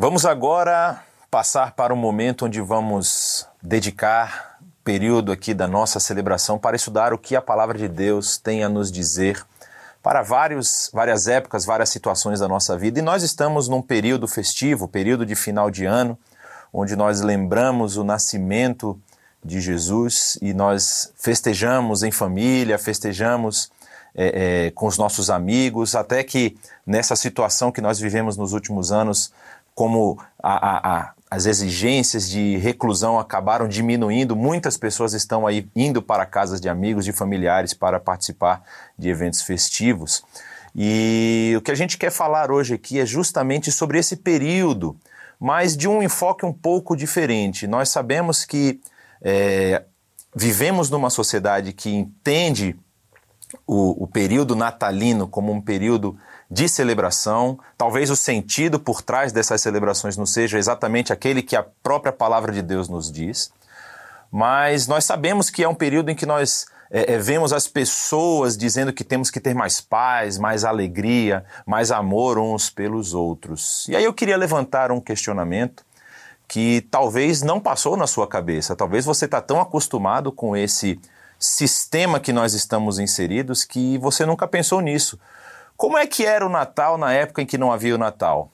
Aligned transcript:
Vamos 0.00 0.24
agora 0.24 1.02
passar 1.28 1.72
para 1.72 1.92
um 1.92 1.96
momento 1.96 2.46
onde 2.46 2.60
vamos 2.60 3.48
dedicar 3.60 4.56
período 4.84 5.32
aqui 5.32 5.52
da 5.52 5.66
nossa 5.66 5.98
celebração 5.98 6.56
para 6.56 6.76
estudar 6.76 7.12
o 7.12 7.18
que 7.18 7.34
a 7.34 7.42
palavra 7.42 7.76
de 7.76 7.88
Deus 7.88 8.38
tem 8.38 8.62
a 8.62 8.68
nos 8.68 8.92
dizer 8.92 9.44
para 10.00 10.22
vários, 10.22 10.88
várias 10.94 11.26
épocas, 11.26 11.64
várias 11.64 11.88
situações 11.88 12.38
da 12.38 12.46
nossa 12.46 12.78
vida. 12.78 13.00
E 13.00 13.02
nós 13.02 13.24
estamos 13.24 13.66
num 13.66 13.82
período 13.82 14.28
festivo, 14.28 14.86
período 14.86 15.26
de 15.26 15.34
final 15.34 15.68
de 15.68 15.84
ano, 15.84 16.16
onde 16.72 16.94
nós 16.94 17.20
lembramos 17.20 17.96
o 17.96 18.04
nascimento 18.04 18.96
de 19.44 19.60
Jesus 19.60 20.38
e 20.40 20.54
nós 20.54 21.12
festejamos 21.16 22.04
em 22.04 22.12
família, 22.12 22.78
festejamos 22.78 23.68
é, 24.14 24.66
é, 24.66 24.70
com 24.70 24.86
os 24.86 24.96
nossos 24.96 25.28
amigos, 25.28 25.94
até 25.94 26.22
que 26.24 26.56
nessa 26.86 27.14
situação 27.14 27.70
que 27.70 27.80
nós 27.80 27.98
vivemos 27.98 28.36
nos 28.36 28.52
últimos 28.52 28.90
anos, 28.90 29.32
como 29.78 30.18
a, 30.42 30.54
a, 30.54 30.98
a, 30.98 31.12
as 31.30 31.46
exigências 31.46 32.28
de 32.28 32.56
reclusão 32.56 33.16
acabaram 33.16 33.68
diminuindo, 33.68 34.34
muitas 34.34 34.76
pessoas 34.76 35.12
estão 35.12 35.46
aí 35.46 35.68
indo 35.76 36.02
para 36.02 36.26
casas 36.26 36.60
de 36.60 36.68
amigos, 36.68 37.04
de 37.04 37.12
familiares 37.12 37.72
para 37.72 38.00
participar 38.00 38.60
de 38.98 39.08
eventos 39.08 39.40
festivos. 39.40 40.24
E 40.74 41.54
o 41.56 41.60
que 41.60 41.70
a 41.70 41.76
gente 41.76 41.96
quer 41.96 42.10
falar 42.10 42.50
hoje 42.50 42.74
aqui 42.74 42.98
é 42.98 43.06
justamente 43.06 43.70
sobre 43.70 44.00
esse 44.00 44.16
período, 44.16 44.96
mas 45.38 45.76
de 45.76 45.86
um 45.86 46.02
enfoque 46.02 46.44
um 46.44 46.52
pouco 46.52 46.96
diferente. 46.96 47.68
Nós 47.68 47.88
sabemos 47.88 48.44
que 48.44 48.80
é, 49.22 49.84
vivemos 50.34 50.90
numa 50.90 51.08
sociedade 51.08 51.72
que 51.72 51.88
entende 51.88 52.74
o, 53.64 54.02
o 54.02 54.08
período 54.08 54.56
natalino 54.56 55.28
como 55.28 55.52
um 55.52 55.60
período 55.60 56.18
de 56.50 56.68
celebração. 56.68 57.58
Talvez 57.76 58.10
o 58.10 58.16
sentido 58.16 58.78
por 58.78 59.02
trás 59.02 59.32
dessas 59.32 59.60
celebrações 59.60 60.16
não 60.16 60.26
seja 60.26 60.58
exatamente 60.58 61.12
aquele 61.12 61.42
que 61.42 61.56
a 61.56 61.64
própria 61.82 62.12
palavra 62.12 62.52
de 62.52 62.62
Deus 62.62 62.88
nos 62.88 63.10
diz, 63.12 63.52
mas 64.30 64.86
nós 64.86 65.04
sabemos 65.04 65.50
que 65.50 65.62
é 65.62 65.68
um 65.68 65.74
período 65.74 66.10
em 66.10 66.14
que 66.14 66.26
nós 66.26 66.66
é, 66.90 67.14
é, 67.14 67.18
vemos 67.18 67.52
as 67.52 67.68
pessoas 67.68 68.56
dizendo 68.56 68.92
que 68.92 69.04
temos 69.04 69.30
que 69.30 69.40
ter 69.40 69.54
mais 69.54 69.80
paz, 69.80 70.38
mais 70.38 70.64
alegria, 70.64 71.44
mais 71.66 71.90
amor 71.90 72.38
uns 72.38 72.70
pelos 72.70 73.12
outros. 73.12 73.86
E 73.88 73.96
aí 73.96 74.04
eu 74.04 74.12
queria 74.12 74.36
levantar 74.36 74.90
um 74.90 75.00
questionamento 75.00 75.84
que 76.46 76.80
talvez 76.90 77.42
não 77.42 77.60
passou 77.60 77.94
na 77.94 78.06
sua 78.06 78.26
cabeça. 78.26 78.74
Talvez 78.74 79.04
você 79.04 79.26
está 79.26 79.40
tão 79.40 79.60
acostumado 79.60 80.32
com 80.32 80.56
esse 80.56 80.98
sistema 81.38 82.18
que 82.18 82.32
nós 82.32 82.54
estamos 82.54 82.98
inseridos 82.98 83.64
que 83.64 83.98
você 83.98 84.24
nunca 84.24 84.48
pensou 84.48 84.80
nisso. 84.80 85.18
Como 85.78 85.96
é 85.96 86.08
que 86.08 86.26
era 86.26 86.44
o 86.44 86.48
Natal 86.48 86.98
na 86.98 87.12
época 87.12 87.40
em 87.40 87.46
que 87.46 87.56
não 87.56 87.70
havia 87.70 87.94
o 87.94 87.98
Natal? 87.98 88.50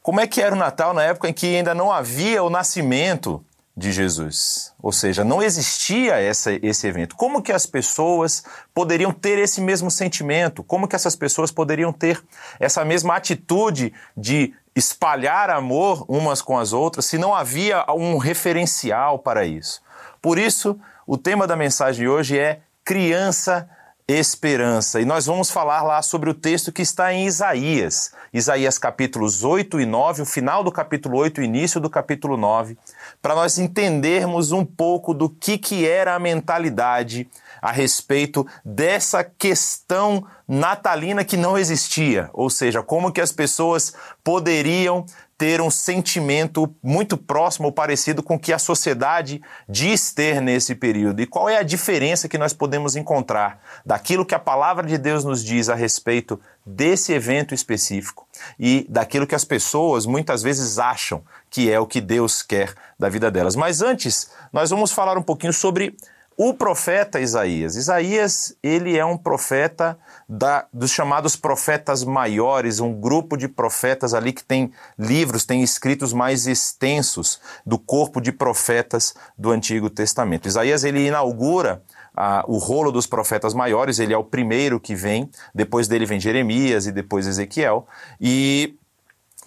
Como 0.00 0.20
é 0.20 0.26
que 0.28 0.40
era 0.40 0.54
o 0.54 0.58
Natal 0.58 0.94
na 0.94 1.02
época 1.02 1.28
em 1.28 1.32
que 1.32 1.56
ainda 1.56 1.74
não 1.74 1.90
havia 1.90 2.44
o 2.44 2.48
nascimento 2.48 3.44
de 3.76 3.90
Jesus? 3.90 4.72
Ou 4.80 4.92
seja, 4.92 5.24
não 5.24 5.42
existia 5.42 6.14
essa, 6.14 6.52
esse 6.64 6.86
evento. 6.86 7.16
Como 7.16 7.42
que 7.42 7.50
as 7.50 7.66
pessoas 7.66 8.44
poderiam 8.72 9.10
ter 9.10 9.36
esse 9.40 9.60
mesmo 9.60 9.90
sentimento? 9.90 10.62
Como 10.62 10.86
que 10.86 10.94
essas 10.94 11.16
pessoas 11.16 11.50
poderiam 11.50 11.92
ter 11.92 12.22
essa 12.60 12.84
mesma 12.84 13.16
atitude 13.16 13.92
de 14.16 14.54
espalhar 14.76 15.50
amor 15.50 16.04
umas 16.06 16.40
com 16.40 16.56
as 16.56 16.72
outras 16.72 17.06
se 17.06 17.18
não 17.18 17.34
havia 17.34 17.84
um 17.90 18.16
referencial 18.16 19.18
para 19.18 19.44
isso? 19.44 19.82
Por 20.22 20.38
isso, 20.38 20.78
o 21.04 21.18
tema 21.18 21.48
da 21.48 21.56
mensagem 21.56 22.02
de 22.02 22.08
hoje 22.08 22.38
é 22.38 22.60
criança 22.84 23.68
esperança. 24.08 25.00
E 25.00 25.04
nós 25.04 25.26
vamos 25.26 25.50
falar 25.50 25.82
lá 25.82 26.00
sobre 26.00 26.30
o 26.30 26.34
texto 26.34 26.72
que 26.72 26.80
está 26.80 27.12
em 27.12 27.26
Isaías. 27.26 28.12
Isaías 28.32 28.78
capítulos 28.78 29.44
8 29.44 29.78
e 29.80 29.84
9, 29.86 30.22
o 30.22 30.26
final 30.26 30.64
do 30.64 30.72
capítulo 30.72 31.18
8, 31.18 31.42
o 31.42 31.44
início 31.44 31.78
do 31.78 31.90
capítulo 31.90 32.36
9, 32.38 32.78
para 33.20 33.34
nós 33.34 33.58
entendermos 33.58 34.50
um 34.50 34.64
pouco 34.64 35.12
do 35.12 35.28
que, 35.28 35.58
que 35.58 35.86
era 35.86 36.14
a 36.14 36.18
mentalidade 36.18 37.28
a 37.60 37.72
respeito 37.72 38.46
dessa 38.64 39.22
questão 39.24 40.26
natalina 40.46 41.24
que 41.24 41.36
não 41.36 41.58
existia, 41.58 42.30
ou 42.32 42.48
seja, 42.48 42.82
como 42.82 43.12
que 43.12 43.20
as 43.20 43.32
pessoas 43.32 43.92
poderiam 44.24 45.04
ter 45.38 45.60
um 45.60 45.70
sentimento 45.70 46.74
muito 46.82 47.16
próximo 47.16 47.66
ou 47.66 47.72
parecido 47.72 48.24
com 48.24 48.34
o 48.34 48.38
que 48.38 48.52
a 48.52 48.58
sociedade 48.58 49.40
diz 49.68 50.12
ter 50.12 50.42
nesse 50.42 50.74
período. 50.74 51.22
E 51.22 51.26
qual 51.26 51.48
é 51.48 51.58
a 51.58 51.62
diferença 51.62 52.28
que 52.28 52.36
nós 52.36 52.52
podemos 52.52 52.96
encontrar 52.96 53.60
daquilo 53.86 54.26
que 54.26 54.34
a 54.34 54.38
palavra 54.38 54.84
de 54.84 54.98
Deus 54.98 55.24
nos 55.24 55.44
diz 55.44 55.68
a 55.68 55.76
respeito 55.76 56.40
desse 56.66 57.12
evento 57.12 57.54
específico 57.54 58.26
e 58.58 58.84
daquilo 58.88 59.28
que 59.28 59.34
as 59.34 59.44
pessoas 59.44 60.06
muitas 60.06 60.42
vezes 60.42 60.76
acham 60.76 61.22
que 61.48 61.70
é 61.70 61.78
o 61.78 61.86
que 61.86 62.00
Deus 62.00 62.42
quer 62.42 62.74
da 62.98 63.08
vida 63.08 63.30
delas. 63.30 63.54
Mas 63.54 63.80
antes, 63.80 64.32
nós 64.52 64.70
vamos 64.70 64.90
falar 64.90 65.16
um 65.16 65.22
pouquinho 65.22 65.52
sobre 65.52 65.96
o 66.40 66.54
profeta 66.54 67.18
Isaías. 67.18 67.74
Isaías, 67.74 68.56
ele 68.62 68.96
é 68.96 69.04
um 69.04 69.18
profeta 69.18 69.98
da, 70.28 70.66
dos 70.72 70.92
chamados 70.92 71.34
profetas 71.34 72.04
maiores, 72.04 72.78
um 72.78 72.94
grupo 72.94 73.36
de 73.36 73.48
profetas 73.48 74.14
ali 74.14 74.32
que 74.32 74.44
tem 74.44 74.72
livros, 74.96 75.44
tem 75.44 75.64
escritos 75.64 76.12
mais 76.12 76.46
extensos 76.46 77.40
do 77.66 77.76
corpo 77.76 78.20
de 78.20 78.30
profetas 78.30 79.16
do 79.36 79.50
Antigo 79.50 79.90
Testamento. 79.90 80.46
Isaías, 80.46 80.84
ele 80.84 81.08
inaugura 81.08 81.82
ah, 82.16 82.44
o 82.46 82.58
rolo 82.58 82.92
dos 82.92 83.08
profetas 83.08 83.52
maiores, 83.52 83.98
ele 83.98 84.14
é 84.14 84.16
o 84.16 84.22
primeiro 84.22 84.78
que 84.78 84.94
vem, 84.94 85.28
depois 85.52 85.88
dele 85.88 86.06
vem 86.06 86.20
Jeremias 86.20 86.86
e 86.86 86.92
depois 86.92 87.26
Ezequiel, 87.26 87.84
e 88.20 88.78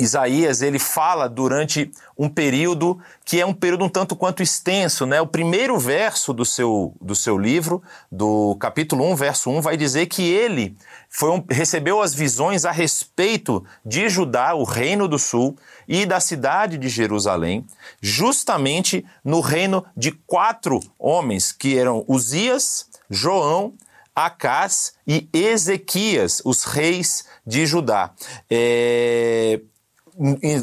Isaías 0.02 0.62
ele 0.62 0.80
fala 0.80 1.30
durante 1.30 1.92
um 2.18 2.28
período 2.28 3.00
que 3.24 3.40
é 3.40 3.46
um 3.46 3.54
período 3.54 3.86
um 3.86 3.90
tanto 3.90 4.16
quanto 4.16 4.42
extenso, 4.44 5.06
né? 5.06 5.22
O 5.22 5.28
primeiro 5.28 5.78
verso 5.78 6.34
do 6.34 6.44
seu, 6.44 6.94
do 7.00 7.16
seu 7.16 7.38
livro, 7.38 7.82
do 8.12 8.56
capítulo 8.60 9.06
1, 9.12 9.16
verso 9.16 9.50
1, 9.50 9.62
vai 9.62 9.78
dizer 9.78 10.08
que 10.08 10.24
ele 10.24 10.76
foi 11.10 11.30
um, 11.30 11.44
recebeu 11.50 12.02
as 12.02 12.14
visões 12.14 12.66
a 12.66 12.72
respeito 12.72 13.64
de 13.86 14.10
Judá, 14.10 14.54
o 14.54 14.64
reino 14.64 15.08
do 15.08 15.20
sul, 15.20 15.58
e 15.88 16.06
da 16.06 16.20
cidade 16.20 16.78
de 16.78 16.88
Jerusalém, 16.90 17.66
justamente 18.02 19.06
no 19.24 19.42
reino 19.42 19.86
de 19.96 20.12
quatro 20.12 20.80
homens, 20.98 21.52
que 21.52 21.78
eram 21.78 22.06
Uzias, 22.08 22.88
João, 23.10 23.74
Acás 24.16 24.94
e 25.08 25.28
Ezequias, 25.34 26.42
os 26.46 26.64
reis 26.64 27.26
de 27.46 27.66
Judá. 27.66 28.12
É, 28.50 29.60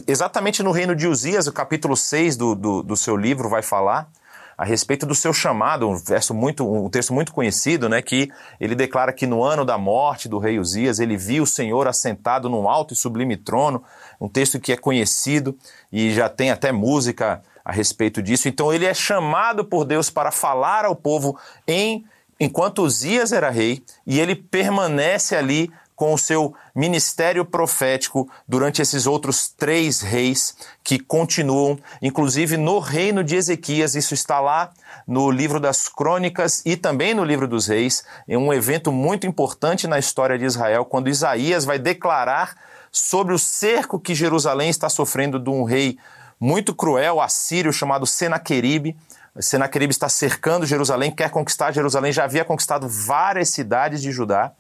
exatamente 0.07 0.63
no 0.63 0.71
reino 0.71 0.95
de 0.95 1.07
Uzias, 1.07 1.47
o 1.47 1.53
capítulo 1.53 1.97
6 1.97 2.37
do, 2.37 2.55
do, 2.55 2.83
do, 2.83 2.97
seu 2.97 3.17
livro 3.17 3.49
vai 3.49 3.63
falar 3.63 4.09
a 4.57 4.65
respeito 4.65 5.07
do 5.07 5.15
seu 5.15 5.33
chamado, 5.33 5.89
um 5.89 5.97
verso 5.97 6.35
muito, 6.35 6.69
um 6.69 6.89
texto 6.89 7.13
muito 7.13 7.33
conhecido, 7.33 7.89
né, 7.89 8.03
que 8.03 8.29
ele 8.61 8.75
declara 8.75 9.13
que 9.13 9.27
no 9.27 9.43
ano 9.45 9.65
da 9.65 9.79
morte 9.79 10.29
do 10.29 10.39
rei 10.39 10.59
Uzias, 10.59 10.99
ele 10.99 11.17
viu 11.17 11.45
o 11.45 11.47
Senhor 11.47 11.87
assentado 11.87 12.49
num 12.49 12.69
alto 12.69 12.93
e 12.93 12.97
sublime 12.97 13.37
trono, 13.37 13.83
um 14.21 14.29
texto 14.29 14.59
que 14.59 14.73
é 14.73 14.77
conhecido 14.77 15.57
e 15.93 16.13
já 16.13 16.29
tem 16.29 16.51
até 16.51 16.73
música 16.73 17.41
a 17.65 17.71
respeito 17.71 18.21
disso. 18.21 18.49
Então 18.49 18.73
ele 18.73 18.85
é 18.85 18.95
chamado 18.95 19.65
por 19.65 19.85
Deus 19.85 20.11
para 20.11 20.33
falar 20.33 20.85
ao 20.85 20.97
povo 20.97 21.39
em 21.67 22.05
enquanto 22.41 22.83
Uzias 22.83 23.33
era 23.33 23.51
rei, 23.51 23.83
e 24.07 24.21
ele 24.21 24.35
permanece 24.35 25.35
ali 25.35 25.71
com 25.99 26.15
o 26.15 26.19
seu 26.19 26.55
ministério 26.77 27.45
profético 27.45 28.31
durante 28.47 28.81
esses 28.81 29.05
outros 29.05 29.49
três 29.49 30.01
reis 30.01 30.55
que 30.85 30.97
continuam, 30.97 31.77
inclusive 32.01 32.57
no 32.57 32.79
reino 32.79 33.25
de 33.25 33.35
Ezequias. 33.35 33.97
Isso 33.97 34.15
está 34.15 34.39
lá 34.39 34.71
no 35.09 35.29
livro 35.29 35.59
das 35.59 35.89
Crônicas 35.89 36.63
e 36.65 36.77
também 36.77 37.15
no 37.15 37.25
livro 37.25 37.49
dos 37.49 37.67
Reis. 37.67 38.05
É 38.29 38.39
um 38.39 38.53
evento 38.53 38.93
muito 38.93 39.27
importante 39.27 39.89
na 39.89 39.99
história 39.99 40.39
de 40.39 40.45
Israel, 40.45 40.85
quando 40.85 41.09
Isaías 41.09 41.65
vai 41.65 41.81
declarar 41.81 42.55
sobre 42.93 43.35
o 43.35 43.39
cerco 43.39 43.99
que 43.99 44.15
Jerusalém 44.15 44.71
está 44.71 44.89
sofrendo 44.89 45.37
de 45.41 45.51
um 45.51 45.65
rei 45.65 45.99
muito 46.39 46.73
cruel, 46.77 47.21
assírio, 47.21 47.73
chamado 47.73 48.06
Senaqueribe. 48.06 48.97
Senaqueribe 49.41 49.91
está 49.91 50.09
cercando 50.09 50.65
Jerusalém, 50.65 51.11
quer 51.11 51.31
conquistar 51.31 51.73
Jerusalém, 51.73 52.12
já 52.12 52.23
havia 52.23 52.44
conquistado 52.44 52.89
várias 52.89 53.49
cidades 53.49 54.01
de 54.01 54.12
Judá. 54.12 54.53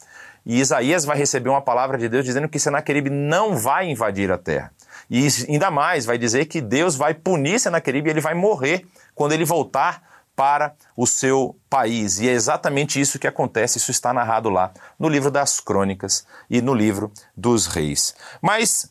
E 0.44 0.60
Isaías 0.60 1.04
vai 1.04 1.16
receber 1.16 1.48
uma 1.48 1.60
palavra 1.60 1.98
de 1.98 2.08
Deus 2.08 2.24
dizendo 2.24 2.48
que 2.48 2.58
Senaqueribe 2.58 3.10
não 3.10 3.56
vai 3.56 3.88
invadir 3.88 4.30
a 4.32 4.38
terra. 4.38 4.72
E 5.10 5.26
ainda 5.48 5.70
mais, 5.70 6.04
vai 6.04 6.18
dizer 6.18 6.46
que 6.46 6.60
Deus 6.60 6.96
vai 6.96 7.14
punir 7.14 7.60
Senaqueribe 7.60 8.08
e 8.08 8.12
ele 8.12 8.20
vai 8.20 8.34
morrer 8.34 8.86
quando 9.14 9.32
ele 9.32 9.44
voltar 9.44 10.02
para 10.38 10.74
o 10.96 11.04
seu 11.04 11.56
país. 11.68 12.20
E 12.20 12.28
é 12.28 12.32
exatamente 12.32 13.00
isso 13.00 13.18
que 13.18 13.26
acontece, 13.26 13.78
isso 13.78 13.90
está 13.90 14.12
narrado 14.12 14.48
lá 14.48 14.70
no 14.96 15.08
livro 15.08 15.32
das 15.32 15.58
crônicas 15.58 16.24
e 16.48 16.62
no 16.62 16.74
livro 16.74 17.10
dos 17.36 17.66
reis. 17.66 18.14
Mas 18.40 18.88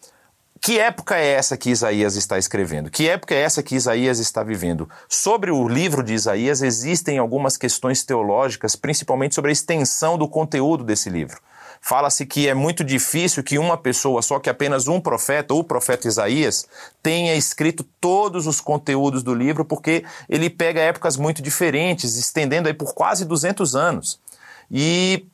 que 0.62 0.80
época 0.80 1.16
é 1.18 1.28
essa 1.28 1.58
que 1.58 1.70
Isaías 1.70 2.16
está 2.16 2.38
escrevendo? 2.38 2.90
Que 2.90 3.10
época 3.10 3.36
é 3.36 3.42
essa 3.42 3.62
que 3.62 3.76
Isaías 3.76 4.20
está 4.20 4.44
vivendo? 4.44 4.90
Sobre 5.10 5.52
o 5.52 5.68
livro 5.68 6.04
de 6.04 6.14
Isaías 6.14 6.62
existem 6.62 7.18
algumas 7.18 7.58
questões 7.58 8.04
teológicas, 8.04 8.76
principalmente 8.76 9.36
sobre 9.36 9.50
a 9.50 9.54
extensão 9.54 10.18
do 10.18 10.28
conteúdo 10.28 10.84
desse 10.84 11.10
livro. 11.10 11.40
fala-se 11.80 12.26
que 12.26 12.48
é 12.48 12.54
muito 12.54 12.84
difícil 12.84 13.44
que 13.44 13.60
uma 13.60 13.78
pessoa, 13.78 14.22
só 14.22 14.40
que 14.40 14.50
apenas 14.50 14.88
um 14.88 15.00
profeta, 15.00 15.54
o 15.54 15.64
profeta 15.64 16.08
Isaías, 16.08 16.68
tenha 17.04 17.36
escrito 17.36 17.84
todos 18.02 18.48
os 18.48 18.60
conteúdos 18.60 19.22
do 19.24 19.34
livro, 19.34 19.64
porque 19.64 20.04
ele 20.28 20.50
pega 20.50 20.82
épocas 20.82 21.18
muito 21.18 21.42
diferentes, 21.42 22.18
estendendo 22.18 22.68
aí 22.68 22.74
por 22.74 22.94
quase 22.94 23.26
200 23.26 23.76
anos. 23.76 24.20
E 24.72 25.28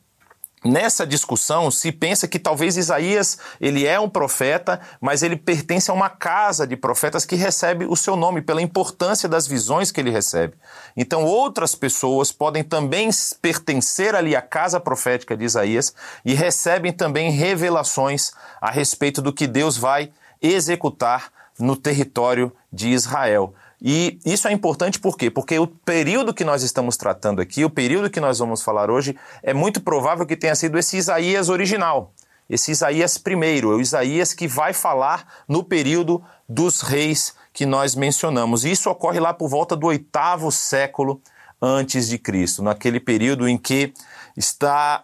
Nessa 0.63 1.05
discussão 1.05 1.69
se 1.69 1.91
pensa 1.91 2.27
que 2.27 2.39
talvez 2.39 2.77
Isaías 2.77 3.37
ele 3.59 3.85
é 3.85 3.99
um 3.99 4.09
profeta, 4.09 4.79
mas 5.01 5.21
ele 5.21 5.35
pertence 5.35 5.91
a 5.91 5.93
uma 5.93 6.09
casa 6.09 6.65
de 6.65 6.77
profetas 6.77 7.25
que 7.25 7.35
recebe 7.35 7.85
o 7.85 7.97
seu 7.97 8.15
nome 8.15 8.41
pela 8.41 8.61
importância 8.61 9.27
das 9.27 9.45
visões 9.45 9.91
que 9.91 9.99
ele 9.99 10.09
recebe. 10.09 10.55
Então 10.95 11.25
outras 11.25 11.75
pessoas 11.75 12.31
podem 12.31 12.63
também 12.63 13.09
pertencer 13.41 14.15
ali 14.15 14.37
à 14.37 14.41
casa 14.41 14.79
profética 14.79 15.35
de 15.35 15.43
Isaías 15.43 15.93
e 16.23 16.33
recebem 16.33 16.93
também 16.93 17.29
revelações 17.29 18.31
a 18.61 18.71
respeito 18.71 19.21
do 19.21 19.33
que 19.33 19.47
Deus 19.47 19.75
vai 19.75 20.11
executar 20.41 21.29
no 21.59 21.75
território 21.75 22.51
de 22.71 22.89
Israel. 22.89 23.53
E 23.85 24.17
isso 24.25 24.47
é 24.47 24.53
importante 24.53 24.97
por 24.97 25.17
quê? 25.17 25.29
Porque 25.29 25.59
o 25.59 25.67
período 25.67 26.33
que 26.33 26.45
nós 26.45 26.63
estamos 26.63 26.95
tratando 26.95 27.41
aqui, 27.41 27.65
o 27.65 27.69
período 27.69 28.09
que 28.09 28.21
nós 28.21 28.39
vamos 28.39 28.63
falar 28.63 28.89
hoje, 28.89 29.13
é 29.43 29.53
muito 29.53 29.81
provável 29.81 30.25
que 30.25 30.37
tenha 30.37 30.55
sido 30.55 30.79
esse 30.79 30.95
Isaías 30.95 31.49
original, 31.49 32.13
esse 32.49 32.71
Isaías 32.71 33.17
primeiro, 33.17 33.75
o 33.75 33.81
Isaías 33.81 34.33
que 34.33 34.47
vai 34.47 34.71
falar 34.71 35.43
no 35.49 35.65
período 35.65 36.23
dos 36.47 36.79
reis 36.79 37.35
que 37.51 37.65
nós 37.65 37.93
mencionamos. 37.93 38.63
E 38.63 38.71
isso 38.71 38.89
ocorre 38.89 39.19
lá 39.19 39.33
por 39.33 39.49
volta 39.49 39.75
do 39.75 39.87
oitavo 39.87 40.49
século 40.49 41.21
antes 41.61 42.07
de 42.07 42.17
Cristo, 42.17 42.63
naquele 42.63 43.01
período 43.01 43.47
em 43.47 43.57
que 43.57 43.93
está 44.35 45.03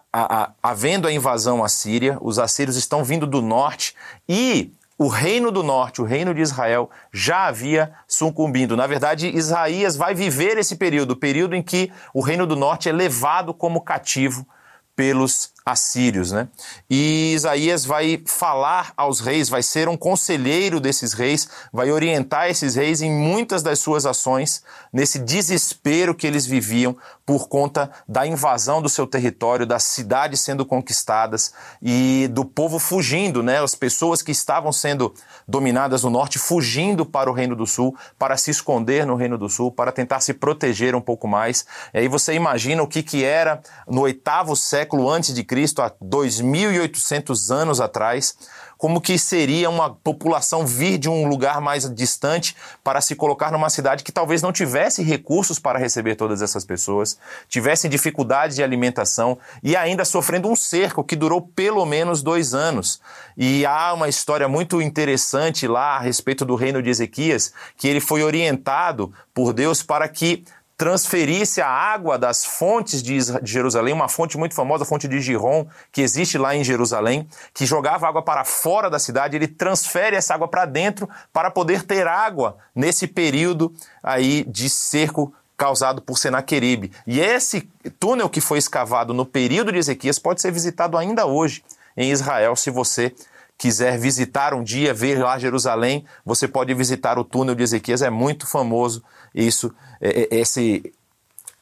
havendo 0.62 1.06
a 1.06 1.12
invasão 1.12 1.62
assíria, 1.62 2.18
os 2.20 2.38
assírios 2.38 2.76
estão 2.76 3.04
vindo 3.04 3.26
do 3.26 3.40
norte 3.40 3.94
e 4.28 4.72
o 5.00 5.08
reino 5.08 5.50
do 5.50 5.62
norte, 5.62 6.02
o 6.02 6.04
reino 6.04 6.34
de 6.34 6.42
Israel, 6.42 6.90
já 7.10 7.46
havia 7.46 7.90
sucumbido. 8.06 8.76
Na 8.76 8.86
verdade, 8.86 9.28
Isaías 9.28 9.96
vai 9.96 10.14
viver 10.14 10.58
esse 10.58 10.76
período, 10.76 11.12
o 11.12 11.16
período 11.16 11.56
em 11.56 11.62
que 11.62 11.90
o 12.12 12.20
reino 12.20 12.46
do 12.46 12.54
norte 12.54 12.86
é 12.86 12.92
levado 12.92 13.54
como 13.54 13.80
cativo 13.80 14.46
pelos 14.94 15.54
assírios, 15.70 16.32
né? 16.32 16.48
E 16.88 17.32
Isaías 17.34 17.84
vai 17.84 18.22
falar 18.26 18.92
aos 18.96 19.20
reis, 19.20 19.48
vai 19.48 19.62
ser 19.62 19.88
um 19.88 19.96
conselheiro 19.96 20.80
desses 20.80 21.12
reis, 21.12 21.48
vai 21.72 21.90
orientar 21.90 22.48
esses 22.48 22.74
reis 22.74 23.00
em 23.02 23.10
muitas 23.10 23.62
das 23.62 23.78
suas 23.78 24.06
ações, 24.06 24.62
nesse 24.92 25.18
desespero 25.18 26.14
que 26.14 26.26
eles 26.26 26.46
viviam 26.46 26.96
por 27.24 27.48
conta 27.48 27.90
da 28.08 28.26
invasão 28.26 28.82
do 28.82 28.88
seu 28.88 29.06
território, 29.06 29.64
das 29.64 29.84
cidades 29.84 30.40
sendo 30.40 30.66
conquistadas 30.66 31.52
e 31.80 32.28
do 32.32 32.44
povo 32.44 32.78
fugindo, 32.78 33.42
né? 33.42 33.62
As 33.62 33.74
pessoas 33.74 34.20
que 34.20 34.32
estavam 34.32 34.72
sendo 34.72 35.14
dominadas 35.46 36.02
no 36.02 36.10
norte 36.10 36.38
fugindo 36.38 37.06
para 37.06 37.30
o 37.30 37.32
Reino 37.32 37.54
do 37.54 37.66
Sul, 37.66 37.96
para 38.18 38.36
se 38.36 38.50
esconder 38.50 39.06
no 39.06 39.14
Reino 39.14 39.38
do 39.38 39.48
Sul, 39.48 39.70
para 39.70 39.92
tentar 39.92 40.18
se 40.20 40.34
proteger 40.34 40.96
um 40.96 41.00
pouco 41.00 41.28
mais. 41.28 41.64
E 41.94 41.98
aí 41.98 42.08
você 42.08 42.34
imagina 42.34 42.82
o 42.82 42.88
que 42.88 43.00
que 43.00 43.22
era 43.22 43.62
no 43.86 44.00
oitavo 44.00 44.56
século 44.56 45.08
antes 45.08 45.32
de 45.32 45.44
Cristo, 45.44 45.59
há 45.82 45.90
2.800 45.90 47.50
anos 47.54 47.80
atrás, 47.80 48.36
como 48.80 48.98
que 48.98 49.18
seria 49.18 49.68
uma 49.68 49.90
população 49.90 50.66
vir 50.66 50.96
de 50.96 51.06
um 51.06 51.28
lugar 51.28 51.60
mais 51.60 51.86
distante 51.94 52.56
para 52.82 53.02
se 53.02 53.14
colocar 53.14 53.52
numa 53.52 53.68
cidade 53.68 54.02
que 54.02 54.10
talvez 54.10 54.40
não 54.40 54.52
tivesse 54.52 55.02
recursos 55.02 55.58
para 55.58 55.78
receber 55.78 56.14
todas 56.14 56.40
essas 56.40 56.64
pessoas, 56.64 57.18
tivesse 57.46 57.90
dificuldade 57.90 58.54
de 58.54 58.62
alimentação 58.62 59.36
e 59.62 59.76
ainda 59.76 60.02
sofrendo 60.02 60.48
um 60.48 60.56
cerco 60.56 61.04
que 61.04 61.14
durou 61.14 61.42
pelo 61.42 61.84
menos 61.84 62.22
dois 62.22 62.54
anos. 62.54 63.02
E 63.36 63.66
há 63.66 63.92
uma 63.92 64.08
história 64.08 64.48
muito 64.48 64.80
interessante 64.80 65.68
lá 65.68 65.98
a 65.98 66.00
respeito 66.00 66.46
do 66.46 66.54
reino 66.54 66.82
de 66.82 66.88
Ezequias, 66.88 67.52
que 67.76 67.86
ele 67.86 68.00
foi 68.00 68.22
orientado 68.22 69.12
por 69.34 69.52
Deus 69.52 69.82
para 69.82 70.08
que 70.08 70.42
transferisse 70.80 71.60
a 71.60 71.68
água 71.68 72.18
das 72.18 72.42
fontes 72.42 73.02
de 73.02 73.18
Jerusalém, 73.42 73.92
uma 73.92 74.08
fonte 74.08 74.38
muito 74.38 74.54
famosa, 74.54 74.84
a 74.84 74.86
fonte 74.86 75.06
de 75.06 75.20
Giron, 75.20 75.66
que 75.92 76.00
existe 76.00 76.38
lá 76.38 76.56
em 76.56 76.64
Jerusalém, 76.64 77.28
que 77.52 77.66
jogava 77.66 78.08
água 78.08 78.22
para 78.22 78.46
fora 78.46 78.88
da 78.88 78.98
cidade, 78.98 79.36
ele 79.36 79.46
transfere 79.46 80.16
essa 80.16 80.32
água 80.32 80.48
para 80.48 80.64
dentro 80.64 81.06
para 81.34 81.50
poder 81.50 81.82
ter 81.82 82.06
água 82.06 82.56
nesse 82.74 83.06
período 83.06 83.74
aí 84.02 84.42
de 84.48 84.70
cerco 84.70 85.34
causado 85.54 86.00
por 86.00 86.16
Senaqueribe. 86.16 86.90
E 87.06 87.20
esse 87.20 87.68
túnel 87.98 88.30
que 88.30 88.40
foi 88.40 88.56
escavado 88.56 89.12
no 89.12 89.26
período 89.26 89.70
de 89.70 89.76
Ezequias 89.76 90.18
pode 90.18 90.40
ser 90.40 90.50
visitado 90.50 90.96
ainda 90.96 91.26
hoje 91.26 91.62
em 91.94 92.10
Israel, 92.10 92.56
se 92.56 92.70
você 92.70 93.14
quiser 93.60 93.98
visitar 93.98 94.54
um 94.54 94.64
dia, 94.64 94.94
ver 94.94 95.22
lá 95.22 95.38
Jerusalém, 95.38 96.06
você 96.24 96.48
pode 96.48 96.72
visitar 96.72 97.18
o 97.18 97.24
túnel 97.24 97.54
de 97.54 97.62
Ezequias, 97.62 98.00
é 98.00 98.08
muito 98.08 98.46
famoso 98.46 99.04
isso, 99.34 99.70
é, 100.00 100.22
é, 100.22 100.36
esse 100.38 100.90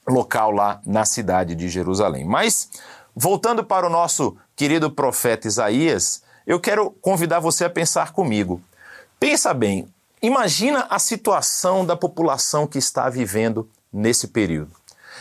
local 0.07 0.53
lá 0.53 0.81
na 0.87 1.05
cidade 1.05 1.57
de 1.57 1.69
Jerusalém. 1.69 2.25
Mas, 2.25 2.71
voltando 3.17 3.65
para 3.65 3.85
o 3.85 3.91
nosso 3.91 4.37
querido 4.55 4.93
profeta 4.93 5.49
Isaías, 5.49 6.23
eu 6.47 6.61
quero 6.61 6.93
convidar 7.03 7.41
você 7.41 7.65
a 7.65 7.71
pensar 7.71 8.13
comigo. 8.13 8.63
Pensa 9.19 9.53
bem, 9.53 9.89
imagina 10.23 10.87
a 10.89 11.01
situação 11.01 11.85
da 11.85 11.97
população 11.97 12.65
que 12.65 12.79
está 12.79 13.11
vivendo 13.11 13.69
nesse 13.93 14.29
período. 14.29 14.71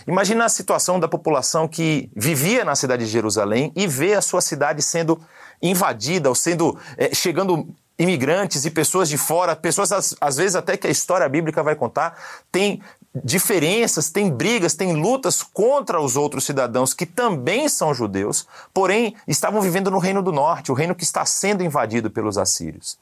Imagina 0.05 0.45
a 0.45 0.49
situação 0.49 0.99
da 0.99 1.07
população 1.07 1.67
que 1.67 2.07
vivia 2.15 2.63
na 2.63 2.75
cidade 2.75 3.03
de 3.05 3.11
Jerusalém 3.11 3.71
e 3.75 3.87
vê 3.87 4.13
a 4.13 4.21
sua 4.21 4.41
cidade 4.41 4.83
sendo 4.83 5.19
invadida 5.61 6.29
ou 6.29 6.35
sendo 6.35 6.77
é, 6.97 7.13
chegando 7.13 7.67
imigrantes 7.99 8.63
e 8.65 8.69
pessoas 8.71 9.09
de 9.09 9.17
fora, 9.17 9.55
pessoas 9.55 9.91
às, 9.91 10.15
às 10.21 10.37
vezes 10.37 10.55
até 10.55 10.77
que 10.77 10.85
a 10.85 10.91
história 10.91 11.27
bíblica 11.27 11.63
vai 11.63 11.75
contar, 11.75 12.15
tem 12.51 12.81
diferenças, 13.23 14.11
tem 14.11 14.29
brigas, 14.29 14.75
tem 14.75 14.93
lutas 14.93 15.41
contra 15.41 15.99
os 15.99 16.15
outros 16.15 16.43
cidadãos 16.45 16.93
que 16.93 17.05
também 17.05 17.67
são 17.67 17.93
judeus, 17.93 18.47
porém 18.73 19.15
estavam 19.27 19.61
vivendo 19.61 19.89
no 19.89 19.97
reino 19.97 20.21
do 20.21 20.31
norte, 20.31 20.71
o 20.71 20.75
reino 20.75 20.93
que 20.93 21.03
está 21.03 21.25
sendo 21.25 21.63
invadido 21.63 22.11
pelos 22.11 22.37
assírios. 22.37 22.97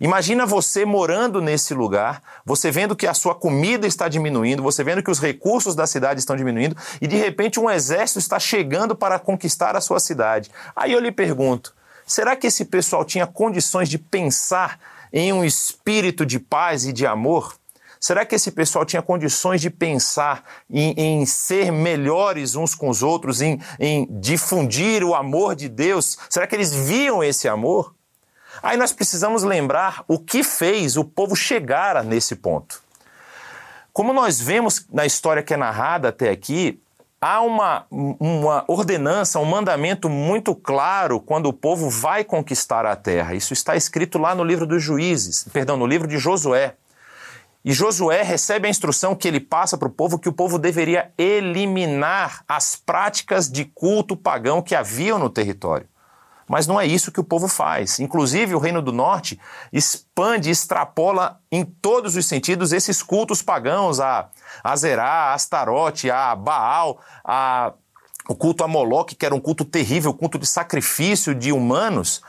Imagina 0.00 0.46
você 0.46 0.86
morando 0.86 1.42
nesse 1.42 1.74
lugar, 1.74 2.22
você 2.42 2.70
vendo 2.70 2.96
que 2.96 3.06
a 3.06 3.12
sua 3.12 3.34
comida 3.34 3.86
está 3.86 4.08
diminuindo, 4.08 4.62
você 4.62 4.82
vendo 4.82 5.02
que 5.02 5.10
os 5.10 5.20
recursos 5.20 5.74
da 5.74 5.86
cidade 5.86 6.20
estão 6.20 6.34
diminuindo 6.34 6.74
e 7.02 7.06
de 7.06 7.16
repente 7.16 7.60
um 7.60 7.68
exército 7.68 8.18
está 8.18 8.38
chegando 8.38 8.96
para 8.96 9.18
conquistar 9.18 9.76
a 9.76 9.80
sua 9.82 10.00
cidade. 10.00 10.50
Aí 10.74 10.92
eu 10.92 11.00
lhe 11.00 11.12
pergunto: 11.12 11.74
será 12.10 12.34
que 12.34 12.48
esse 12.48 12.64
pessoal 12.64 13.04
tinha 13.04 13.26
condições 13.26 13.88
de 13.88 13.98
pensar 13.98 14.80
em 15.12 15.32
um 15.32 15.44
espírito 15.44 16.26
de 16.26 16.40
paz 16.40 16.84
e 16.84 16.92
de 16.92 17.06
amor? 17.06 17.56
Será 18.00 18.24
que 18.24 18.34
esse 18.34 18.50
pessoal 18.50 18.84
tinha 18.84 19.00
condições 19.00 19.60
de 19.60 19.70
pensar 19.70 20.42
em, 20.68 20.92
em 20.96 21.26
ser 21.26 21.70
melhores 21.70 22.56
uns 22.56 22.74
com 22.74 22.88
os 22.88 23.02
outros, 23.02 23.40
em, 23.40 23.60
em 23.78 24.08
difundir 24.18 25.04
o 25.04 25.14
amor 25.14 25.54
de 25.54 25.68
Deus? 25.68 26.18
Será 26.28 26.46
que 26.46 26.56
eles 26.56 26.74
viam 26.74 27.22
esse 27.22 27.46
amor? 27.46 27.94
Aí 28.62 28.76
nós 28.76 28.92
precisamos 28.92 29.44
lembrar 29.44 30.02
o 30.08 30.18
que 30.18 30.42
fez 30.42 30.96
o 30.96 31.04
povo 31.04 31.36
chegar 31.36 32.02
nesse 32.02 32.34
ponto. 32.34 32.82
Como 33.92 34.12
nós 34.12 34.40
vemos 34.40 34.84
na 34.90 35.06
história 35.06 35.42
que 35.42 35.54
é 35.54 35.56
narrada 35.56 36.08
até 36.08 36.30
aqui, 36.30 36.80
há 37.20 37.42
uma, 37.42 37.86
uma 37.90 38.64
ordenança, 38.66 39.38
um 39.38 39.44
mandamento 39.44 40.08
muito 40.08 40.54
claro 40.54 41.20
quando 41.20 41.46
o 41.46 41.52
povo 41.52 41.90
vai 41.90 42.24
conquistar 42.24 42.86
a 42.86 42.96
terra. 42.96 43.34
Isso 43.34 43.52
está 43.52 43.76
escrito 43.76 44.18
lá 44.18 44.34
no 44.34 44.42
livro 44.42 44.66
dos 44.66 44.82
Juízes, 44.82 45.46
perdão, 45.52 45.76
no 45.76 45.86
livro 45.86 46.08
de 46.08 46.18
Josué. 46.18 46.76
E 47.62 47.72
Josué 47.72 48.22
recebe 48.22 48.66
a 48.66 48.70
instrução 48.70 49.14
que 49.14 49.28
ele 49.28 49.38
passa 49.38 49.76
para 49.76 49.88
o 49.88 49.90
povo 49.90 50.18
que 50.18 50.30
o 50.30 50.32
povo 50.32 50.58
deveria 50.58 51.12
eliminar 51.18 52.42
as 52.48 52.74
práticas 52.74 53.50
de 53.50 53.66
culto 53.66 54.16
pagão 54.16 54.62
que 54.62 54.74
haviam 54.74 55.18
no 55.18 55.28
território. 55.28 55.86
Mas 56.50 56.66
não 56.66 56.80
é 56.80 56.84
isso 56.84 57.12
que 57.12 57.20
o 57.20 57.24
povo 57.24 57.46
faz. 57.46 58.00
Inclusive, 58.00 58.56
o 58.56 58.58
Reino 58.58 58.82
do 58.82 58.90
Norte 58.90 59.38
expande, 59.72 60.50
extrapola 60.50 61.38
em 61.48 61.64
todos 61.64 62.16
os 62.16 62.26
sentidos 62.26 62.72
esses 62.72 63.04
cultos 63.04 63.40
pagãos 63.40 64.00
a 64.00 64.28
Azerá, 64.64 65.04
a 65.04 65.34
Astarote, 65.34 66.10
a 66.10 66.34
Baal, 66.34 66.98
a 67.24 67.72
o 68.28 68.34
culto 68.34 68.64
a 68.64 68.68
Moloque, 68.68 69.14
que 69.14 69.24
era 69.24 69.34
um 69.34 69.40
culto 69.40 69.64
terrível, 69.64 70.12
culto 70.12 70.38
de 70.38 70.46
sacrifício 70.46 71.36
de 71.36 71.52
humanos. 71.52 72.20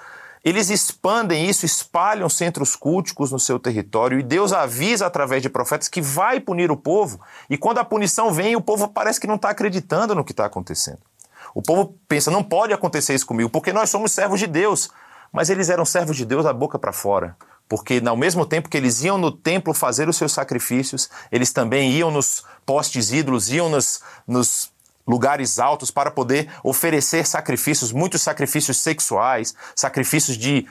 Eles 0.43 0.69
expandem 0.69 1.47
isso, 1.47 1.65
espalham 1.65 2.29
centros 2.29 2.75
culticos 2.75 3.31
no 3.31 3.39
seu 3.39 3.59
território 3.59 4.19
e 4.19 4.23
Deus 4.23 4.53
avisa 4.53 5.07
através 5.07 5.41
de 5.41 5.49
profetas 5.49 5.87
que 5.87 6.01
vai 6.01 6.39
punir 6.39 6.71
o 6.71 6.77
povo. 6.77 7.19
E 7.49 7.57
quando 7.57 7.79
a 7.79 7.83
punição 7.83 8.31
vem, 8.31 8.55
o 8.55 8.61
povo 8.61 8.87
parece 8.87 9.19
que 9.19 9.27
não 9.27 9.35
está 9.35 9.49
acreditando 9.49 10.13
no 10.13 10.23
que 10.23 10.31
está 10.31 10.45
acontecendo. 10.45 11.10
O 11.53 11.61
povo 11.61 11.97
pensa, 12.07 12.31
não 12.31 12.43
pode 12.43 12.73
acontecer 12.73 13.13
isso 13.13 13.25
comigo, 13.25 13.49
porque 13.49 13.73
nós 13.73 13.89
somos 13.89 14.11
servos 14.11 14.39
de 14.39 14.47
Deus. 14.47 14.89
Mas 15.31 15.49
eles 15.49 15.69
eram 15.69 15.85
servos 15.85 16.17
de 16.17 16.25
Deus 16.25 16.43
da 16.43 16.51
boca 16.51 16.77
para 16.77 16.91
fora. 16.91 17.37
Porque 17.69 18.01
ao 18.05 18.17
mesmo 18.17 18.45
tempo 18.45 18.67
que 18.67 18.75
eles 18.75 19.01
iam 19.01 19.17
no 19.17 19.31
templo 19.31 19.73
fazer 19.73 20.09
os 20.09 20.17
seus 20.17 20.33
sacrifícios, 20.33 21.09
eles 21.31 21.53
também 21.53 21.91
iam 21.91 22.11
nos 22.11 22.43
postes 22.65 23.13
ídolos, 23.13 23.49
iam 23.49 23.69
nos, 23.69 24.01
nos 24.27 24.73
lugares 25.07 25.57
altos 25.57 25.89
para 25.89 26.11
poder 26.11 26.49
oferecer 26.63 27.25
sacrifícios, 27.25 27.93
muitos 27.93 28.21
sacrifícios 28.21 28.77
sexuais, 28.77 29.55
sacrifícios 29.73 30.37
de 30.37 30.67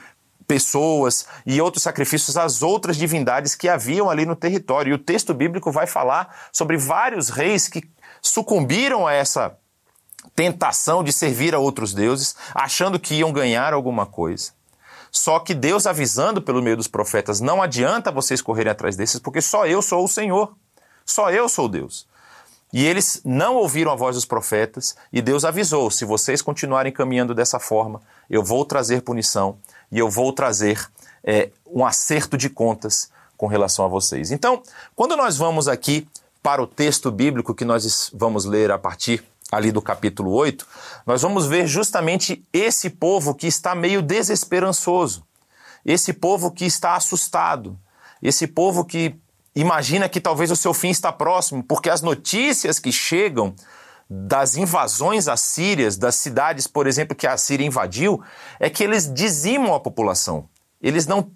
pessoas 0.47 1.25
e 1.45 1.61
outros 1.61 1.81
sacrifícios 1.81 2.35
às 2.37 2.61
outras 2.61 2.97
divindades 2.97 3.55
que 3.55 3.69
haviam 3.69 4.09
ali 4.09 4.25
no 4.25 4.35
território. 4.35 4.91
E 4.91 4.93
o 4.93 4.99
texto 4.99 5.33
bíblico 5.33 5.71
vai 5.71 5.87
falar 5.87 6.35
sobre 6.51 6.77
vários 6.77 7.29
reis 7.29 7.67
que 7.67 7.89
sucumbiram 8.21 9.07
a 9.07 9.13
essa 9.13 9.57
tentação 10.35 11.03
de 11.03 11.11
servir 11.11 11.53
a 11.53 11.59
outros 11.59 11.93
deuses, 11.93 12.35
achando 12.53 12.99
que 12.99 13.15
iam 13.15 13.31
ganhar 13.31 13.73
alguma 13.73 14.05
coisa. 14.05 14.51
Só 15.11 15.39
que 15.39 15.53
Deus 15.53 15.85
avisando 15.85 16.41
pelo 16.41 16.61
meio 16.61 16.77
dos 16.77 16.87
profetas, 16.87 17.41
não 17.41 17.61
adianta 17.61 18.11
vocês 18.11 18.41
correrem 18.41 18.71
atrás 18.71 18.95
desses, 18.95 19.19
porque 19.19 19.41
só 19.41 19.65
eu 19.65 19.81
sou 19.81 20.05
o 20.05 20.07
Senhor. 20.07 20.55
Só 21.05 21.29
eu 21.29 21.49
sou 21.49 21.67
Deus. 21.67 22.07
E 22.71 22.85
eles 22.85 23.21
não 23.25 23.55
ouviram 23.55 23.91
a 23.91 23.95
voz 23.95 24.15
dos 24.15 24.23
profetas, 24.23 24.95
e 25.11 25.21
Deus 25.21 25.43
avisou: 25.43 25.91
se 25.91 26.05
vocês 26.05 26.41
continuarem 26.41 26.93
caminhando 26.93 27.35
dessa 27.35 27.59
forma, 27.59 28.01
eu 28.29 28.41
vou 28.41 28.63
trazer 28.63 29.01
punição 29.01 29.57
e 29.91 29.99
eu 29.99 30.09
vou 30.09 30.31
trazer 30.31 30.89
é, 31.21 31.49
um 31.67 31.85
acerto 31.85 32.37
de 32.37 32.49
contas 32.49 33.11
com 33.35 33.47
relação 33.47 33.83
a 33.83 33.89
vocês. 33.89 34.31
Então, 34.31 34.63
quando 34.95 35.17
nós 35.17 35.35
vamos 35.35 35.67
aqui 35.67 36.07
para 36.41 36.61
o 36.61 36.67
texto 36.67 37.11
bíblico 37.11 37.53
que 37.53 37.65
nós 37.65 38.09
vamos 38.13 38.45
ler 38.45 38.71
a 38.71 38.77
partir 38.77 39.23
ali 39.51 39.71
do 39.71 39.81
capítulo 39.81 40.31
8, 40.31 40.65
nós 41.05 41.21
vamos 41.21 41.45
ver 41.45 41.67
justamente 41.67 42.43
esse 42.53 42.89
povo 42.89 43.35
que 43.35 43.47
está 43.47 43.75
meio 43.75 44.01
desesperançoso, 44.01 45.25
esse 45.85 46.13
povo 46.13 46.51
que 46.51 46.65
está 46.65 46.95
assustado, 46.95 47.77
esse 48.23 48.47
povo 48.47 48.85
que 48.85 49.15
imagina 49.53 50.07
que 50.07 50.21
talvez 50.21 50.49
o 50.49 50.55
seu 50.55 50.73
fim 50.73 50.89
está 50.89 51.11
próximo, 51.11 51.61
porque 51.63 51.89
as 51.89 52.01
notícias 52.01 52.79
que 52.79 52.91
chegam 52.91 53.53
das 54.09 54.55
invasões 54.55 55.27
assírias, 55.27 55.97
das 55.97 56.15
cidades, 56.15 56.67
por 56.67 56.85
exemplo, 56.85 57.15
que 57.15 57.25
a 57.25 57.37
Síria 57.37 57.65
invadiu, 57.65 58.21
é 58.59 58.69
que 58.69 58.83
eles 58.83 59.11
dizimam 59.11 59.73
a 59.73 59.79
população. 59.79 60.49
Eles 60.81 61.07
não 61.07 61.31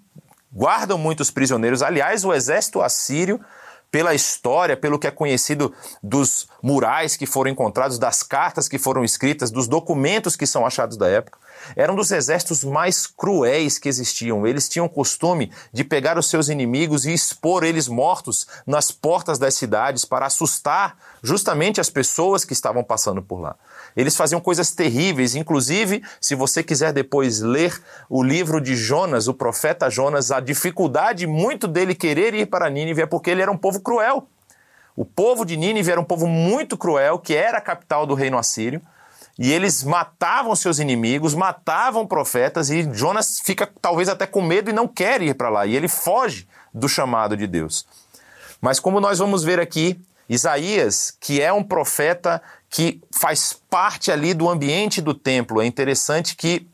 guardam 0.52 0.98
muitos 0.98 1.30
prisioneiros. 1.30 1.82
Aliás, 1.82 2.22
o 2.22 2.34
exército 2.34 2.82
assírio 2.82 3.40
pela 3.96 4.14
história, 4.14 4.76
pelo 4.76 4.98
que 4.98 5.06
é 5.06 5.10
conhecido 5.10 5.72
dos 6.02 6.46
murais 6.62 7.16
que 7.16 7.24
foram 7.24 7.50
encontrados, 7.50 7.98
das 7.98 8.22
cartas 8.22 8.68
que 8.68 8.78
foram 8.78 9.02
escritas, 9.02 9.50
dos 9.50 9.66
documentos 9.66 10.36
que 10.36 10.46
são 10.46 10.66
achados 10.66 10.98
da 10.98 11.08
época. 11.08 11.38
Era 11.74 11.92
um 11.92 11.96
dos 11.96 12.10
exércitos 12.10 12.62
mais 12.62 13.06
cruéis 13.06 13.78
que 13.78 13.88
existiam. 13.88 14.46
Eles 14.46 14.68
tinham 14.68 14.86
o 14.86 14.90
costume 14.90 15.50
de 15.72 15.82
pegar 15.82 16.18
os 16.18 16.28
seus 16.28 16.48
inimigos 16.48 17.06
e 17.06 17.12
expor 17.12 17.64
eles 17.64 17.88
mortos 17.88 18.46
nas 18.66 18.90
portas 18.90 19.38
das 19.38 19.54
cidades 19.54 20.04
para 20.04 20.26
assustar 20.26 20.96
justamente 21.22 21.80
as 21.80 21.90
pessoas 21.90 22.44
que 22.44 22.52
estavam 22.52 22.84
passando 22.84 23.22
por 23.22 23.40
lá. 23.40 23.56
Eles 23.96 24.16
faziam 24.16 24.40
coisas 24.40 24.72
terríveis, 24.72 25.34
inclusive, 25.34 26.02
se 26.20 26.34
você 26.34 26.62
quiser 26.62 26.92
depois 26.92 27.40
ler 27.40 27.82
o 28.08 28.22
livro 28.22 28.60
de 28.60 28.76
Jonas, 28.76 29.26
o 29.26 29.34
profeta 29.34 29.90
Jonas, 29.90 30.30
a 30.30 30.38
dificuldade 30.38 31.26
muito 31.26 31.66
dele 31.66 31.94
querer 31.94 32.34
ir 32.34 32.46
para 32.46 32.68
Nínive 32.70 33.02
é 33.02 33.06
porque 33.06 33.30
ele 33.30 33.42
era 33.42 33.50
um 33.50 33.56
povo 33.56 33.80
cruel. 33.80 34.28
O 34.94 35.04
povo 35.04 35.44
de 35.44 35.56
Nínive 35.56 35.90
era 35.90 36.00
um 36.00 36.04
povo 36.04 36.26
muito 36.26 36.76
cruel, 36.76 37.18
que 37.18 37.34
era 37.34 37.58
a 37.58 37.60
capital 37.60 38.06
do 38.06 38.14
reino 38.14 38.38
assírio, 38.38 38.80
e 39.38 39.52
eles 39.52 39.84
matavam 39.84 40.56
seus 40.56 40.78
inimigos, 40.78 41.34
matavam 41.34 42.06
profetas, 42.06 42.70
e 42.70 42.88
Jonas 42.94 43.40
fica 43.40 43.70
talvez 43.80 44.08
até 44.08 44.26
com 44.26 44.40
medo 44.40 44.70
e 44.70 44.72
não 44.72 44.88
quer 44.88 45.20
ir 45.20 45.34
para 45.34 45.50
lá, 45.50 45.66
e 45.66 45.76
ele 45.76 45.88
foge 45.88 46.48
do 46.72 46.88
chamado 46.88 47.36
de 47.36 47.46
Deus. 47.46 47.86
Mas 48.60 48.80
como 48.80 49.00
nós 49.00 49.18
vamos 49.18 49.44
ver 49.44 49.60
aqui, 49.60 50.00
Isaías, 50.28 51.16
que 51.20 51.40
é 51.40 51.52
um 51.52 51.62
profeta 51.62 52.42
que 52.68 53.00
faz 53.12 53.52
parte 53.70 54.10
ali 54.10 54.34
do 54.34 54.48
ambiente 54.48 55.00
do 55.00 55.14
templo, 55.14 55.60
é 55.60 55.66
interessante 55.66 56.34
que 56.34 56.66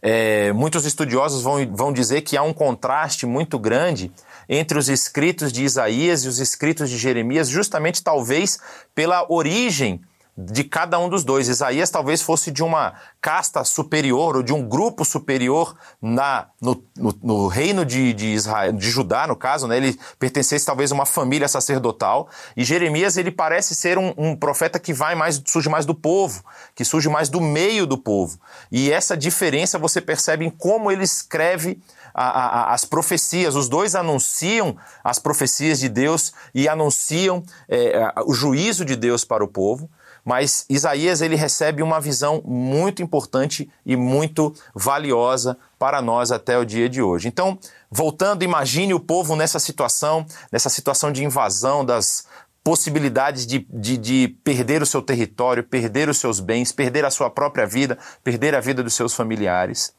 é, 0.00 0.52
muitos 0.52 0.86
estudiosos 0.86 1.42
vão, 1.42 1.66
vão 1.74 1.92
dizer 1.92 2.22
que 2.22 2.36
há 2.36 2.42
um 2.42 2.52
contraste 2.52 3.26
muito 3.26 3.58
grande 3.58 4.12
entre 4.48 4.78
os 4.78 4.88
escritos 4.88 5.52
de 5.52 5.64
Isaías 5.64 6.24
e 6.24 6.28
os 6.28 6.38
escritos 6.38 6.88
de 6.88 6.96
Jeremias, 6.96 7.48
justamente 7.48 8.02
talvez 8.02 8.58
pela 8.94 9.26
origem 9.30 10.00
de 10.36 10.64
cada 10.64 10.98
um 10.98 11.08
dos 11.08 11.24
dois. 11.24 11.48
Isaías 11.48 11.90
talvez 11.90 12.20
fosse 12.20 12.50
de 12.50 12.62
uma 12.62 12.94
casta 13.20 13.64
superior 13.64 14.36
ou 14.36 14.42
de 14.42 14.52
um 14.52 14.68
grupo 14.68 15.04
superior 15.04 15.74
na, 16.00 16.48
no, 16.60 16.84
no, 16.96 17.18
no 17.22 17.46
reino 17.46 17.84
de, 17.86 18.12
de, 18.12 18.26
Israel, 18.26 18.72
de 18.72 18.90
Judá, 18.90 19.26
no 19.26 19.34
caso, 19.34 19.66
né? 19.66 19.78
ele 19.78 19.98
pertencesse 20.18 20.66
talvez 20.66 20.92
a 20.92 20.94
uma 20.94 21.06
família 21.06 21.48
sacerdotal. 21.48 22.28
E 22.56 22.64
Jeremias 22.64 23.16
ele 23.16 23.30
parece 23.30 23.74
ser 23.74 23.96
um, 23.96 24.12
um 24.16 24.36
profeta 24.36 24.78
que 24.78 24.92
vai 24.92 25.14
mais, 25.14 25.42
surge 25.46 25.68
mais 25.70 25.86
do 25.86 25.94
povo, 25.94 26.44
que 26.74 26.84
surge 26.84 27.08
mais 27.08 27.28
do 27.30 27.40
meio 27.40 27.86
do 27.86 27.96
povo. 27.96 28.38
E 28.70 28.92
essa 28.92 29.16
diferença 29.16 29.78
você 29.78 30.00
percebe 30.00 30.44
em 30.44 30.50
como 30.50 30.90
ele 30.90 31.04
escreve 31.04 31.80
a, 32.16 32.70
a, 32.70 32.72
as 32.72 32.86
profecias. 32.86 33.54
Os 33.54 33.68
dois 33.68 33.94
anunciam 33.94 34.74
as 35.04 35.18
profecias 35.18 35.78
de 35.78 35.88
Deus 35.90 36.32
e 36.54 36.66
anunciam 36.66 37.42
é, 37.68 38.10
o 38.24 38.32
juízo 38.32 38.84
de 38.84 38.96
Deus 38.96 39.22
para 39.22 39.44
o 39.44 39.48
povo. 39.48 39.90
Mas 40.24 40.64
Isaías 40.68 41.20
ele 41.20 41.36
recebe 41.36 41.82
uma 41.82 42.00
visão 42.00 42.42
muito 42.44 43.00
importante 43.00 43.70
e 43.84 43.94
muito 43.94 44.52
valiosa 44.74 45.56
para 45.78 46.02
nós 46.02 46.32
até 46.32 46.58
o 46.58 46.64
dia 46.64 46.88
de 46.88 47.00
hoje. 47.00 47.28
Então, 47.28 47.56
voltando, 47.88 48.42
imagine 48.42 48.92
o 48.92 48.98
povo 48.98 49.36
nessa 49.36 49.60
situação, 49.60 50.26
nessa 50.50 50.68
situação 50.68 51.12
de 51.12 51.22
invasão 51.22 51.84
das 51.84 52.26
possibilidades 52.64 53.46
de, 53.46 53.64
de, 53.70 53.96
de, 53.96 54.36
perder 54.42 54.82
o 54.82 54.86
seu 54.86 55.00
território, 55.00 55.62
perder 55.62 56.08
os 56.08 56.18
seus 56.18 56.40
bens, 56.40 56.72
perder 56.72 57.04
a 57.04 57.10
sua 57.10 57.30
própria 57.30 57.64
vida, 57.64 57.96
perder 58.24 58.56
a 58.56 58.60
vida 58.60 58.82
dos 58.82 58.94
seus 58.94 59.14
familiares. 59.14 59.94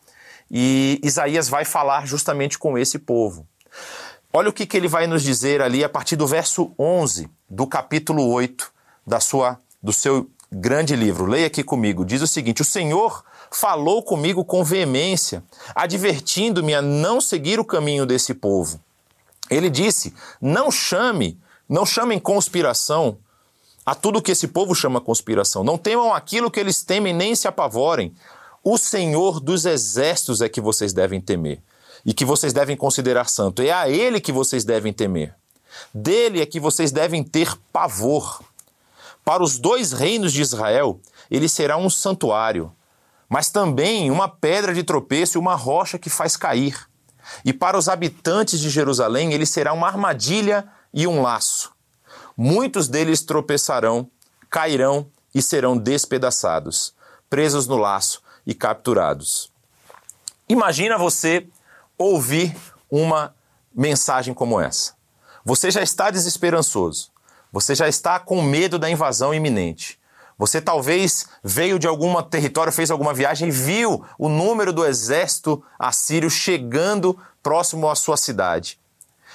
E 0.50 1.00
Isaías 1.04 1.50
vai 1.50 1.66
falar 1.66 2.06
justamente 2.06 2.58
com 2.58 2.77
esse 2.77 2.98
povo. 2.98 3.48
Olha 4.32 4.50
o 4.50 4.54
que, 4.54 4.66
que 4.66 4.77
ele 4.77 4.88
vai 4.88 5.08
nos 5.08 5.24
dizer 5.24 5.62
ali 5.62 5.84
a 5.84 5.89
partir 5.89 6.16
do 6.16 6.27
verso 6.27 6.72
11 6.77 7.30
do 7.50 7.66
capítulo 7.66 8.27
8 8.30 8.72
da 9.06 9.20
sua 9.20 9.60
do 9.82 9.94
seu 9.94 10.30
grande 10.51 10.96
livro. 10.96 11.25
Leia 11.25 11.48
aqui 11.48 11.63
comigo. 11.63 12.06
Diz 12.06 12.22
o 12.22 12.27
seguinte: 12.27 12.62
O 12.62 12.66
Senhor 12.66 13.24
falou 13.51 14.04
comigo 14.04 14.44
com 14.44 14.63
veemência, 14.63 15.44
advertindo-me 15.74 16.74
a 16.74 16.82
não 16.82 17.22
seguir 17.22 17.60
o 17.60 17.66
caminho 17.66 18.06
desse 18.06 18.34
povo. 18.34 18.80
Ele 19.50 19.70
disse: 19.70 20.13
Não 20.42 20.70
chame, 20.72 21.39
não 21.68 21.86
chamem 21.86 22.20
conspiração 22.20 23.18
a 23.86 23.96
tudo 23.96 24.22
que 24.22 24.32
esse 24.32 24.50
povo 24.50 24.75
chama 24.75 25.00
conspiração. 25.00 25.63
Não 25.63 25.77
temam 25.77 26.13
aquilo 26.13 26.51
que 26.51 26.60
eles 26.60 26.84
temem, 26.84 27.13
nem 27.13 27.34
se 27.36 27.48
apavorem. 27.48 28.13
O 28.64 28.78
Senhor 28.78 29.40
dos 29.40 29.66
exércitos 29.66 30.42
é 30.42 30.50
que 30.50 30.60
vocês 30.60 30.94
devem 30.94 31.22
temer 31.22 31.62
e 32.06 32.14
que 32.14 32.26
vocês 32.26 32.54
devem 32.54 32.76
considerar 32.76 33.30
santo. 33.30 33.62
É 33.62 33.72
a 33.72 33.90
Ele 33.90 34.20
que 34.20 34.32
vocês 34.32 34.64
devem 34.64 34.94
temer. 34.94 35.36
Dele 35.94 36.42
é 36.42 36.46
que 36.46 36.60
vocês 36.60 36.92
devem 36.92 37.24
ter 37.24 37.56
pavor. 37.72 38.42
Para 39.24 39.44
os 39.44 39.60
dois 39.60 39.92
reinos 39.92 40.32
de 40.34 40.42
Israel, 40.42 41.00
ele 41.30 41.50
será 41.50 41.78
um 41.78 41.90
santuário, 41.90 42.74
mas 43.28 43.50
também 43.50 44.10
uma 44.10 44.30
pedra 44.30 44.74
de 44.74 44.84
tropeço 44.84 45.38
e 45.38 45.40
uma 45.40 45.56
rocha 45.56 46.00
que 46.00 46.10
faz 46.10 46.38
cair. 46.38 46.88
E 47.44 47.52
para 47.52 47.78
os 47.78 47.90
habitantes 47.90 48.60
de 48.60 48.70
Jerusalém, 48.70 49.34
ele 49.34 49.46
será 49.46 49.74
uma 49.74 49.88
armadilha 49.88 50.68
e 50.94 51.06
um 51.06 51.22
laço. 51.22 51.74
Muitos 52.38 52.88
deles 52.88 53.22
tropeçarão, 53.22 54.10
cairão 54.50 55.08
e 55.36 55.42
serão 55.42 55.78
despedaçados, 55.78 56.94
presos 57.30 57.68
no 57.68 57.76
laço 57.76 58.22
e 58.48 58.56
capturados. 58.56 59.51
Imagina 60.48 60.98
você 60.98 61.46
ouvir 61.98 62.56
uma 62.89 63.36
mensagem 63.75 64.34
como 64.34 64.60
essa. 64.60 64.94
Você 65.44 65.70
já 65.70 65.82
está 65.82 66.10
desesperançoso. 66.10 67.12
Você 67.51 67.75
já 67.75 67.89
está 67.89 68.20
com 68.20 68.42
medo 68.42 68.80
da 68.80 68.89
invasão 68.89 69.34
iminente. 69.34 70.00
Você 70.38 70.62
talvez 70.62 71.27
veio 71.44 71.77
de 71.77 71.88
algum 71.88 72.22
território, 72.24 72.72
fez 72.72 72.89
alguma 72.89 73.13
viagem 73.13 73.50
e 73.50 73.51
viu 73.51 74.06
o 74.18 74.30
número 74.30 74.72
do 74.72 74.86
exército 74.86 75.63
assírio 75.77 76.30
chegando 76.30 77.20
próximo 77.44 77.89
à 77.89 77.96
sua 77.96 78.16
cidade. 78.16 78.80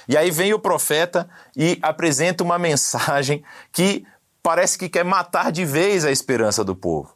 E 0.07 0.17
aí 0.17 0.31
vem 0.31 0.53
o 0.53 0.59
profeta 0.59 1.29
e 1.55 1.77
apresenta 1.81 2.43
uma 2.43 2.57
mensagem 2.59 3.43
que 3.71 4.05
parece 4.41 4.77
que 4.77 4.89
quer 4.89 5.05
matar 5.05 5.51
de 5.51 5.65
vez 5.65 6.03
a 6.03 6.11
esperança 6.11 6.63
do 6.63 6.75
povo. 6.75 7.15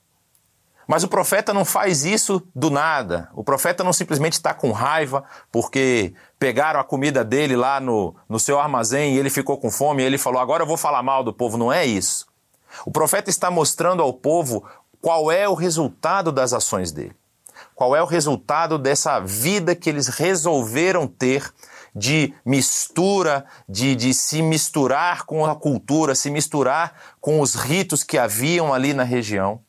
Mas 0.88 1.04
o 1.04 1.08
profeta 1.08 1.54
não 1.54 1.66
faz 1.66 2.06
isso 2.06 2.42
do 2.56 2.70
nada. 2.70 3.30
O 3.34 3.44
profeta 3.44 3.84
não 3.84 3.92
simplesmente 3.92 4.34
está 4.34 4.54
com 4.54 4.72
raiva 4.72 5.24
porque 5.52 6.14
pegaram 6.40 6.80
a 6.80 6.84
comida 6.84 7.26
dele 7.26 7.56
lá 7.58 7.80
no, 7.82 8.16
no 8.30 8.40
seu 8.40 8.58
armazém 8.58 9.16
e 9.16 9.20
ele 9.20 9.30
ficou 9.30 9.58
com 9.58 9.70
fome 9.70 10.02
e 10.02 10.06
ele 10.06 10.18
falou: 10.18 10.42
agora 10.42 10.64
eu 10.64 10.68
vou 10.68 10.78
falar 10.78 11.04
mal 11.04 11.24
do 11.24 11.34
povo. 11.34 11.58
Não 11.58 11.72
é 11.72 11.86
isso. 11.86 12.26
O 12.86 12.92
profeta 12.92 13.30
está 13.30 13.52
mostrando 13.52 14.02
ao 14.02 14.14
povo 14.14 14.64
qual 15.02 15.30
é 15.30 15.48
o 15.48 15.54
resultado 15.54 16.32
das 16.32 16.54
ações 16.54 16.92
dele. 16.92 17.16
Qual 17.76 17.96
é 17.96 18.02
o 18.02 18.06
resultado 18.06 18.78
dessa 18.78 19.20
vida 19.20 19.76
que 19.76 19.90
eles 19.90 20.08
resolveram 20.08 21.06
ter 21.06 21.52
de 21.98 22.34
mistura, 22.46 23.46
de, 23.68 23.96
de 23.96 24.14
se 24.14 24.42
misturar 24.42 25.26
com 25.26 25.46
a 25.46 25.56
cultura, 25.56 26.14
se 26.14 26.30
misturar 26.30 26.94
com 27.20 27.42
os 27.42 27.56
ritos 27.56 28.04
que 28.04 28.18
haviam 28.18 28.72
ali 28.72 28.94
na 28.94 29.04
região. 29.04 29.60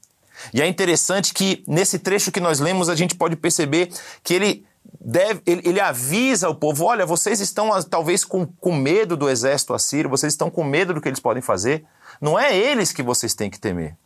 E 0.53 0.63
é 0.63 0.67
interessante 0.67 1.33
que 1.35 1.63
nesse 1.67 1.99
trecho 1.99 2.33
que 2.33 2.41
nós 2.41 2.61
lemos 2.61 2.89
a 2.89 2.95
gente 2.95 3.15
pode 3.15 3.37
perceber 3.37 3.91
que 4.23 4.35
ele 4.35 4.67
deve, 5.01 5.41
ele, 5.47 5.63
ele, 5.65 5.81
avisa 5.81 6.49
o 6.49 6.55
povo: 6.55 6.85
olha, 6.85 7.05
vocês 7.07 7.41
estão 7.41 7.71
talvez 7.83 8.25
com, 8.25 8.47
com 8.47 8.75
medo 8.75 9.17
do 9.17 9.29
exército 9.29 9.75
assírio, 9.75 10.11
vocês 10.11 10.33
estão 10.33 10.51
com 10.51 10.65
medo 10.65 10.95
do 10.95 11.01
que 11.01 11.09
eles 11.09 11.21
podem 11.21 11.43
fazer. 11.43 11.85
Não 12.21 12.39
é 12.39 12.57
eles 12.57 12.93
que 12.93 13.03
vocês 13.03 13.35
têm 13.35 13.51
que 13.51 13.61
temer. 13.61 13.97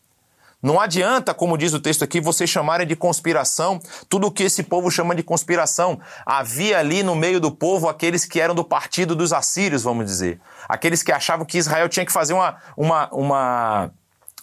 Não 0.63 0.81
adianta, 0.81 1.35
como 1.35 1.59
diz 1.59 1.73
o 1.73 1.81
texto 1.81 2.05
aqui, 2.05 2.21
vocês 2.21 2.49
chamarem 2.49 2.87
de 2.87 2.95
conspiração 2.95 3.81
tudo 4.09 4.29
o 4.29 4.31
que 4.31 4.45
esse 4.45 4.63
povo 4.63 4.93
chama 4.93 5.13
de 5.13 5.23
conspiração. 5.23 6.01
Havia 6.25 6.79
ali 6.79 7.03
no 7.03 7.17
meio 7.17 7.41
do 7.41 7.51
povo 7.51 7.89
aqueles 7.89 8.25
que 8.25 8.39
eram 8.41 8.55
do 8.55 8.63
partido 8.63 9.17
dos 9.17 9.33
assírios, 9.33 9.83
vamos 9.83 10.07
dizer. 10.07 10.41
Aqueles 10.69 11.03
que 11.03 11.11
achavam 11.11 11.45
que 11.45 11.59
Israel 11.59 11.89
tinha 11.89 12.07
que 12.07 12.13
fazer 12.13 12.33
uma, 12.33 12.59
uma, 12.77 13.09
uma 13.13 13.91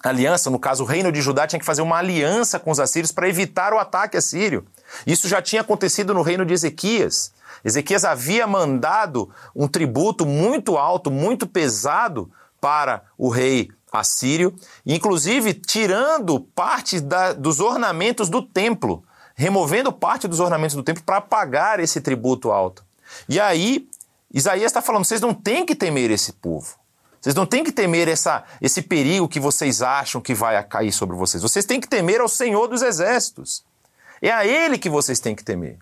aliança, 0.03 0.49
no 0.49 0.59
caso 0.59 0.83
o 0.83 0.85
reino 0.85 1.11
de 1.11 1.21
Judá 1.21 1.45
tinha 1.47 1.59
que 1.59 1.65
fazer 1.65 1.81
uma 1.81 1.97
aliança 1.97 2.59
com 2.59 2.71
os 2.71 2.79
assírios 2.79 3.11
para 3.11 3.27
evitar 3.27 3.73
o 3.73 3.79
ataque 3.79 4.17
assírio. 4.17 4.65
Isso 5.05 5.27
já 5.27 5.41
tinha 5.41 5.61
acontecido 5.61 6.13
no 6.13 6.21
reino 6.21 6.45
de 6.45 6.53
Ezequias. 6.53 7.33
Ezequias 7.63 8.05
havia 8.05 8.47
mandado 8.47 9.29
um 9.55 9.67
tributo 9.67 10.25
muito 10.25 10.77
alto, 10.77 11.11
muito 11.11 11.45
pesado 11.45 12.31
para 12.61 13.03
o 13.17 13.29
rei 13.29 13.69
assírio, 13.91 14.53
inclusive 14.85 15.53
tirando 15.53 16.39
parte 16.39 16.99
da, 16.99 17.33
dos 17.33 17.59
ornamentos 17.59 18.29
do 18.29 18.41
templo, 18.41 19.03
removendo 19.35 19.91
parte 19.91 20.27
dos 20.27 20.39
ornamentos 20.39 20.75
do 20.75 20.83
templo 20.83 21.03
para 21.03 21.21
pagar 21.21 21.79
esse 21.79 21.99
tributo 21.99 22.51
alto. 22.51 22.83
E 23.27 23.39
aí, 23.39 23.87
Isaías 24.33 24.67
está 24.67 24.81
falando: 24.81 25.05
vocês 25.05 25.21
não 25.21 25.33
têm 25.33 25.65
que 25.65 25.75
temer 25.75 26.11
esse 26.11 26.33
povo. 26.33 26.75
Vocês 27.21 27.35
não 27.35 27.45
têm 27.45 27.63
que 27.63 27.71
temer 27.71 28.07
essa, 28.07 28.43
esse 28.61 28.81
perigo 28.81 29.27
que 29.27 29.39
vocês 29.39 29.81
acham 29.81 30.21
que 30.21 30.33
vai 30.33 30.61
cair 30.63 30.91
sobre 30.91 31.15
vocês. 31.15 31.43
Vocês 31.43 31.65
têm 31.65 31.79
que 31.79 31.87
temer 31.87 32.21
ao 32.21 32.29
Senhor 32.29 32.67
dos 32.67 32.81
Exércitos. 32.81 33.63
É 34.21 34.31
a 34.31 34.45
Ele 34.45 34.77
que 34.77 34.89
vocês 34.89 35.19
têm 35.19 35.35
que 35.35 35.43
temer. 35.43 35.77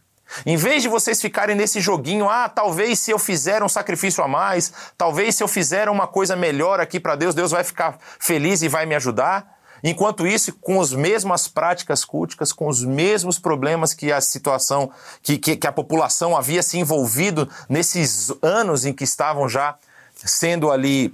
Em 0.45 0.57
vez 0.57 0.83
de 0.83 0.89
vocês 0.89 1.21
ficarem 1.21 1.55
nesse 1.55 1.79
joguinho, 1.79 2.29
ah, 2.29 2.49
talvez 2.49 2.99
se 2.99 3.11
eu 3.11 3.19
fizer 3.19 3.63
um 3.63 3.69
sacrifício 3.69 4.23
a 4.23 4.27
mais, 4.27 4.73
talvez 4.97 5.35
se 5.35 5.43
eu 5.43 5.47
fizer 5.47 5.89
uma 5.89 6.05
coisa 6.05 6.35
melhor 6.35 6.79
aqui 6.79 6.99
para 6.99 7.15
Deus, 7.15 7.33
Deus 7.33 7.51
vai 7.51 7.63
ficar 7.63 7.97
feliz 8.19 8.61
e 8.61 8.67
vai 8.67 8.85
me 8.85 8.95
ajudar. 8.95 9.55
Enquanto 9.83 10.25
isso, 10.25 10.53
com 10.53 10.81
as 10.81 10.91
mesmas 10.91 11.47
práticas 11.47 12.03
culticas, 12.03 12.51
com 12.51 12.67
os 12.67 12.83
mesmos 12.83 13.37
problemas 13.37 13.93
que 13.93 14.11
a 14.11 14.19
situação, 14.19 14.91
que, 15.21 15.37
que, 15.37 15.55
que 15.55 15.67
a 15.67 15.71
população 15.71 16.35
havia 16.35 16.63
se 16.63 16.79
envolvido 16.79 17.47
nesses 17.69 18.31
anos 18.41 18.85
em 18.85 18.93
que 18.93 19.03
estavam 19.03 19.47
já 19.47 19.77
sendo 20.15 20.71
ali 20.71 21.13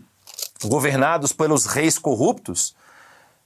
governados 0.66 1.32
pelos 1.32 1.66
reis 1.66 1.98
corruptos, 1.98 2.76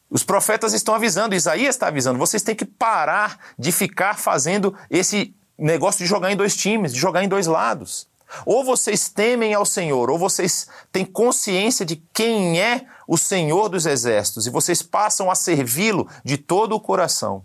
os 0.09 0.24
profetas 0.24 0.74
estão 0.74 0.95
avisando, 0.95 1.36
Isaías 1.36 1.75
está 1.75 1.88
avisando, 1.88 2.17
vocês 2.17 2.41
têm 2.41 2.55
que 2.55 2.65
parar 2.65 3.38
de 3.59 3.71
ficar 3.71 4.17
fazendo 4.17 4.74
esse 4.89 5.36
negócio 5.57 6.00
de 6.00 6.05
jogar 6.05 6.31
em 6.31 6.36
dois 6.36 6.55
times, 6.55 6.93
de 6.93 7.00
jogar 7.00 7.24
em 7.24 7.27
dois 7.27 7.47
lados. 7.47 8.07
Ou 8.45 8.63
vocês 8.63 9.09
temem 9.09 9.53
ao 9.53 9.65
Senhor, 9.65 10.09
ou 10.09 10.17
vocês 10.17 10.67
têm 10.91 11.05
consciência 11.05 11.86
de 11.86 11.95
quem 12.13 12.62
é 12.62 12.86
o 13.07 13.17
Senhor 13.17 13.69
dos 13.69 13.86
exércitos 13.86 14.45
e 14.45 14.50
vocês 14.50 14.81
passam 14.81 15.31
a 15.31 15.36
servi-lo 15.36 16.07
de 16.24 16.38
todo 16.38 16.75
o 16.75 16.79
coração. 16.79 17.43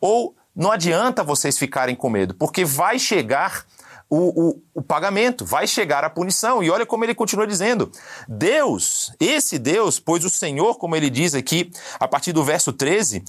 Ou 0.00 0.34
não 0.54 0.70
adianta 0.70 1.22
vocês 1.22 1.58
ficarem 1.58 1.96
com 1.96 2.10
medo, 2.10 2.34
porque 2.34 2.64
vai 2.64 2.98
chegar 2.98 3.64
o, 4.08 4.48
o, 4.48 4.62
o, 4.74 4.82
pagamento, 4.82 5.44
vai 5.44 5.66
chegar 5.66 6.04
a 6.04 6.10
punição. 6.10 6.62
E 6.62 6.70
olha 6.70 6.86
como 6.86 7.04
ele 7.04 7.14
continua 7.14 7.46
dizendo: 7.46 7.90
Deus, 8.28 9.12
esse 9.18 9.58
Deus, 9.58 9.98
pois 9.98 10.24
o 10.24 10.30
Senhor, 10.30 10.76
como 10.76 10.94
ele 10.94 11.10
diz 11.10 11.34
aqui, 11.34 11.70
a 11.98 12.06
partir 12.06 12.32
do 12.32 12.44
verso 12.44 12.72
13, 12.72 13.24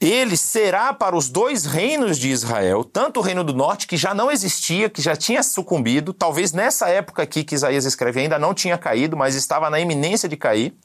ele 0.00 0.36
será 0.36 0.92
para 0.92 1.16
os 1.16 1.28
dois 1.28 1.64
reinos 1.64 2.18
de 2.18 2.28
Israel, 2.28 2.84
tanto 2.84 3.18
o 3.18 3.22
reino 3.22 3.42
do 3.42 3.52
norte, 3.52 3.86
que 3.86 3.96
já 3.96 4.14
não 4.14 4.30
existia, 4.30 4.88
que 4.88 5.02
já 5.02 5.16
tinha 5.16 5.42
sucumbido, 5.42 6.12
talvez 6.12 6.52
nessa 6.52 6.88
época 6.88 7.22
aqui 7.22 7.42
que 7.42 7.56
Isaías 7.56 7.84
escreve 7.84 8.20
ainda 8.20 8.38
não 8.38 8.54
tinha 8.54 8.78
caído, 8.78 9.16
mas 9.16 9.34
estava 9.34 9.68
na 9.68 9.80
iminência 9.80 10.28
de 10.28 10.36
cair. 10.36 10.76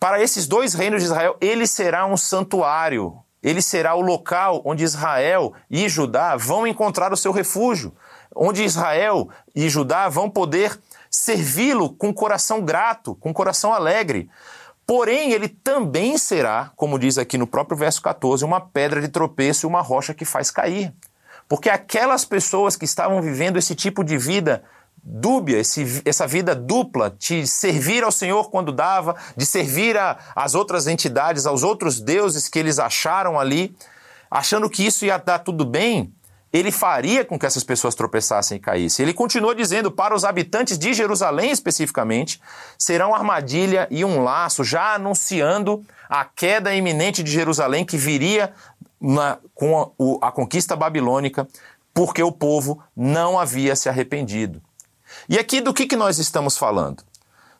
Para 0.00 0.22
esses 0.22 0.46
dois 0.46 0.74
reinos 0.74 1.02
de 1.02 1.06
Israel, 1.06 1.36
ele 1.40 1.66
será 1.66 2.06
um 2.06 2.16
santuário, 2.16 3.23
ele 3.44 3.60
será 3.60 3.94
o 3.94 4.00
local 4.00 4.62
onde 4.64 4.82
Israel 4.82 5.52
e 5.70 5.86
Judá 5.86 6.34
vão 6.34 6.66
encontrar 6.66 7.12
o 7.12 7.16
seu 7.16 7.30
refúgio, 7.30 7.94
onde 8.34 8.64
Israel 8.64 9.28
e 9.54 9.68
Judá 9.68 10.08
vão 10.08 10.30
poder 10.30 10.80
servi-lo 11.10 11.90
com 11.90 12.12
coração 12.12 12.62
grato, 12.62 13.14
com 13.16 13.34
coração 13.34 13.74
alegre. 13.74 14.30
Porém, 14.86 15.32
ele 15.32 15.48
também 15.48 16.16
será, 16.16 16.72
como 16.74 16.98
diz 16.98 17.18
aqui 17.18 17.36
no 17.36 17.46
próprio 17.46 17.76
verso 17.76 18.00
14, 18.00 18.44
uma 18.44 18.60
pedra 18.60 19.00
de 19.00 19.08
tropeço 19.08 19.66
e 19.66 19.68
uma 19.68 19.82
rocha 19.82 20.14
que 20.14 20.24
faz 20.24 20.50
cair. 20.50 20.92
Porque 21.46 21.68
aquelas 21.68 22.24
pessoas 22.24 22.76
que 22.76 22.86
estavam 22.86 23.20
vivendo 23.20 23.58
esse 23.58 23.74
tipo 23.74 24.02
de 24.02 24.16
vida 24.16 24.64
dúbia, 25.04 25.58
esse, 25.58 26.02
essa 26.04 26.26
vida 26.26 26.54
dupla, 26.54 27.14
de 27.18 27.46
servir 27.46 28.02
ao 28.02 28.10
Senhor 28.10 28.50
quando 28.50 28.72
dava, 28.72 29.14
de 29.36 29.44
servir 29.44 29.96
às 30.34 30.54
outras 30.54 30.86
entidades, 30.86 31.44
aos 31.44 31.62
outros 31.62 32.00
deuses 32.00 32.48
que 32.48 32.58
eles 32.58 32.78
acharam 32.78 33.38
ali, 33.38 33.76
achando 34.30 34.70
que 34.70 34.84
isso 34.84 35.04
ia 35.04 35.18
dar 35.18 35.40
tudo 35.40 35.64
bem, 35.64 36.12
ele 36.50 36.70
faria 36.70 37.24
com 37.24 37.38
que 37.38 37.44
essas 37.44 37.64
pessoas 37.64 37.96
tropeçassem 37.96 38.56
e 38.56 38.60
caíssem. 38.60 39.04
Ele 39.04 39.12
continua 39.12 39.54
dizendo 39.54 39.90
para 39.90 40.14
os 40.14 40.24
habitantes 40.24 40.78
de 40.78 40.94
Jerusalém 40.94 41.50
especificamente, 41.50 42.40
serão 42.78 43.14
armadilha 43.14 43.88
e 43.90 44.04
um 44.04 44.22
laço, 44.22 44.62
já 44.64 44.94
anunciando 44.94 45.84
a 46.08 46.24
queda 46.24 46.74
iminente 46.74 47.22
de 47.22 47.30
Jerusalém 47.30 47.84
que 47.84 47.96
viria 47.96 48.52
na, 49.00 49.38
com 49.52 49.92
a, 50.22 50.28
a 50.28 50.30
conquista 50.30 50.76
babilônica, 50.76 51.46
porque 51.92 52.22
o 52.22 52.32
povo 52.32 52.80
não 52.96 53.38
havia 53.38 53.74
se 53.74 53.88
arrependido. 53.88 54.62
E 55.28 55.38
aqui 55.38 55.60
do 55.60 55.72
que, 55.72 55.86
que 55.86 55.96
nós 55.96 56.18
estamos 56.18 56.56
falando? 56.56 57.02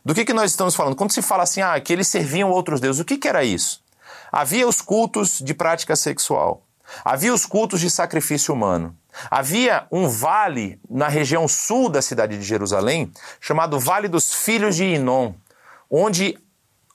Do 0.04 0.14
que, 0.14 0.24
que 0.24 0.34
nós 0.34 0.50
estamos 0.50 0.74
falando? 0.74 0.96
Quando 0.96 1.12
se 1.12 1.22
fala 1.22 1.44
assim, 1.44 1.62
ah, 1.62 1.80
que 1.80 1.92
eles 1.92 2.08
serviam 2.08 2.50
outros 2.50 2.80
deuses, 2.80 3.00
o 3.00 3.04
que, 3.04 3.16
que 3.16 3.28
era 3.28 3.42
isso? 3.42 3.82
Havia 4.30 4.68
os 4.68 4.80
cultos 4.80 5.38
de 5.38 5.54
prática 5.54 5.96
sexual. 5.96 6.62
Havia 7.04 7.32
os 7.32 7.46
cultos 7.46 7.80
de 7.80 7.90
sacrifício 7.90 8.52
humano. 8.52 8.96
Havia 9.30 9.86
um 9.90 10.08
vale 10.08 10.78
na 10.90 11.08
região 11.08 11.48
sul 11.48 11.88
da 11.88 12.02
cidade 12.02 12.36
de 12.36 12.44
Jerusalém, 12.44 13.12
chamado 13.40 13.78
Vale 13.78 14.08
dos 14.08 14.34
Filhos 14.34 14.76
de 14.76 14.84
Inom, 14.84 15.34
onde 15.90 16.36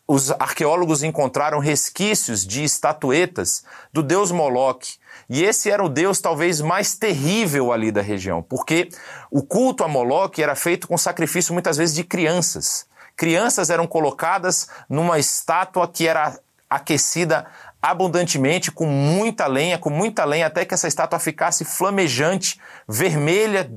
os 0.07 0.31
arqueólogos 0.31 1.03
encontraram 1.03 1.59
resquícios 1.59 2.45
de 2.45 2.63
estatuetas 2.63 3.63
do 3.93 4.01
deus 4.03 4.31
Moloque. 4.31 4.97
E 5.29 5.43
esse 5.43 5.69
era 5.69 5.83
o 5.83 5.89
deus 5.89 6.19
talvez 6.19 6.59
mais 6.59 6.95
terrível 6.95 7.71
ali 7.71 7.91
da 7.91 8.01
região, 8.01 8.41
porque 8.41 8.89
o 9.29 9.43
culto 9.43 9.83
a 9.83 9.87
Moloque 9.87 10.41
era 10.41 10.55
feito 10.55 10.87
com 10.87 10.97
sacrifício 10.97 11.53
muitas 11.53 11.77
vezes 11.77 11.93
de 11.93 12.03
crianças. 12.03 12.87
Crianças 13.15 13.69
eram 13.69 13.85
colocadas 13.85 14.67
numa 14.89 15.19
estátua 15.19 15.87
que 15.87 16.07
era 16.07 16.39
aquecida 16.69 17.45
abundantemente, 17.81 18.71
com 18.71 18.85
muita 18.85 19.47
lenha, 19.47 19.77
com 19.77 19.89
muita 19.89 20.25
lenha, 20.25 20.47
até 20.47 20.65
que 20.65 20.73
essa 20.73 20.87
estátua 20.87 21.17
ficasse 21.17 21.63
flamejante, 21.63 22.59
vermelha, 22.87 23.71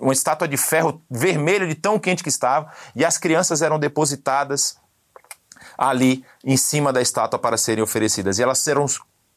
uma 0.00 0.12
estátua 0.12 0.48
de 0.48 0.56
ferro 0.56 1.02
vermelha 1.08 1.66
de 1.66 1.74
tão 1.74 1.98
quente 1.98 2.22
que 2.22 2.28
estava, 2.28 2.70
e 2.96 3.04
as 3.04 3.16
crianças 3.16 3.62
eram 3.62 3.78
depositadas 3.78 4.76
ali 5.78 6.24
em 6.44 6.56
cima 6.56 6.92
da 6.92 7.00
estátua 7.00 7.38
para 7.38 7.56
serem 7.56 7.82
oferecidas, 7.82 8.38
e 8.38 8.42
elas 8.42 8.58
serão 8.58 8.86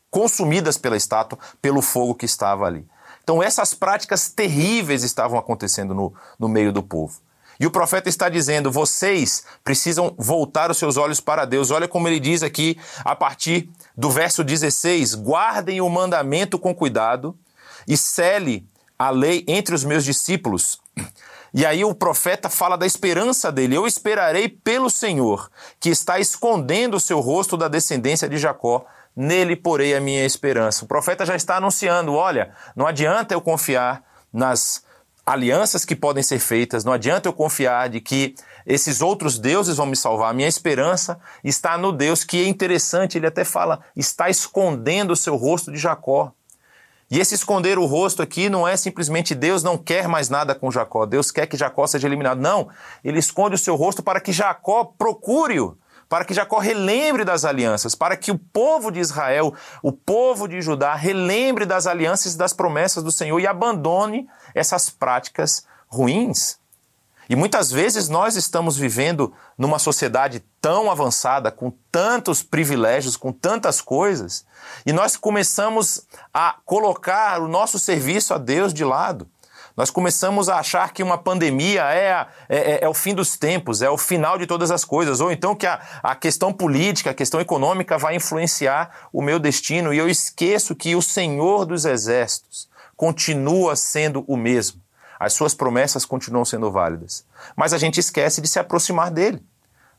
consumidas 0.10 0.78
pela 0.78 0.98
estátua 0.98 1.38
pelo 1.62 1.82
fogo 1.82 2.16
que 2.16 2.26
estava 2.26 2.66
ali. 2.66 2.86
Então 3.24 3.44
essas 3.44 3.74
práticas 3.74 4.30
terríveis 4.30 5.04
estavam 5.04 5.38
acontecendo 5.38 5.94
no, 5.94 6.14
no 6.40 6.48
meio 6.48 6.72
do 6.72 6.82
povo. 6.82 7.20
E 7.60 7.66
o 7.66 7.72
profeta 7.72 8.08
está 8.08 8.30
dizendo: 8.30 8.72
vocês 8.72 9.44
precisam 9.64 10.14
voltar 10.18 10.72
os 10.72 10.78
seus 10.78 10.98
olhos 10.98 11.20
para 11.20 11.46
Deus. 11.46 11.72
Olha 11.72 11.88
como 11.88 12.08
ele 12.08 12.20
diz 12.20 12.44
aqui 12.44 12.80
a 13.04 13.16
partir 13.16 13.70
do 13.96 14.10
verso 14.10 14.44
16: 14.44 15.16
guardem 15.16 15.82
o 15.82 15.90
mandamento 15.90 16.60
com 16.60 16.74
cuidado 16.74 17.38
e 17.88 17.98
cele 17.98 18.68
a 18.98 19.10
lei 19.10 19.44
entre 19.48 19.76
os 19.76 19.84
meus 19.84 20.04
discípulos. 20.04 20.80
E 21.54 21.66
aí 21.66 21.84
o 21.84 21.96
profeta 21.96 22.50
fala 22.50 22.78
da 22.78 22.86
esperança 22.86 23.52
dele. 23.52 23.76
Eu 23.76 23.88
esperarei 23.88 24.50
pelo 24.50 24.90
Senhor, 24.90 25.50
que 25.80 25.90
está 25.90 26.20
escondendo 26.20 26.98
o 26.98 27.00
seu 27.00 27.20
rosto 27.20 27.56
da 27.56 27.68
descendência 27.68 28.28
de 28.28 28.38
Jacó. 28.38 28.86
Nele 29.20 29.56
porei 29.56 29.96
a 29.96 30.00
minha 30.00 30.24
esperança. 30.24 30.86
O 30.86 30.88
profeta 30.88 31.26
já 31.26 31.36
está 31.36 31.58
anunciando: 31.58 32.14
olha, 32.14 32.52
não 32.76 32.86
adianta 32.86 33.34
eu 33.34 33.42
confiar 33.42 34.04
nas 34.32 34.86
alianças 35.26 35.84
que 35.84 35.96
podem 35.96 36.22
ser 36.22 36.38
feitas, 36.38 36.86
não 36.86 36.94
adianta 36.94 37.28
eu 37.28 37.34
confiar 37.34 37.90
de 37.90 38.00
que 38.00 38.36
esses 38.64 39.02
outros 39.02 39.40
deuses 39.40 39.78
vão 39.78 39.88
me 39.88 39.96
salvar. 39.96 40.30
A 40.30 40.34
minha 40.36 40.48
esperança 40.48 41.20
está 41.44 41.80
no 41.80 41.92
Deus 41.92 42.24
que 42.24 42.46
é 42.46 42.48
interessante, 42.48 43.18
ele 43.18 43.26
até 43.26 43.44
fala, 43.44 43.80
está 43.96 44.30
escondendo 44.30 45.14
o 45.14 45.16
seu 45.16 45.36
rosto 45.36 45.72
de 45.72 45.80
Jacó. 45.80 46.32
E 47.10 47.20
esse 47.20 47.34
esconder 47.34 47.80
o 47.80 47.86
rosto 47.86 48.22
aqui 48.22 48.50
não 48.50 48.68
é 48.68 48.78
simplesmente 48.78 49.34
Deus 49.34 49.64
não 49.64 49.80
quer 49.80 50.08
mais 50.08 50.30
nada 50.30 50.54
com 50.54 50.70
Jacó, 50.70 51.08
Deus 51.08 51.32
quer 51.32 51.48
que 51.48 51.58
Jacó 51.58 51.88
seja 51.88 52.08
eliminado. 52.08 52.40
Não, 52.40 52.70
ele 53.04 53.18
esconde 53.18 53.56
o 53.56 53.58
seu 53.58 53.76
rosto 53.76 54.04
para 54.04 54.20
que 54.20 54.32
Jacó 54.32 54.84
procure-o, 54.84 55.76
para 56.10 56.26
que 56.26 56.34
Jacó 56.34 56.60
relembre 56.60 57.26
das 57.26 57.44
alianças, 57.44 57.96
para 57.96 58.16
que 58.16 58.32
o 58.32 58.38
povo 58.38 58.92
de 58.92 59.00
Israel, 59.00 59.54
o 59.82 59.92
povo 59.92 60.48
de 60.48 60.62
Judá, 60.62 60.96
relembre 60.96 61.66
das 61.66 61.86
alianças 61.86 62.34
e 62.34 62.38
das 62.38 62.54
promessas 62.54 63.04
do 63.04 63.12
Senhor 63.12 63.40
e 63.40 63.48
abandone 63.48 64.28
essas 64.54 64.90
práticas 64.90 65.66
ruins. 65.88 66.58
E 67.30 67.36
muitas 67.36 67.70
vezes 67.70 68.08
nós 68.08 68.38
estamos 68.38 68.78
vivendo 68.78 69.34
numa 69.58 69.80
sociedade 69.80 70.44
tão 70.62 70.90
avançada, 70.90 71.52
com 71.52 71.72
tantos 71.92 72.42
privilégios, 72.42 73.18
com 73.18 73.34
tantas 73.34 73.82
coisas, 73.82 74.46
e 74.86 74.94
nós 74.94 75.18
começamos 75.18 76.08
a 76.34 76.56
colocar 76.66 77.42
o 77.42 77.48
nosso 77.48 77.78
serviço 77.78 78.34
a 78.34 78.38
Deus 78.38 78.74
de 78.74 78.86
lado. 78.86 79.28
Nós 79.78 79.92
começamos 79.92 80.50
a 80.50 80.58
achar 80.58 80.92
que 80.92 81.04
uma 81.04 81.20
pandemia 81.20 81.84
é, 81.84 82.12
a, 82.12 82.28
é, 82.50 82.58
é, 82.58 82.80
é, 82.82 82.90
o 82.90 82.96
fim 82.96 83.14
dos 83.14 83.38
tempos, 83.38 83.84
é 83.84 83.90
o 83.90 83.98
final 83.98 84.36
de 84.36 84.48
todas 84.48 84.72
as 84.72 84.84
coisas, 84.84 85.22
ou 85.22 85.32
então 85.32 85.56
que 85.56 85.68
a, 85.68 85.80
a 86.02 86.16
questão 86.16 86.52
política, 86.52 87.12
a 87.12 87.14
questão 87.14 87.40
econômica 87.40 87.96
vai 87.96 88.16
influenciar 88.16 89.08
o 89.14 89.22
meu 89.22 89.38
destino, 89.38 89.94
e 89.94 90.00
eu 90.00 90.10
esqueço 90.10 90.76
que 90.76 90.96
o 90.96 91.02
Senhor 91.02 91.64
dos 91.64 91.86
Exércitos 91.86 92.68
continua 92.96 93.76
sendo 93.76 94.26
o 94.28 94.36
mesmo. 94.36 94.82
As 95.20 95.34
suas 95.34 95.54
promessas 95.54 96.06
continuam 96.06 96.44
sendo 96.44 96.72
válidas. 96.72 97.24
Mas 97.56 97.72
a 97.72 97.78
gente 97.78 98.00
esquece 98.00 98.42
de 98.42 98.48
se 98.48 98.58
aproximar 98.58 99.12
dele. 99.12 99.44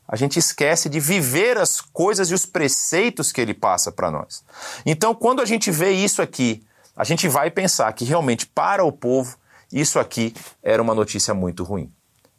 A 0.05 0.17
gente 0.17 0.37
esquece 0.39 0.89
de 0.89 0.99
viver 0.99 1.57
as 1.57 1.79
coisas 1.79 2.29
e 2.29 2.33
os 2.33 2.45
preceitos 2.45 3.31
que 3.31 3.39
ele 3.39 3.53
passa 3.53 3.91
para 3.93 4.11
nós. 4.11 4.43
Então, 4.85 5.15
quando 5.15 5.41
a 5.41 5.45
gente 5.45 5.71
vê 5.71 5.91
isso 5.91 6.21
aqui, 6.21 6.65
a 6.97 7.05
gente 7.05 7.29
vai 7.29 7.49
pensar 7.49 7.91
que 7.93 8.03
realmente 8.03 8.45
para 8.45 8.83
o 8.83 8.91
povo 8.91 9.38
isso 9.71 9.99
aqui 9.99 10.33
era 10.61 10.81
uma 10.81 10.95
notícia 10.95 11.33
muito 11.33 11.63
ruim. 11.63 11.91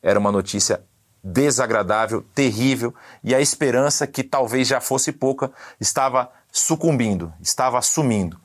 Era 0.02 0.18
uma 0.18 0.32
notícia 0.32 0.82
desagradável, 1.22 2.24
terrível, 2.34 2.94
e 3.22 3.34
a 3.34 3.40
esperança, 3.40 4.06
que 4.06 4.22
talvez 4.22 4.66
já 4.66 4.80
fosse 4.80 5.12
pouca, 5.12 5.52
estava 5.78 6.30
sucumbindo, 6.50 7.32
estava 7.40 7.80
sumindo. 7.82 8.40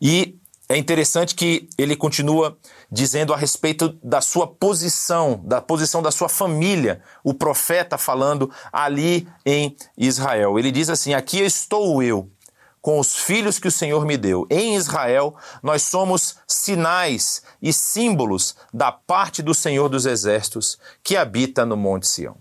E 0.00 0.38
é 0.68 0.76
interessante 0.76 1.34
que 1.34 1.68
ele 1.78 1.94
continua 1.94 2.58
dizendo 2.90 3.32
a 3.32 3.36
respeito 3.36 3.96
da 4.02 4.20
sua 4.20 4.46
posição, 4.46 5.40
da 5.44 5.60
posição 5.60 6.02
da 6.02 6.10
sua 6.10 6.28
família, 6.28 7.00
o 7.22 7.32
profeta 7.32 7.96
falando 7.96 8.50
ali 8.72 9.28
em 9.44 9.76
Israel. 9.96 10.58
Ele 10.58 10.72
diz 10.72 10.90
assim: 10.90 11.14
Aqui 11.14 11.38
estou 11.38 12.02
eu, 12.02 12.28
com 12.86 13.00
os 13.00 13.16
filhos 13.16 13.58
que 13.58 13.66
o 13.66 13.72
Senhor 13.72 14.06
me 14.06 14.16
deu. 14.16 14.46
Em 14.48 14.76
Israel, 14.76 15.34
nós 15.60 15.82
somos 15.82 16.36
sinais 16.46 17.42
e 17.60 17.72
símbolos 17.72 18.54
da 18.72 18.92
parte 18.92 19.42
do 19.42 19.52
Senhor 19.52 19.88
dos 19.88 20.06
Exércitos 20.06 20.78
que 21.02 21.16
habita 21.16 21.66
no 21.66 21.76
Monte 21.76 22.06
Sião. 22.06 22.36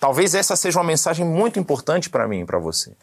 Talvez 0.00 0.34
essa 0.34 0.56
seja 0.56 0.78
uma 0.78 0.86
mensagem 0.86 1.26
muito 1.26 1.58
importante 1.60 2.08
para 2.08 2.26
mim 2.26 2.40
e 2.40 2.44
para 2.46 2.58
você. 2.58 2.96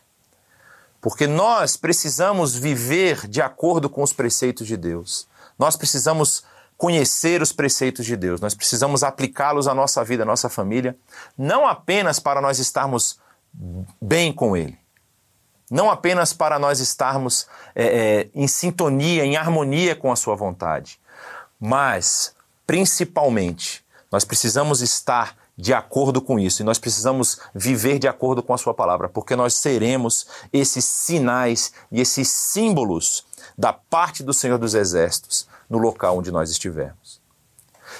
Porque 1.00 1.28
nós 1.28 1.78
precisamos 1.78 2.56
viver 2.56 3.28
de 3.28 3.39
acordo 3.39 3.88
com 3.88 4.02
os 4.02 4.12
preceitos 4.12 4.65
de 4.65 4.76
Deus. 4.76 5.28
Nós 5.60 5.76
precisamos 5.76 6.43
conhecer 6.76 7.43
os 7.43 7.52
preceitos 7.52 8.08
de 8.08 8.17
Deus. 8.17 8.41
Nós 8.41 8.56
precisamos 8.56 9.04
aplicá-los 9.04 9.67
à 9.67 9.76
nossa 9.76 10.04
vida, 10.04 10.24
à 10.24 10.26
nossa 10.26 10.50
família, 10.50 10.98
não 11.38 11.67
apenas 11.67 12.17
para 12.17 12.41
nós 12.41 12.58
estarmos 12.58 13.19
bem 14.02 14.34
com 14.34 14.58
Ele, 14.58 14.80
não 15.74 15.90
apenas 15.90 16.34
para 16.34 16.60
nós 16.60 16.80
estarmos 16.80 17.48
é, 17.74 17.86
é, 17.86 18.30
em 18.36 18.48
sintonia, 18.48 19.26
em 19.26 19.36
harmonia 19.36 19.96
com 19.96 20.12
a 20.12 20.16
Sua 20.16 20.36
vontade, 20.36 21.00
mas 21.60 22.36
principalmente 22.68 23.84
nós 24.12 24.24
precisamos 24.24 24.82
estar 24.82 25.36
de 25.58 25.74
acordo 25.74 26.22
com 26.22 26.40
isso. 26.40 26.62
E 26.62 26.66
nós 26.66 26.78
precisamos 26.78 27.40
viver 27.56 27.98
de 27.98 28.08
acordo 28.08 28.44
com 28.44 28.54
a 28.54 28.58
Sua 28.58 28.74
palavra, 28.74 29.10
porque 29.10 29.36
nós 29.36 29.56
seremos 29.56 30.28
esses 30.54 30.86
sinais 30.86 31.74
e 31.92 32.00
esses 32.00 32.28
símbolos 32.28 33.26
da 33.58 33.74
parte 33.74 34.22
do 34.22 34.32
Senhor 34.32 34.60
dos 34.60 34.76
Exércitos 34.76 35.48
no 35.68 35.80
local 35.80 36.20
onde 36.20 36.32
nós 36.32 36.52
estivermos. 36.52 37.20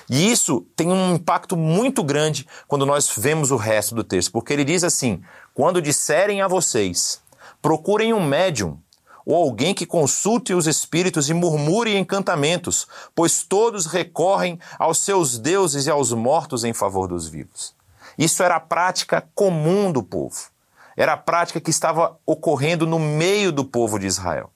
E 0.08 0.32
isso 0.32 0.62
tem 0.76 0.90
um 0.90 1.16
impacto 1.16 1.58
muito 1.58 2.04
grande 2.04 2.48
quando 2.68 2.86
nós 2.86 3.10
vemos 3.18 3.50
o 3.50 3.58
resto 3.58 3.96
do 3.96 4.04
texto, 4.04 4.32
porque 4.32 4.54
ele 4.54 4.64
diz 4.64 4.84
assim: 4.84 5.24
quando 5.56 5.82
disserem 5.82 6.42
a 6.42 6.48
vocês, 6.48 7.23
procurem 7.64 8.14
um 8.14 8.22
médium 8.22 8.78
ou 9.26 9.42
alguém 9.42 9.74
que 9.74 9.86
consulte 9.86 10.54
os 10.54 10.68
espíritos 10.68 11.30
e 11.30 11.34
murmure 11.34 11.98
encantamentos, 11.98 12.86
pois 13.16 13.42
todos 13.42 13.86
recorrem 13.86 14.60
aos 14.78 15.00
seus 15.00 15.40
deuses 15.40 15.86
e 15.86 15.90
aos 15.90 16.12
mortos 16.12 16.66
em 16.66 16.74
favor 16.74 17.08
dos 17.08 17.30
vivos. 17.30 17.74
Isso 18.18 18.44
era 18.44 18.58
a 18.58 18.60
prática 18.60 19.26
comum 19.34 19.94
do 19.94 20.04
povo. 20.04 20.52
Era 20.98 21.14
a 21.14 21.18
prática 21.18 21.62
que 21.62 21.72
estava 21.72 22.20
ocorrendo 22.26 22.86
no 22.86 23.00
meio 23.00 23.50
do 23.50 23.64
povo 23.64 23.98
de 23.98 24.08
Israel. 24.08 24.52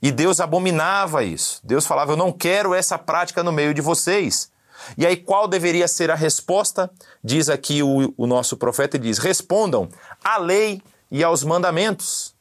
E 0.00 0.10
Deus 0.10 0.40
abominava 0.40 1.22
isso. 1.22 1.60
Deus 1.62 1.86
falava: 1.86 2.12
Eu 2.12 2.16
não 2.16 2.32
quero 2.32 2.74
essa 2.74 2.98
prática 2.98 3.44
no 3.44 3.52
meio 3.52 3.74
de 3.74 3.82
vocês. 3.82 4.50
E 4.96 5.06
aí, 5.06 5.16
qual 5.16 5.46
deveria 5.46 5.86
ser 5.86 6.10
a 6.10 6.16
resposta? 6.16 6.90
Diz 7.22 7.48
aqui 7.48 7.82
o, 7.82 8.12
o 8.16 8.26
nosso 8.26 8.56
profeta: 8.56 8.98
diz, 8.98 9.18
respondam 9.18 9.88
à 10.24 10.38
lei 10.38 10.82
e 11.12 11.22
aos 11.22 11.44
mandamentos. 11.44 12.34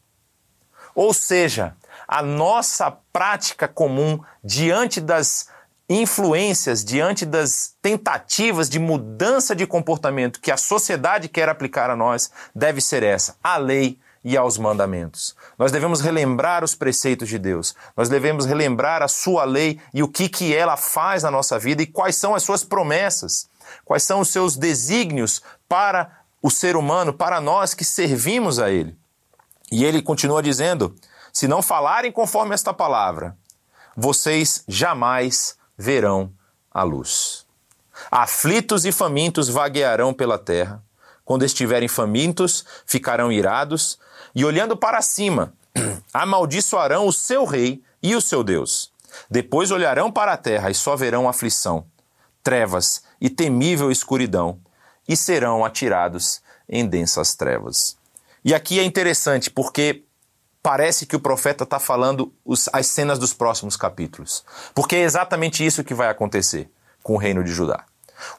Ou 0.95 1.13
seja, 1.13 1.75
a 2.07 2.23
nossa 2.23 2.89
prática 3.13 3.67
comum 3.67 4.19
diante 4.43 5.01
das 5.01 5.49
influências, 5.89 6.83
diante 6.83 7.25
das 7.25 7.75
tentativas 7.81 8.69
de 8.69 8.79
mudança 8.79 9.53
de 9.53 9.67
comportamento 9.67 10.39
que 10.39 10.51
a 10.51 10.57
sociedade 10.57 11.27
quer 11.27 11.49
aplicar 11.49 11.89
a 11.89 11.95
nós, 11.95 12.31
deve 12.55 12.79
ser 12.79 13.03
essa: 13.03 13.35
a 13.43 13.57
lei 13.57 13.99
e 14.23 14.37
aos 14.37 14.57
mandamentos. 14.57 15.35
Nós 15.57 15.71
devemos 15.71 15.99
relembrar 15.99 16.63
os 16.63 16.75
preceitos 16.75 17.27
de 17.27 17.37
Deus. 17.37 17.75
Nós 17.97 18.07
devemos 18.07 18.45
relembrar 18.45 19.01
a 19.01 19.07
sua 19.07 19.43
lei 19.43 19.79
e 19.93 20.01
o 20.01 20.07
que 20.07 20.29
que 20.29 20.55
ela 20.55 20.77
faz 20.77 21.23
na 21.23 21.31
nossa 21.31 21.59
vida 21.59 21.81
e 21.81 21.87
quais 21.87 22.15
são 22.15 22.35
as 22.35 22.43
suas 22.43 22.63
promessas. 22.63 23.49
Quais 23.83 24.03
são 24.03 24.19
os 24.19 24.29
seus 24.29 24.55
desígnios 24.55 25.41
para 25.67 26.20
o 26.41 26.49
ser 26.49 26.75
humano, 26.75 27.13
para 27.13 27.39
nós 27.39 27.73
que 27.73 27.85
servimos 27.85 28.59
a 28.59 28.69
ele. 28.69 28.97
E 29.71 29.85
ele 29.85 30.01
continua 30.01 30.41
dizendo: 30.41 30.95
se 31.31 31.47
não 31.47 31.61
falarem 31.61 32.11
conforme 32.11 32.53
esta 32.53 32.73
palavra, 32.73 33.37
vocês 33.95 34.63
jamais 34.67 35.55
verão 35.77 36.31
a 36.71 36.83
luz. 36.83 37.45
Aflitos 38.09 38.85
e 38.85 38.91
famintos 38.91 39.47
vaguearão 39.47 40.13
pela 40.13 40.37
terra. 40.37 40.83
Quando 41.23 41.45
estiverem 41.45 41.87
famintos, 41.87 42.65
ficarão 42.85 43.31
irados 43.31 43.99
e, 44.33 44.43
olhando 44.43 44.75
para 44.75 45.01
cima, 45.01 45.53
amaldiçoarão 46.13 47.05
o 47.05 47.13
seu 47.13 47.45
rei 47.45 47.83
e 48.01 48.15
o 48.15 48.21
seu 48.21 48.43
Deus. 48.43 48.91
Depois 49.29 49.71
olharão 49.71 50.11
para 50.11 50.33
a 50.33 50.37
terra 50.37 50.71
e 50.71 50.75
só 50.75 50.95
verão 50.95 51.29
aflição, 51.29 51.85
trevas 52.43 53.03
e 53.19 53.29
temível 53.29 53.91
escuridão, 53.91 54.59
e 55.07 55.15
serão 55.15 55.63
atirados 55.65 56.41
em 56.67 56.85
densas 56.85 57.35
trevas. 57.35 57.97
E 58.43 58.53
aqui 58.53 58.79
é 58.79 58.83
interessante 58.83 59.49
porque 59.49 60.03
parece 60.63 61.05
que 61.05 61.15
o 61.15 61.19
profeta 61.19 61.63
está 61.63 61.79
falando 61.79 62.33
os, 62.45 62.69
as 62.71 62.87
cenas 62.87 63.19
dos 63.19 63.33
próximos 63.33 63.75
capítulos. 63.75 64.43
Porque 64.73 64.95
é 64.95 65.01
exatamente 65.01 65.65
isso 65.65 65.83
que 65.83 65.93
vai 65.93 66.09
acontecer 66.09 66.69
com 67.03 67.13
o 67.13 67.17
reino 67.17 67.43
de 67.43 67.51
Judá. 67.51 67.85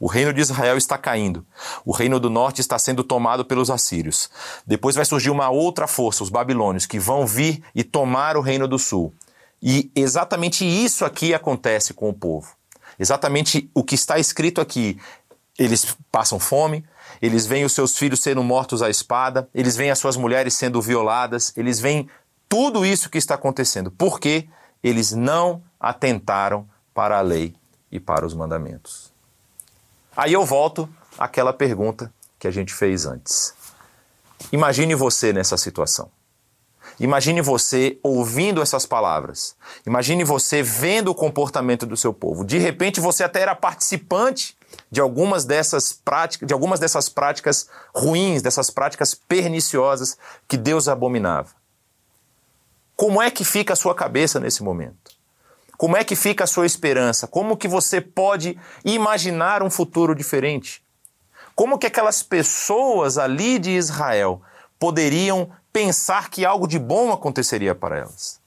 O 0.01 0.07
reino 0.07 0.33
de 0.33 0.41
Israel 0.41 0.77
está 0.77 0.97
caindo. 0.97 1.45
O 1.85 1.93
reino 1.93 2.21
do 2.21 2.31
norte 2.31 2.61
está 2.61 2.79
sendo 2.79 3.03
tomado 3.03 3.45
pelos 3.45 3.71
assírios. 3.71 4.31
Depois 4.67 4.95
vai 4.95 5.05
surgir 5.05 5.31
uma 5.31 5.51
outra 5.51 5.87
força, 5.87 6.23
os 6.23 6.31
babilônios, 6.31 6.87
que 6.87 6.99
vão 6.99 7.27
vir 7.27 7.63
e 7.75 7.83
tomar 7.83 8.37
o 8.37 8.41
reino 8.41 8.69
do 8.69 8.79
sul. 8.79 9.13
E 9.61 9.91
exatamente 9.95 10.65
isso 10.65 11.05
aqui 11.05 11.35
acontece 11.35 11.95
com 11.95 12.09
o 12.09 12.15
povo. 12.15 12.55
Exatamente 12.99 13.71
o 13.75 13.83
que 13.83 13.95
está 13.95 14.19
escrito 14.19 14.61
aqui. 14.61 14.99
Eles 15.59 15.97
passam 16.11 16.39
fome, 16.39 16.85
eles 17.21 17.47
veem 17.47 17.65
os 17.65 17.73
seus 17.73 17.97
filhos 17.97 18.21
sendo 18.21 18.43
mortos 18.43 18.83
à 18.83 18.89
espada, 18.89 19.49
eles 19.55 19.77
veem 19.77 19.91
as 19.91 19.99
suas 19.99 20.17
mulheres 20.17 20.55
sendo 20.55 20.81
violadas, 20.81 21.53
eles 21.57 21.79
veem 21.79 22.09
tudo 22.49 22.85
isso 22.87 23.11
que 23.11 23.19
está 23.19 23.35
acontecendo. 23.35 23.91
Porque 23.91 24.49
eles 24.83 25.13
não 25.13 25.63
atentaram 25.79 26.69
para 26.95 27.19
a 27.19 27.21
lei 27.21 27.55
e 27.91 28.01
para 28.01 28.27
os 28.27 28.35
mandamentos. 28.35 29.13
Aí 30.17 30.33
eu 30.33 30.45
volto 30.45 30.89
àquela 31.19 31.53
pergunta 31.53 32.13
que 32.39 32.49
a 32.49 32.51
gente 32.51 32.73
fez 32.73 33.07
antes. 33.07 33.55
Imagine 34.51 34.95
você 34.95 35.33
nessa 35.33 35.57
situação. 35.57 36.11
Imagine 36.99 37.41
você 37.41 37.99
ouvindo 38.03 38.61
essas 38.61 38.85
palavras. 38.85 39.57
Imagine 39.87 40.25
você 40.25 40.63
vendo 40.63 41.09
o 41.09 41.15
comportamento 41.15 41.87
do 41.87 41.97
seu 41.97 42.13
povo. 42.13 42.45
De 42.45 42.59
repente 42.59 43.01
você 43.01 43.25
até 43.25 43.41
era 43.41 43.55
participante 43.55 44.57
de 44.91 45.01
algumas 45.01 45.45
dessas 45.45 45.93
práticas, 45.93 46.47
de 46.47 46.55
algumas 46.55 46.81
dessas 46.81 47.09
práticas 47.09 47.69
ruins, 47.95 48.43
dessas 48.43 48.71
práticas 48.71 49.15
perniciosas 49.15 50.17
que 50.47 50.57
Deus 50.57 50.89
abominava. 50.89 51.51
como 52.97 53.21
é 53.21 53.31
que 53.31 53.45
fica 53.45 53.73
a 53.73 53.77
sua 53.77 53.95
cabeça 53.95 54.39
nesse 54.39 54.63
momento? 54.63 55.11
Como 55.77 55.97
é 55.97 56.05
que 56.05 56.15
fica 56.15 56.45
a 56.45 56.47
sua 56.47 56.65
esperança? 56.65 57.27
Como 57.27 57.57
que 57.57 57.67
você 57.67 58.01
pode 58.01 58.57
imaginar 58.85 59.63
um 59.63 59.71
futuro 59.71 60.15
diferente? 60.15 60.81
Como 61.57 61.79
que 61.79 61.87
aquelas 61.87 62.23
pessoas 62.23 63.19
ali 63.19 63.59
de 63.59 63.71
Israel 63.71 64.41
poderiam 64.79 65.51
pensar 65.73 66.31
que 66.31 66.45
algo 66.45 66.69
de 66.69 66.79
bom 66.79 67.13
aconteceria 67.13 67.75
para 67.75 67.99
elas? 67.99 68.41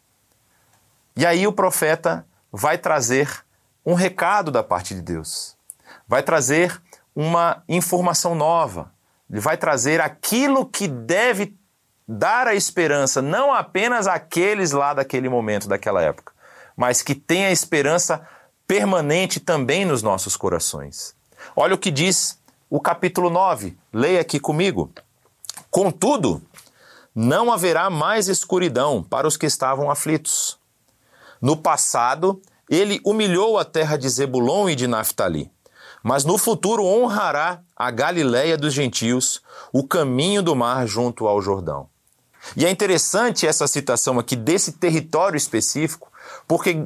E 1.15 1.25
aí 1.25 1.45
o 1.45 1.51
profeta 1.51 2.25
vai 2.51 2.77
trazer 2.77 3.45
um 3.85 3.93
recado 3.93 4.49
da 4.49 4.63
parte 4.63 4.95
de 4.95 5.01
Deus. 5.01 5.54
Vai 6.07 6.23
trazer 6.23 6.81
uma 7.15 7.63
informação 7.67 8.35
nova. 8.35 8.91
Ele 9.29 9.39
vai 9.39 9.57
trazer 9.57 10.01
aquilo 10.01 10.65
que 10.65 10.87
deve 10.87 11.55
dar 12.07 12.47
a 12.47 12.53
esperança 12.53 13.21
não 13.21 13.51
apenas 13.51 14.07
àqueles 14.07 14.71
lá 14.71 14.93
daquele 14.93 15.27
momento, 15.27 15.67
daquela 15.67 16.01
época, 16.01 16.33
mas 16.77 17.01
que 17.01 17.15
tenha 17.15 17.51
esperança 17.51 18.27
permanente 18.67 19.39
também 19.39 19.85
nos 19.85 20.03
nossos 20.03 20.37
corações. 20.37 21.15
Olha 21.55 21.75
o 21.75 21.77
que 21.77 21.91
diz 21.91 22.39
o 22.69 22.79
capítulo 22.79 23.29
9, 23.29 23.77
leia 23.91 24.21
aqui 24.21 24.39
comigo. 24.39 24.91
Contudo, 25.71 26.41
não 27.13 27.51
haverá 27.51 27.89
mais 27.89 28.27
escuridão 28.27 29.01
para 29.01 29.27
os 29.27 29.37
que 29.37 29.45
estavam 29.45 29.89
aflitos. 29.89 30.59
No 31.41 31.55
passado, 31.57 32.41
ele 32.69 32.99
humilhou 33.05 33.57
a 33.57 33.65
terra 33.65 33.97
de 33.97 34.09
Zebulon 34.09 34.69
e 34.69 34.75
de 34.75 34.87
Naphtali, 34.87 35.51
mas 36.05 36.23
no 36.23 36.37
futuro 36.37 36.85
honrará 36.85 37.61
a 37.75 37.89
Galiléia 37.89 38.55
dos 38.55 38.75
gentios, 38.75 39.41
o 39.73 39.83
caminho 39.83 40.43
do 40.43 40.55
mar 40.55 40.85
junto 40.85 41.27
ao 41.27 41.41
Jordão. 41.41 41.89
E 42.55 42.63
é 42.63 42.69
interessante 42.69 43.47
essa 43.47 43.65
citação 43.65 44.19
aqui 44.19 44.35
desse 44.35 44.73
território 44.73 45.35
específico, 45.35 46.11
porque 46.47 46.77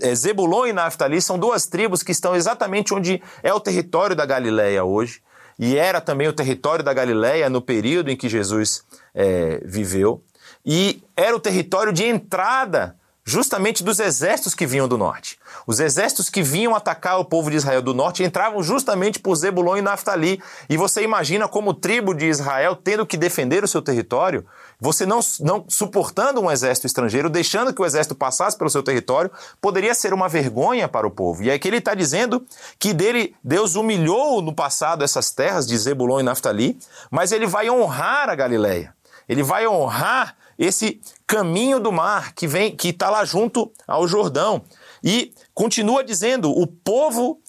é, 0.00 0.14
Zebulon 0.14 0.66
e 0.66 0.72
Naphtali 0.72 1.20
são 1.20 1.40
duas 1.40 1.66
tribos 1.66 2.04
que 2.04 2.12
estão 2.12 2.36
exatamente 2.36 2.94
onde 2.94 3.20
é 3.42 3.52
o 3.52 3.58
território 3.58 4.14
da 4.14 4.24
Galileia 4.24 4.84
hoje, 4.84 5.20
e 5.58 5.76
era 5.76 6.00
também 6.00 6.28
o 6.28 6.32
território 6.32 6.84
da 6.84 6.94
Galileia 6.94 7.50
no 7.50 7.60
período 7.60 8.12
em 8.12 8.16
que 8.16 8.28
Jesus 8.28 8.84
é, 9.12 9.60
viveu, 9.64 10.22
e 10.64 11.02
era 11.16 11.34
o 11.34 11.40
território 11.40 11.92
de 11.92 12.04
entrada 12.04 12.96
justamente 13.24 13.84
dos 13.84 14.00
exércitos 14.00 14.54
que 14.54 14.66
vinham 14.66 14.88
do 14.88 14.98
norte. 14.98 15.38
Os 15.66 15.78
exércitos 15.78 16.28
que 16.28 16.42
vinham 16.42 16.74
atacar 16.74 17.20
o 17.20 17.24
povo 17.24 17.50
de 17.50 17.56
Israel 17.56 17.80
do 17.80 17.94
norte 17.94 18.24
entravam 18.24 18.62
justamente 18.62 19.20
por 19.20 19.36
Zebulon 19.36 19.76
e 19.76 19.82
Naphtali. 19.82 20.42
E 20.68 20.76
você 20.76 21.02
imagina 21.02 21.46
como 21.46 21.72
tribo 21.72 22.14
de 22.14 22.26
Israel 22.26 22.74
tendo 22.74 23.06
que 23.06 23.16
defender 23.16 23.62
o 23.62 23.68
seu 23.68 23.80
território, 23.80 24.44
você 24.80 25.06
não, 25.06 25.20
não 25.40 25.64
suportando 25.68 26.40
um 26.40 26.50
exército 26.50 26.86
estrangeiro, 26.86 27.30
deixando 27.30 27.72
que 27.72 27.80
o 27.80 27.86
exército 27.86 28.14
passasse 28.14 28.58
pelo 28.58 28.70
seu 28.70 28.82
território, 28.82 29.30
poderia 29.60 29.94
ser 29.94 30.12
uma 30.12 30.28
vergonha 30.28 30.88
para 30.88 31.06
o 31.06 31.10
povo. 31.10 31.44
E 31.44 31.50
aqui 31.50 31.68
ele 31.68 31.76
está 31.76 31.94
dizendo 31.94 32.44
que 32.78 32.92
dele 32.92 33.36
Deus 33.44 33.76
humilhou 33.76 34.42
no 34.42 34.52
passado 34.52 35.04
essas 35.04 35.30
terras 35.30 35.66
de 35.66 35.78
Zebulon 35.78 36.20
e 36.20 36.22
Naphtali, 36.24 36.76
mas 37.10 37.30
ele 37.30 37.46
vai 37.46 37.70
honrar 37.70 38.28
a 38.28 38.34
Galileia. 38.34 38.92
Ele 39.32 39.42
vai 39.42 39.66
honrar 39.66 40.36
esse 40.58 41.00
caminho 41.26 41.80
do 41.80 41.90
mar 41.90 42.34
que 42.34 42.46
vem, 42.46 42.76
que 42.76 42.88
está 42.88 43.08
lá 43.08 43.24
junto 43.24 43.72
ao 43.86 44.06
Jordão. 44.06 44.62
E 45.02 45.32
continua 45.54 46.04
dizendo: 46.04 46.50
o 46.50 46.66
povo 46.66 47.40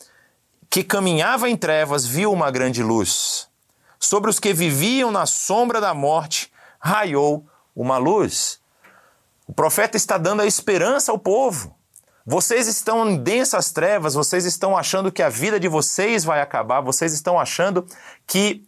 que 0.69 0.81
caminhava 0.81 1.49
em 1.49 1.57
trevas 1.57 2.05
viu 2.05 2.31
uma 2.31 2.49
grande 2.49 2.81
luz. 2.81 3.49
Sobre 3.99 4.29
os 4.29 4.39
que 4.39 4.53
viviam 4.53 5.11
na 5.11 5.25
sombra 5.25 5.81
da 5.81 5.93
morte 5.93 6.51
raiou 6.79 7.45
uma 7.75 7.97
luz. 7.97 8.61
O 9.45 9.53
profeta 9.53 9.97
está 9.97 10.17
dando 10.17 10.41
a 10.41 10.47
esperança 10.47 11.11
ao 11.11 11.19
povo. 11.19 11.75
Vocês 12.25 12.67
estão 12.67 13.09
em 13.09 13.17
densas 13.17 13.73
trevas, 13.73 14.13
vocês 14.13 14.45
estão 14.45 14.77
achando 14.77 15.11
que 15.11 15.21
a 15.21 15.27
vida 15.27 15.59
de 15.59 15.67
vocês 15.67 16.23
vai 16.23 16.39
acabar, 16.39 16.79
vocês 16.79 17.13
estão 17.13 17.37
achando 17.37 17.85
que 18.25 18.65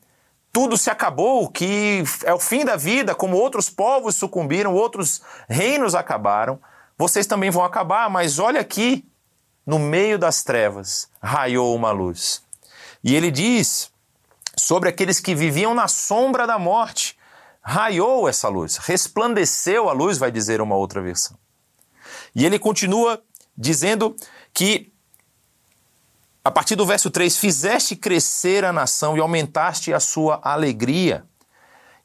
tudo 0.55 0.77
se 0.77 0.89
acabou, 0.89 1.49
que 1.49 2.01
é 2.23 2.33
o 2.33 2.39
fim 2.39 2.63
da 2.63 2.77
vida, 2.77 3.13
como 3.13 3.35
outros 3.35 3.69
povos 3.69 4.15
sucumbiram, 4.15 4.73
outros 4.73 5.21
reinos 5.49 5.93
acabaram, 5.93 6.61
vocês 6.97 7.27
também 7.27 7.49
vão 7.49 7.61
acabar, 7.61 8.09
mas 8.09 8.39
olha 8.39 8.61
aqui, 8.61 9.05
no 9.65 9.77
meio 9.77 10.17
das 10.17 10.45
trevas, 10.45 11.09
raiou 11.21 11.75
uma 11.75 11.91
luz. 11.91 12.41
E 13.03 13.13
ele 13.13 13.31
diz 13.31 13.91
sobre 14.55 14.87
aqueles 14.87 15.19
que 15.19 15.35
viviam 15.35 15.73
na 15.73 15.89
sombra 15.89 16.47
da 16.47 16.57
morte, 16.57 17.17
raiou 17.61 18.29
essa 18.29 18.47
luz, 18.47 18.77
resplandeceu 18.77 19.89
a 19.89 19.91
luz, 19.91 20.17
vai 20.17 20.31
dizer 20.31 20.61
uma 20.61 20.77
outra 20.77 21.01
versão. 21.01 21.37
E 22.33 22.45
ele 22.45 22.57
continua 22.57 23.21
dizendo 23.57 24.15
que 24.53 24.93
a 26.45 26.51
partir 26.51 26.75
do 26.75 26.85
verso 26.85 27.09
3, 27.09 27.35
fizeste 27.37 27.95
crescer 27.95 28.63
a 28.63 28.71
nação 28.71 29.17
e 29.17 29.19
aumentaste 29.19 29.91
a 29.91 29.99
sua 29.99 30.39
alegria. 30.43 31.25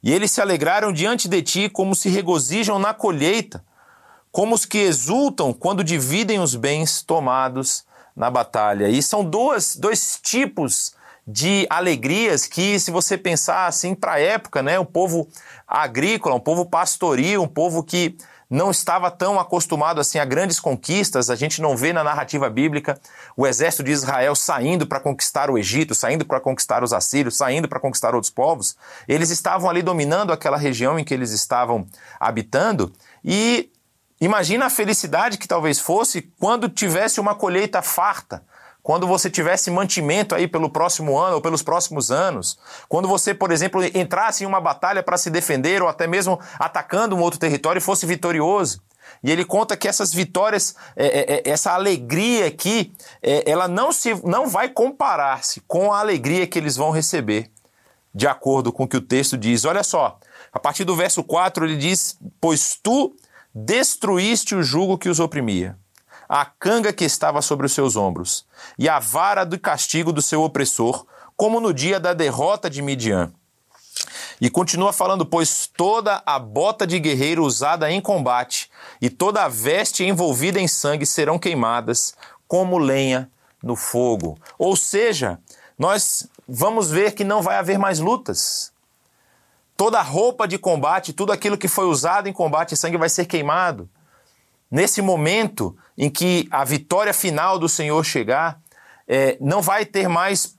E 0.02 0.10
eles 0.10 0.30
se 0.30 0.40
alegraram 0.40 0.94
diante 0.94 1.28
de 1.28 1.42
ti 1.42 1.68
como 1.68 1.94
se 1.94 2.08
regozijam 2.08 2.78
na 2.78 2.94
colheita, 2.94 3.62
como 4.32 4.54
os 4.54 4.64
que 4.64 4.78
exultam 4.78 5.52
quando 5.52 5.84
dividem 5.84 6.40
os 6.40 6.54
bens 6.54 7.02
tomados 7.02 7.84
na 8.16 8.30
batalha. 8.30 8.88
E 8.88 9.02
são 9.02 9.22
duas, 9.22 9.76
dois 9.76 10.18
tipos 10.22 10.94
de 11.26 11.66
alegrias 11.68 12.46
que, 12.46 12.80
se 12.80 12.90
você 12.90 13.18
pensar 13.18 13.66
assim 13.66 13.94
para 13.94 14.12
a 14.12 14.20
época, 14.20 14.62
né, 14.62 14.80
um 14.80 14.86
povo 14.86 15.28
agrícola, 15.68 16.34
um 16.34 16.40
povo 16.40 16.64
pastoril, 16.64 17.42
um 17.42 17.48
povo 17.48 17.82
que 17.84 18.16
não 18.50 18.72
estava 18.72 19.08
tão 19.12 19.38
acostumado 19.38 20.00
assim 20.00 20.18
a 20.18 20.24
grandes 20.24 20.58
conquistas. 20.58 21.30
A 21.30 21.36
gente 21.36 21.62
não 21.62 21.76
vê 21.76 21.92
na 21.92 22.02
narrativa 22.02 22.50
bíblica 22.50 23.00
o 23.36 23.46
exército 23.46 23.84
de 23.84 23.92
Israel 23.92 24.34
saindo 24.34 24.88
para 24.88 24.98
conquistar 24.98 25.48
o 25.48 25.56
Egito, 25.56 25.94
saindo 25.94 26.26
para 26.26 26.40
conquistar 26.40 26.82
os 26.82 26.92
assírios, 26.92 27.36
saindo 27.36 27.68
para 27.68 27.78
conquistar 27.78 28.12
outros 28.12 28.32
povos. 28.32 28.76
Eles 29.06 29.30
estavam 29.30 29.70
ali 29.70 29.82
dominando 29.82 30.32
aquela 30.32 30.56
região 30.56 30.98
em 30.98 31.04
que 31.04 31.14
eles 31.14 31.30
estavam 31.30 31.86
habitando 32.18 32.92
e 33.24 33.70
imagina 34.20 34.66
a 34.66 34.70
felicidade 34.70 35.38
que 35.38 35.46
talvez 35.46 35.78
fosse 35.78 36.22
quando 36.40 36.68
tivesse 36.68 37.20
uma 37.20 37.36
colheita 37.36 37.80
farta 37.80 38.42
quando 38.82 39.06
você 39.06 39.30
tivesse 39.30 39.70
mantimento 39.70 40.34
aí 40.34 40.48
pelo 40.48 40.70
próximo 40.70 41.18
ano 41.18 41.36
ou 41.36 41.40
pelos 41.40 41.62
próximos 41.62 42.10
anos, 42.10 42.58
quando 42.88 43.06
você, 43.06 43.34
por 43.34 43.52
exemplo, 43.52 43.84
entrasse 43.84 44.44
em 44.44 44.46
uma 44.46 44.60
batalha 44.60 45.02
para 45.02 45.18
se 45.18 45.30
defender 45.30 45.82
ou 45.82 45.88
até 45.88 46.06
mesmo 46.06 46.40
atacando 46.58 47.14
um 47.14 47.20
outro 47.20 47.38
território 47.38 47.78
e 47.78 47.82
fosse 47.82 48.06
vitorioso. 48.06 48.82
E 49.22 49.30
ele 49.30 49.44
conta 49.44 49.76
que 49.76 49.88
essas 49.88 50.14
vitórias, 50.14 50.74
é, 50.96 51.06
é, 51.06 51.34
é 51.34 51.50
essa 51.50 51.72
alegria 51.72 52.46
aqui, 52.46 52.92
é, 53.22 53.50
ela 53.50 53.68
não, 53.68 53.92
se, 53.92 54.14
não 54.24 54.48
vai 54.48 54.68
comparar-se 54.68 55.60
com 55.66 55.92
a 55.92 56.00
alegria 56.00 56.46
que 56.46 56.58
eles 56.58 56.76
vão 56.76 56.90
receber, 56.90 57.50
de 58.14 58.26
acordo 58.26 58.72
com 58.72 58.84
o 58.84 58.88
que 58.88 58.96
o 58.96 59.00
texto 59.00 59.36
diz. 59.36 59.64
Olha 59.64 59.82
só, 59.82 60.18
a 60.52 60.58
partir 60.58 60.84
do 60.84 60.96
verso 60.96 61.22
4 61.22 61.66
ele 61.66 61.76
diz: 61.76 62.18
Pois 62.40 62.78
tu 62.82 63.14
destruíste 63.54 64.54
o 64.54 64.62
jugo 64.62 64.96
que 64.96 65.08
os 65.08 65.20
oprimia 65.20 65.76
a 66.32 66.44
canga 66.44 66.92
que 66.92 67.04
estava 67.04 67.42
sobre 67.42 67.66
os 67.66 67.72
seus 67.72 67.96
ombros, 67.96 68.46
e 68.78 68.88
a 68.88 69.00
vara 69.00 69.44
do 69.44 69.58
castigo 69.58 70.12
do 70.12 70.22
seu 70.22 70.44
opressor, 70.44 71.04
como 71.36 71.58
no 71.58 71.74
dia 71.74 71.98
da 71.98 72.14
derrota 72.14 72.70
de 72.70 72.80
Midian. 72.80 73.32
E 74.40 74.48
continua 74.48 74.92
falando: 74.92 75.26
Pois 75.26 75.66
toda 75.66 76.22
a 76.24 76.38
bota 76.38 76.86
de 76.86 77.00
guerreiro 77.00 77.44
usada 77.44 77.90
em 77.90 78.00
combate 78.00 78.70
e 79.00 79.10
toda 79.10 79.42
a 79.42 79.48
veste 79.48 80.04
envolvida 80.04 80.60
em 80.60 80.68
sangue 80.68 81.04
serão 81.04 81.36
queimadas, 81.36 82.14
como 82.46 82.78
lenha 82.78 83.28
no 83.60 83.74
fogo. 83.74 84.38
Ou 84.56 84.76
seja, 84.76 85.40
nós 85.76 86.28
vamos 86.48 86.92
ver 86.92 87.12
que 87.12 87.24
não 87.24 87.42
vai 87.42 87.56
haver 87.56 87.76
mais 87.76 87.98
lutas. 87.98 88.72
Toda 89.76 89.98
a 89.98 90.02
roupa 90.02 90.46
de 90.46 90.58
combate, 90.58 91.12
tudo 91.12 91.32
aquilo 91.32 91.58
que 91.58 91.66
foi 91.66 91.86
usado 91.86 92.28
em 92.28 92.32
combate 92.32 92.76
sangue 92.76 92.96
vai 92.96 93.08
ser 93.08 93.24
queimado. 93.24 93.90
Nesse 94.70 95.02
momento 95.02 95.76
em 96.00 96.08
que 96.08 96.48
a 96.50 96.64
vitória 96.64 97.12
final 97.12 97.58
do 97.58 97.68
Senhor 97.68 98.02
chegar, 98.02 98.58
é, 99.06 99.36
não 99.38 99.60
vai 99.60 99.84
ter 99.84 100.08
mais 100.08 100.56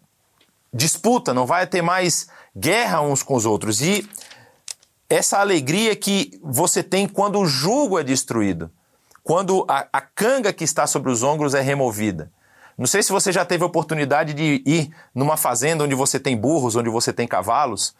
disputa, 0.71 1.33
não 1.33 1.47
vai 1.47 1.65
ter 1.65 1.81
mais 1.81 2.27
guerra 2.55 3.01
uns 3.01 3.23
com 3.23 3.33
os 3.33 3.43
outros. 3.43 3.81
E 3.81 4.07
essa 5.09 5.39
alegria 5.39 5.95
que 5.95 6.39
você 6.43 6.83
tem 6.83 7.07
quando 7.07 7.39
o 7.39 7.47
jugo 7.47 7.97
é 7.97 8.03
destruído, 8.03 8.69
quando 9.23 9.65
a, 9.67 9.87
a 9.91 9.99
canga 9.99 10.53
que 10.53 10.63
está 10.63 10.85
sobre 10.85 11.11
os 11.11 11.23
ombros 11.23 11.55
é 11.55 11.61
removida. 11.61 12.31
Não 12.77 12.85
sei 12.85 13.01
se 13.01 13.11
você 13.11 13.31
já 13.31 13.43
teve 13.43 13.63
a 13.63 13.67
oportunidade 13.67 14.35
de 14.35 14.61
ir 14.63 14.91
numa 15.13 15.37
fazenda 15.37 15.85
onde 15.85 15.95
você 15.95 16.19
tem 16.19 16.37
burros, 16.37 16.75
onde 16.75 16.89
você 16.91 17.11
tem 17.11 17.27
cavalos. 17.27 17.95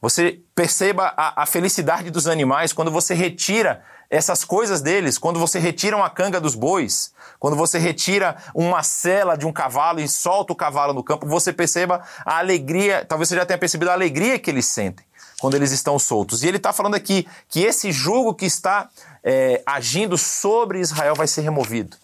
Você 0.00 0.40
perceba 0.54 1.12
a, 1.14 1.42
a 1.42 1.46
felicidade 1.46 2.10
dos 2.10 2.26
animais 2.26 2.72
quando 2.72 2.90
você 2.90 3.12
retira 3.12 3.84
essas 4.08 4.44
coisas 4.44 4.80
deles, 4.80 5.18
quando 5.18 5.38
você 5.38 5.58
retira 5.58 5.96
uma 5.96 6.08
canga 6.08 6.40
dos 6.40 6.54
bois, 6.54 7.12
quando 7.38 7.56
você 7.56 7.78
retira 7.78 8.36
uma 8.54 8.82
cela 8.82 9.36
de 9.36 9.46
um 9.46 9.52
cavalo 9.52 10.00
e 10.00 10.08
solta 10.08 10.52
o 10.52 10.56
cavalo 10.56 10.92
no 10.92 11.02
campo, 11.02 11.26
você 11.26 11.52
perceba 11.52 12.02
a 12.24 12.38
alegria, 12.38 13.04
talvez 13.04 13.28
você 13.28 13.36
já 13.36 13.44
tenha 13.44 13.58
percebido 13.58 13.90
a 13.90 13.94
alegria 13.94 14.38
que 14.38 14.50
eles 14.50 14.66
sentem 14.66 15.04
quando 15.40 15.54
eles 15.54 15.70
estão 15.70 15.98
soltos. 15.98 16.42
E 16.42 16.48
ele 16.48 16.56
está 16.56 16.72
falando 16.72 16.94
aqui 16.94 17.26
que 17.48 17.62
esse 17.62 17.92
jugo 17.92 18.34
que 18.34 18.46
está 18.46 18.88
é, 19.22 19.62
agindo 19.66 20.16
sobre 20.16 20.80
Israel 20.80 21.14
vai 21.14 21.26
ser 21.26 21.42
removido. 21.42 21.96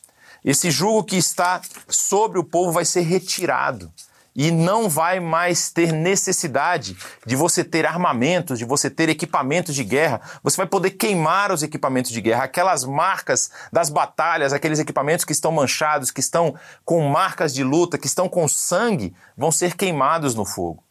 Esse 0.44 0.70
jugo 0.70 1.04
que 1.04 1.16
está 1.16 1.60
sobre 1.88 2.38
o 2.38 2.44
povo 2.44 2.72
vai 2.72 2.84
ser 2.84 3.02
retirado 3.02 3.92
e 4.34 4.50
não 4.50 4.88
vai 4.88 5.20
mais 5.20 5.70
ter 5.70 5.92
necessidade 5.92 6.96
de 7.26 7.36
você 7.36 7.62
ter 7.62 7.84
armamentos, 7.84 8.58
de 8.58 8.64
você 8.64 8.88
ter 8.88 9.08
equipamentos 9.08 9.74
de 9.74 9.84
guerra. 9.84 10.20
Você 10.42 10.56
vai 10.56 10.66
poder 10.66 10.90
queimar 10.90 11.52
os 11.52 11.62
equipamentos 11.62 12.10
de 12.10 12.20
guerra, 12.20 12.44
aquelas 12.44 12.84
marcas 12.84 13.50
das 13.70 13.90
batalhas, 13.90 14.52
aqueles 14.52 14.78
equipamentos 14.78 15.24
que 15.24 15.32
estão 15.32 15.52
manchados, 15.52 16.10
que 16.10 16.20
estão 16.20 16.54
com 16.84 17.06
marcas 17.08 17.52
de 17.52 17.62
luta, 17.62 17.98
que 17.98 18.06
estão 18.06 18.28
com 18.28 18.48
sangue, 18.48 19.14
vão 19.36 19.52
ser 19.52 19.76
queimados 19.76 20.34
no 20.34 20.44
fogo. 20.44 20.82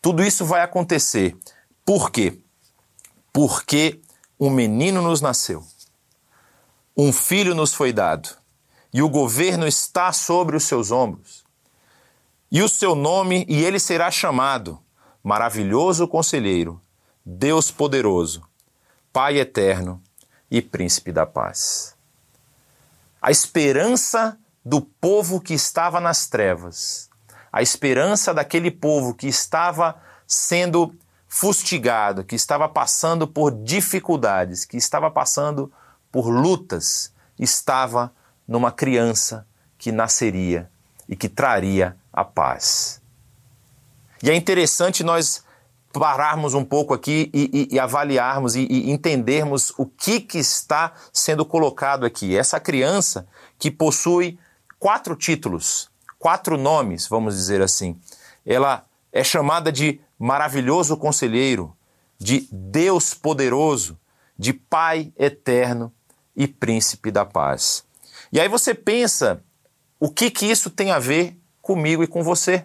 Tudo 0.00 0.22
isso 0.22 0.44
vai 0.44 0.62
acontecer. 0.62 1.36
Por 1.84 2.10
quê? 2.10 2.40
Porque 3.32 4.00
um 4.40 4.48
menino 4.48 5.02
nos 5.02 5.20
nasceu, 5.20 5.62
um 6.96 7.12
filho 7.12 7.54
nos 7.54 7.74
foi 7.74 7.92
dado, 7.92 8.28
e 8.92 9.02
o 9.02 9.08
governo 9.08 9.66
está 9.66 10.12
sobre 10.12 10.56
os 10.56 10.64
seus 10.64 10.90
ombros 10.90 11.43
e 12.54 12.62
o 12.62 12.68
seu 12.68 12.94
nome, 12.94 13.44
e 13.48 13.64
ele 13.64 13.80
será 13.80 14.12
chamado 14.12 14.80
Maravilhoso 15.24 16.06
Conselheiro, 16.06 16.80
Deus 17.26 17.72
Poderoso, 17.72 18.44
Pai 19.12 19.38
Eterno 19.38 20.00
e 20.48 20.62
Príncipe 20.62 21.10
da 21.10 21.26
Paz. 21.26 21.96
A 23.20 23.32
esperança 23.32 24.38
do 24.64 24.80
povo 24.80 25.40
que 25.40 25.52
estava 25.52 25.98
nas 25.98 26.28
trevas, 26.28 27.10
a 27.52 27.60
esperança 27.60 28.32
daquele 28.32 28.70
povo 28.70 29.14
que 29.14 29.26
estava 29.26 30.00
sendo 30.24 30.94
fustigado, 31.26 32.22
que 32.22 32.36
estava 32.36 32.68
passando 32.68 33.26
por 33.26 33.50
dificuldades, 33.50 34.64
que 34.64 34.76
estava 34.76 35.10
passando 35.10 35.72
por 36.12 36.28
lutas, 36.28 37.12
estava 37.36 38.12
numa 38.46 38.70
criança 38.70 39.44
que 39.76 39.90
nasceria 39.90 40.70
e 41.08 41.16
que 41.16 41.28
traria 41.28 41.98
a 42.14 42.24
paz. 42.24 43.02
E 44.22 44.30
é 44.30 44.34
interessante 44.34 45.02
nós 45.02 45.44
pararmos 45.92 46.54
um 46.54 46.64
pouco 46.64 46.94
aqui 46.94 47.30
e, 47.32 47.68
e, 47.70 47.74
e 47.74 47.78
avaliarmos 47.78 48.56
e, 48.56 48.62
e, 48.62 48.90
entendermos 48.90 49.72
o 49.76 49.84
que, 49.84 50.20
que 50.20 50.38
está 50.38 50.92
sendo 51.12 51.44
colocado 51.44 52.06
aqui. 52.06 52.36
Essa 52.36 52.58
criança 52.58 53.26
que 53.58 53.70
possui 53.70 54.38
quatro 54.78 55.14
títulos, 55.14 55.90
quatro 56.18 56.56
nomes, 56.56 57.06
vamos 57.06 57.34
dizer 57.34 57.60
assim. 57.60 57.98
Ela 58.46 58.84
é 59.12 59.22
chamada 59.22 59.70
de 59.70 60.00
maravilhoso 60.18 60.96
conselheiro, 60.96 61.76
de 62.18 62.48
Deus 62.50 63.14
poderoso, 63.14 63.98
de 64.38 64.52
Pai 64.52 65.12
eterno 65.16 65.92
e 66.34 66.48
príncipe 66.48 67.10
da 67.10 67.24
paz. 67.24 67.84
E 68.32 68.40
aí 68.40 68.48
você 68.48 68.74
pensa 68.74 69.42
o 70.00 70.10
que 70.10 70.30
que 70.30 70.46
isso 70.46 70.70
tem 70.70 70.90
a 70.90 70.98
ver 70.98 71.38
comigo 71.64 72.04
e 72.04 72.06
com 72.06 72.22
você. 72.22 72.64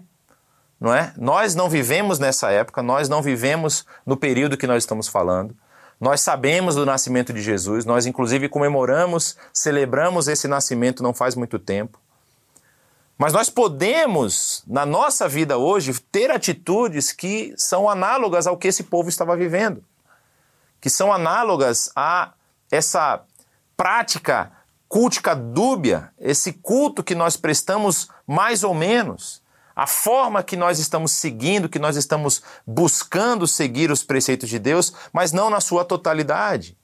Não 0.79 0.93
é? 0.93 1.13
Nós 1.17 1.55
não 1.55 1.69
vivemos 1.69 2.19
nessa 2.19 2.51
época, 2.51 2.83
nós 2.83 3.09
não 3.09 3.21
vivemos 3.21 3.85
no 4.05 4.15
período 4.15 4.57
que 4.57 4.67
nós 4.67 4.83
estamos 4.83 5.07
falando. 5.07 5.55
Nós 5.99 6.21
sabemos 6.21 6.75
do 6.75 6.85
nascimento 6.85 7.33
de 7.33 7.41
Jesus, 7.41 7.85
nós 7.85 8.05
inclusive 8.05 8.47
comemoramos, 8.47 9.35
celebramos 9.53 10.27
esse 10.27 10.47
nascimento 10.47 11.03
não 11.03 11.13
faz 11.13 11.35
muito 11.35 11.57
tempo. 11.59 11.99
Mas 13.17 13.33
nós 13.33 13.49
podemos, 13.49 14.63
na 14.65 14.85
nossa 14.85 15.27
vida 15.27 15.57
hoje, 15.57 15.93
ter 16.09 16.31
atitudes 16.31 17.11
que 17.11 17.53
são 17.57 17.89
análogas 17.89 18.47
ao 18.47 18.55
que 18.55 18.69
esse 18.69 18.83
povo 18.83 19.09
estava 19.09 19.35
vivendo, 19.35 19.83
que 20.79 20.89
são 20.89 21.11
análogas 21.11 21.91
a 21.93 22.31
essa 22.71 23.21
prática 23.75 24.51
cultica 24.89 25.35
dúbia, 25.35 26.11
esse 26.19 26.51
culto 26.51 27.03
que 27.03 27.13
nós 27.13 27.37
prestamos 27.37 28.09
mais 28.25 28.63
ou 28.63 28.73
menos, 28.73 29.41
a 29.75 29.85
forma 29.85 30.43
que 30.43 30.57
nós 30.57 30.79
estamos 30.79 31.11
seguindo, 31.11 31.69
que 31.69 31.77
nós 31.77 31.95
estamos 31.95 32.41
buscando 32.65 33.47
seguir 33.47 33.91
os 33.91 34.03
preceitos 34.03 34.49
de 34.49 34.57
Deus, 34.57 34.91
mas 35.13 35.31
não 35.31 35.49
na 35.49 35.61
sua 35.61 35.85
totalidade. 35.85 36.75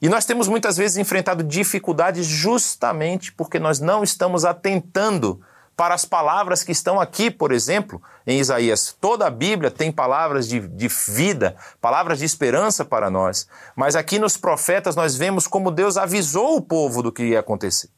E 0.00 0.08
nós 0.08 0.24
temos 0.24 0.46
muitas 0.46 0.76
vezes 0.76 0.96
enfrentado 0.96 1.42
dificuldades 1.42 2.24
justamente 2.24 3.32
porque 3.32 3.58
nós 3.58 3.80
não 3.80 4.02
estamos 4.02 4.44
atentando 4.44 5.40
para 5.76 5.94
as 5.94 6.04
palavras 6.04 6.62
que 6.62 6.72
estão 6.72 7.00
aqui, 7.00 7.30
por 7.30 7.50
exemplo, 7.50 8.00
em 8.26 8.38
Isaías. 8.38 8.96
Toda 9.00 9.26
a 9.26 9.30
Bíblia 9.30 9.70
tem 9.70 9.90
palavras 9.90 10.46
de, 10.46 10.60
de 10.60 10.88
vida, 10.88 11.56
palavras 11.80 12.18
de 12.18 12.24
esperança 12.24 12.84
para 12.84 13.10
nós. 13.10 13.48
Mas 13.74 13.96
aqui 13.96 14.18
nos 14.18 14.36
profetas 14.36 14.94
nós 14.94 15.16
vemos 15.16 15.46
como 15.46 15.70
Deus 15.70 15.96
avisou 15.96 16.56
o 16.56 16.62
povo 16.62 17.02
do 17.02 17.10
que 17.10 17.24
ia 17.24 17.40
acontecer. 17.40 17.88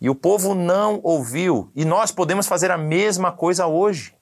E 0.00 0.08
o 0.08 0.14
povo 0.14 0.54
não 0.54 1.00
ouviu. 1.02 1.70
E 1.76 1.84
nós 1.84 2.10
podemos 2.10 2.46
fazer 2.46 2.70
a 2.70 2.78
mesma 2.78 3.30
coisa 3.30 3.66
hoje. 3.66 4.14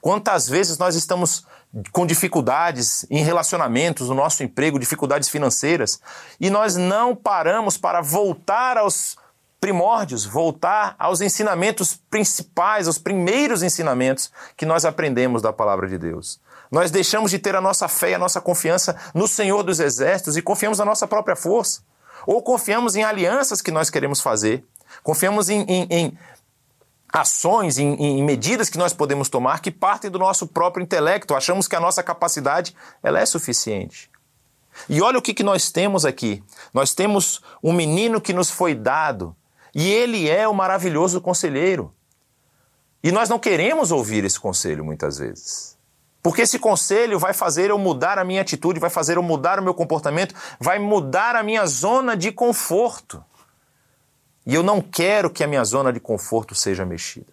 Quantas 0.00 0.48
vezes 0.48 0.78
nós 0.78 0.94
estamos 0.94 1.44
com 1.92 2.06
dificuldades 2.06 3.06
em 3.10 3.22
relacionamentos, 3.22 4.08
no 4.08 4.14
nosso 4.14 4.42
emprego, 4.42 4.78
dificuldades 4.78 5.28
financeiras, 5.28 6.00
e 6.40 6.50
nós 6.50 6.76
não 6.76 7.14
paramos 7.14 7.76
para 7.76 8.00
voltar 8.00 8.76
aos 8.76 9.16
primórdios, 9.60 10.24
voltar 10.24 10.96
aos 10.98 11.20
ensinamentos 11.20 11.94
principais, 12.10 12.86
aos 12.86 12.98
primeiros 12.98 13.62
ensinamentos 13.62 14.32
que 14.56 14.64
nós 14.64 14.86
aprendemos 14.86 15.42
da 15.42 15.52
palavra 15.52 15.86
de 15.86 15.98
Deus. 15.98 16.40
Nós 16.70 16.90
deixamos 16.90 17.30
de 17.30 17.38
ter 17.38 17.54
a 17.54 17.60
nossa 17.60 17.86
fé 17.86 18.10
e 18.10 18.14
a 18.14 18.18
nossa 18.18 18.40
confiança 18.40 18.96
no 19.14 19.28
Senhor 19.28 19.62
dos 19.62 19.78
Exércitos 19.78 20.36
e 20.36 20.42
confiamos 20.42 20.78
na 20.78 20.84
nossa 20.84 21.06
própria 21.06 21.36
força. 21.36 21.82
Ou 22.26 22.42
confiamos 22.42 22.96
em 22.96 23.02
alianças 23.02 23.60
que 23.60 23.70
nós 23.70 23.90
queremos 23.90 24.20
fazer, 24.20 24.64
confiamos 25.02 25.48
em, 25.48 25.62
em, 25.62 25.86
em 25.90 26.18
ações, 27.12 27.78
em, 27.78 27.94
em, 27.94 28.22
medidas 28.22 28.70
que 28.70 28.78
nós 28.78 28.92
podemos 28.92 29.28
tomar 29.28 29.60
que 29.60 29.70
partem 29.70 30.10
do 30.10 30.18
nosso 30.18 30.46
próprio 30.46 30.82
intelecto. 30.82 31.34
Achamos 31.34 31.66
que 31.66 31.76
a 31.76 31.80
nossa 31.80 32.02
capacidade 32.02 32.74
ela 33.02 33.18
é 33.18 33.26
suficiente. 33.26 34.10
E 34.88 35.02
olha 35.02 35.18
o 35.18 35.22
que, 35.22 35.34
que 35.34 35.42
nós 35.42 35.70
temos 35.70 36.04
aqui. 36.04 36.42
Nós 36.72 36.94
temos 36.94 37.42
um 37.62 37.72
menino 37.72 38.20
que 38.20 38.32
nos 38.32 38.50
foi 38.50 38.74
dado, 38.74 39.36
e 39.74 39.90
ele 39.90 40.28
é 40.28 40.46
o 40.48 40.54
maravilhoso 40.54 41.20
conselheiro. 41.20 41.94
E 43.02 43.10
nós 43.10 43.28
não 43.28 43.38
queremos 43.38 43.90
ouvir 43.90 44.24
esse 44.24 44.38
conselho 44.38 44.84
muitas 44.84 45.18
vezes. 45.18 45.78
Porque 46.22 46.42
esse 46.42 46.58
conselho 46.58 47.18
vai 47.18 47.32
fazer 47.32 47.70
eu 47.70 47.78
mudar 47.78 48.18
a 48.18 48.24
minha 48.24 48.42
atitude, 48.42 48.78
vai 48.78 48.90
fazer 48.90 49.16
eu 49.16 49.22
mudar 49.22 49.58
o 49.58 49.62
meu 49.62 49.72
comportamento, 49.72 50.34
vai 50.58 50.78
mudar 50.78 51.34
a 51.34 51.42
minha 51.42 51.64
zona 51.66 52.14
de 52.14 52.30
conforto. 52.30 53.24
E 54.44 54.54
eu 54.54 54.62
não 54.62 54.82
quero 54.82 55.30
que 55.30 55.42
a 55.42 55.46
minha 55.46 55.64
zona 55.64 55.92
de 55.92 56.00
conforto 56.00 56.54
seja 56.54 56.84
mexida. 56.84 57.32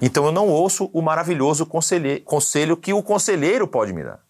Então 0.00 0.24
eu 0.24 0.32
não 0.32 0.48
ouço 0.48 0.90
o 0.92 1.02
maravilhoso 1.02 1.66
conselho 1.66 2.76
que 2.76 2.92
o 2.92 3.02
conselheiro 3.02 3.66
pode 3.66 3.92
me 3.92 4.04
dar. 4.04 4.20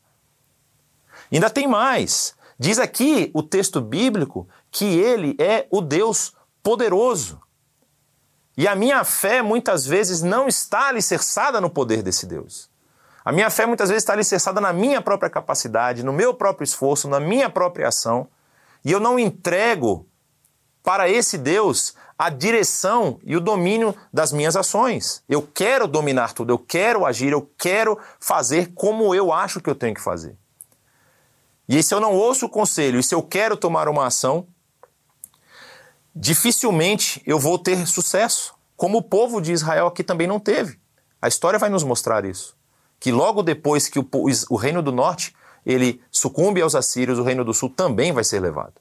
Ainda 1.30 1.50
tem 1.50 1.66
mais. 1.66 2.34
Diz 2.58 2.78
aqui 2.78 3.30
o 3.32 3.42
texto 3.42 3.80
bíblico 3.80 4.48
que 4.70 4.84
ele 4.84 5.37
é 5.38 5.66
o 5.70 5.80
Deus 5.80 6.34
poderoso. 6.62 7.40
E 8.57 8.66
a 8.66 8.75
minha 8.75 9.05
fé 9.05 9.40
muitas 9.40 9.87
vezes 9.87 10.21
não 10.23 10.49
está 10.49 10.88
alicerçada 10.88 11.61
no 11.61 11.71
poder 11.71 12.03
desse 12.03 12.27
Deus. 12.27 12.68
A 13.25 13.31
minha 13.31 13.51
fé 13.51 13.66
muitas 13.66 13.88
vezes 13.88 14.03
está 14.03 14.14
alicerçada 14.14 14.61
na 14.61 14.73
minha 14.73 15.01
própria 15.03 15.31
capacidade, 15.31 16.03
no 16.03 16.12
meu 16.12 16.35
próprio 16.35 16.64
esforço, 16.64 17.09
na 17.09 17.21
minha 17.21 17.51
própria 17.51 17.88
ação. 17.88 18.27
E 18.85 18.90
eu 18.90 18.99
não 18.99 19.18
entrego 19.18 20.07
para 20.83 21.09
esse 21.09 21.37
Deus 21.37 21.94
a 22.18 22.31
direção 22.31 23.21
e 23.23 23.37
o 23.37 23.40
domínio 23.40 23.94
das 24.12 24.33
minhas 24.33 24.57
ações. 24.57 25.23
Eu 25.29 25.42
quero 25.42 25.87
dominar 25.87 26.33
tudo, 26.33 26.53
eu 26.53 26.59
quero 26.59 27.07
agir, 27.07 27.31
eu 27.31 27.49
quero 27.57 27.99
fazer 28.18 28.73
como 28.75 29.14
eu 29.14 29.33
acho 29.33 29.61
que 29.61 29.71
eu 29.71 29.75
tenho 29.75 29.94
que 29.94 30.01
fazer. 30.01 30.37
E 31.68 31.83
se 31.83 31.94
eu 31.94 32.01
não 32.01 32.14
ouço 32.14 32.47
o 32.47 32.51
conselho 32.51 32.99
e 32.99 33.03
se 33.03 33.14
eu 33.14 33.23
quero 33.23 33.57
tomar 33.57 33.88
uma 33.88 34.07
ação, 34.07 34.47
dificilmente 36.14 37.23
eu 37.27 37.38
vou 37.38 37.59
ter 37.59 37.87
sucesso, 37.87 38.55
como 38.77 38.99
o 38.99 39.03
povo 39.03 39.40
de 39.40 39.53
Israel 39.53 39.87
aqui 39.87 40.05
também 40.05 40.27
não 40.27 40.38
teve. 40.38 40.79
A 41.21 41.29
história 41.29 41.59
vai 41.59 41.68
nos 41.68 41.83
mostrar 41.83 42.25
isso. 42.25 42.57
Que 43.01 43.11
logo 43.12 43.43
depois 43.43 43.89
que 43.89 43.99
o, 43.99 44.09
o 44.51 44.57
reino 44.57 44.82
do 44.82 44.93
norte 44.93 45.35
ele 45.64 46.01
sucumbe 46.11 46.61
aos 46.62 46.74
assírios, 46.74 47.18
o 47.18 47.22
reino 47.22 47.45
do 47.45 47.53
sul 47.53 47.68
também 47.68 48.12
vai 48.12 48.24
ser 48.24 48.41
levado. 48.41 48.74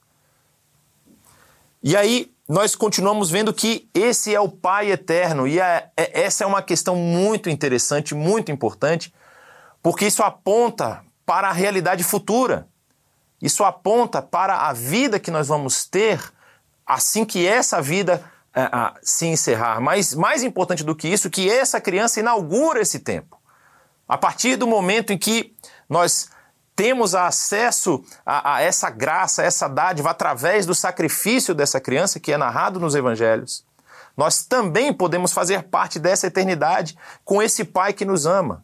E 1.84 1.96
aí 1.96 2.32
nós 2.48 2.76
continuamos 2.76 3.30
vendo 3.30 3.54
que 3.54 3.90
esse 3.94 4.34
é 4.34 4.40
o 4.40 4.50
Pai 4.50 4.92
eterno, 4.92 5.48
e 5.48 5.60
é, 5.60 5.90
é, 5.98 6.22
essa 6.22 6.44
é 6.44 6.48
uma 6.48 6.62
questão 6.62 6.96
muito 6.96 7.50
interessante, 7.50 8.16
muito 8.16 8.52
importante, 8.52 9.14
porque 9.84 10.08
isso 10.08 10.24
aponta 10.24 11.04
para 11.26 11.50
a 11.50 11.54
realidade 11.54 12.04
futura. 12.04 12.68
Isso 13.42 13.64
aponta 13.64 14.22
para 14.22 14.68
a 14.68 14.74
vida 14.74 15.20
que 15.20 15.30
nós 15.30 15.48
vamos 15.50 15.86
ter 15.86 16.22
assim 16.88 17.26
que 17.26 17.46
essa 17.46 17.82
vida 17.82 18.24
é, 18.56 18.70
se 19.04 19.28
encerrar. 19.28 19.82
Mas 19.82 20.16
mais 20.16 20.42
importante 20.42 20.84
do 20.84 20.96
que 20.96 21.08
isso, 21.08 21.30
que 21.30 21.50
essa 21.50 21.82
criança 21.82 22.20
inaugura 22.20 22.82
esse 22.82 23.00
tempo. 23.00 23.38
A 24.08 24.18
partir 24.18 24.56
do 24.56 24.66
momento 24.66 25.12
em 25.12 25.18
que 25.18 25.54
nós 25.90 26.30
temos 26.76 27.16
acesso 27.16 28.04
a, 28.26 28.56
a, 28.56 28.62
essa 28.62 28.90
graça, 28.90 29.42
a 29.42 29.46
essa 29.46 29.68
dádiva 29.68 30.12
através 30.12 30.66
do 30.66 30.76
sacrifício 30.76 31.54
dessa 31.56 31.82
criança 31.82 32.20
que 32.20 32.32
é 32.32 32.38
narrado 32.38 32.80
nos 32.80 32.96
evangelhos, 32.96 33.66
nós 34.16 34.44
também 34.44 34.94
podemos 34.94 35.32
fazer 35.32 35.64
parte 35.64 36.00
dessa 36.00 36.28
eternidade 36.28 36.98
com 37.24 37.42
esse 37.42 37.64
Pai 37.64 37.94
que 37.94 38.06
nos 38.06 38.26
ama, 38.26 38.64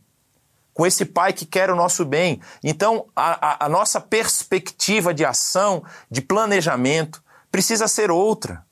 com 0.74 0.86
esse 0.86 1.06
Pai 1.06 1.34
que 1.34 1.46
quer 1.46 1.70
o 1.70 1.76
nosso 1.76 2.06
bem. 2.06 2.42
Então, 2.64 3.06
a, 3.16 3.66
a 3.66 3.70
nossa 3.70 4.00
perspectiva 4.00 5.14
de 5.14 5.24
ação, 5.26 5.84
de 6.10 6.22
planejamento, 6.22 7.23
precisa 7.54 7.88
ser 7.88 8.10
outra. 8.10 8.66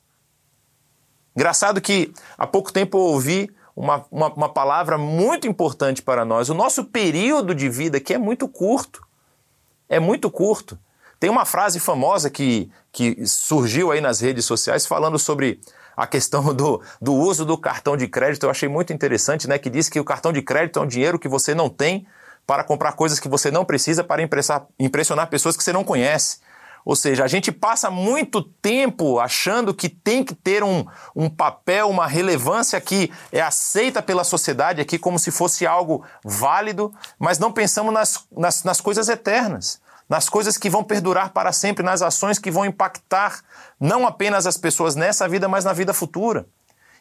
Engraçado 1.36 1.80
que 1.80 2.12
há 2.36 2.48
pouco 2.48 2.72
tempo 2.72 2.98
eu 2.98 3.02
ouvi 3.02 3.48
uma, 3.76 4.04
uma, 4.10 4.34
uma, 4.34 4.48
palavra 4.48 4.98
muito 4.98 5.46
importante 5.46 6.02
para 6.02 6.24
nós. 6.24 6.50
O 6.50 6.54
nosso 6.54 6.86
período 6.86 7.54
de 7.54 7.68
vida 7.68 7.98
aqui 7.98 8.12
é 8.12 8.18
muito 8.18 8.48
curto. 8.48 9.06
É 9.88 10.00
muito 10.00 10.28
curto. 10.28 10.76
Tem 11.20 11.30
uma 11.30 11.44
frase 11.44 11.78
famosa 11.78 12.28
que, 12.28 12.72
que 12.90 13.24
surgiu 13.24 13.92
aí 13.92 14.00
nas 14.00 14.18
redes 14.18 14.44
sociais 14.44 14.84
falando 14.84 15.16
sobre 15.16 15.60
a 15.96 16.04
questão 16.04 16.52
do, 16.52 16.82
do 17.00 17.14
uso 17.14 17.44
do 17.44 17.56
cartão 17.56 17.96
de 17.96 18.08
crédito. 18.08 18.42
Eu 18.42 18.50
achei 18.50 18.68
muito 18.68 18.92
interessante, 18.92 19.46
né? 19.46 19.58
Que 19.58 19.70
diz 19.70 19.88
que 19.88 20.00
o 20.00 20.04
cartão 20.04 20.32
de 20.32 20.42
crédito 20.42 20.80
é 20.80 20.82
um 20.82 20.88
dinheiro 20.88 21.20
que 21.20 21.28
você 21.28 21.54
não 21.54 21.70
tem 21.70 22.04
para 22.44 22.64
comprar 22.64 22.94
coisas 22.94 23.20
que 23.20 23.28
você 23.28 23.48
não 23.48 23.64
precisa 23.64 24.02
para 24.02 24.20
impressionar 24.76 25.28
pessoas 25.28 25.56
que 25.56 25.62
você 25.62 25.72
não 25.72 25.84
conhece. 25.84 26.40
Ou 26.84 26.96
seja, 26.96 27.24
a 27.24 27.28
gente 27.28 27.52
passa 27.52 27.90
muito 27.90 28.42
tempo 28.42 29.20
achando 29.20 29.72
que 29.72 29.88
tem 29.88 30.24
que 30.24 30.34
ter 30.34 30.64
um, 30.64 30.84
um 31.14 31.30
papel, 31.30 31.88
uma 31.88 32.06
relevância 32.06 32.80
que 32.80 33.12
é 33.30 33.40
aceita 33.40 34.02
pela 34.02 34.24
sociedade 34.24 34.80
aqui 34.80 34.98
como 34.98 35.18
se 35.18 35.30
fosse 35.30 35.66
algo 35.66 36.04
válido, 36.24 36.92
mas 37.18 37.38
não 37.38 37.52
pensamos 37.52 37.92
nas, 37.92 38.24
nas, 38.36 38.64
nas 38.64 38.80
coisas 38.80 39.08
eternas, 39.08 39.80
nas 40.08 40.28
coisas 40.28 40.58
que 40.58 40.68
vão 40.68 40.82
perdurar 40.82 41.30
para 41.30 41.52
sempre, 41.52 41.84
nas 41.84 42.02
ações 42.02 42.38
que 42.38 42.50
vão 42.50 42.66
impactar 42.66 43.42
não 43.78 44.06
apenas 44.06 44.46
as 44.46 44.56
pessoas 44.56 44.94
nessa 44.96 45.28
vida, 45.28 45.48
mas 45.48 45.64
na 45.64 45.72
vida 45.72 45.94
futura. 45.94 46.46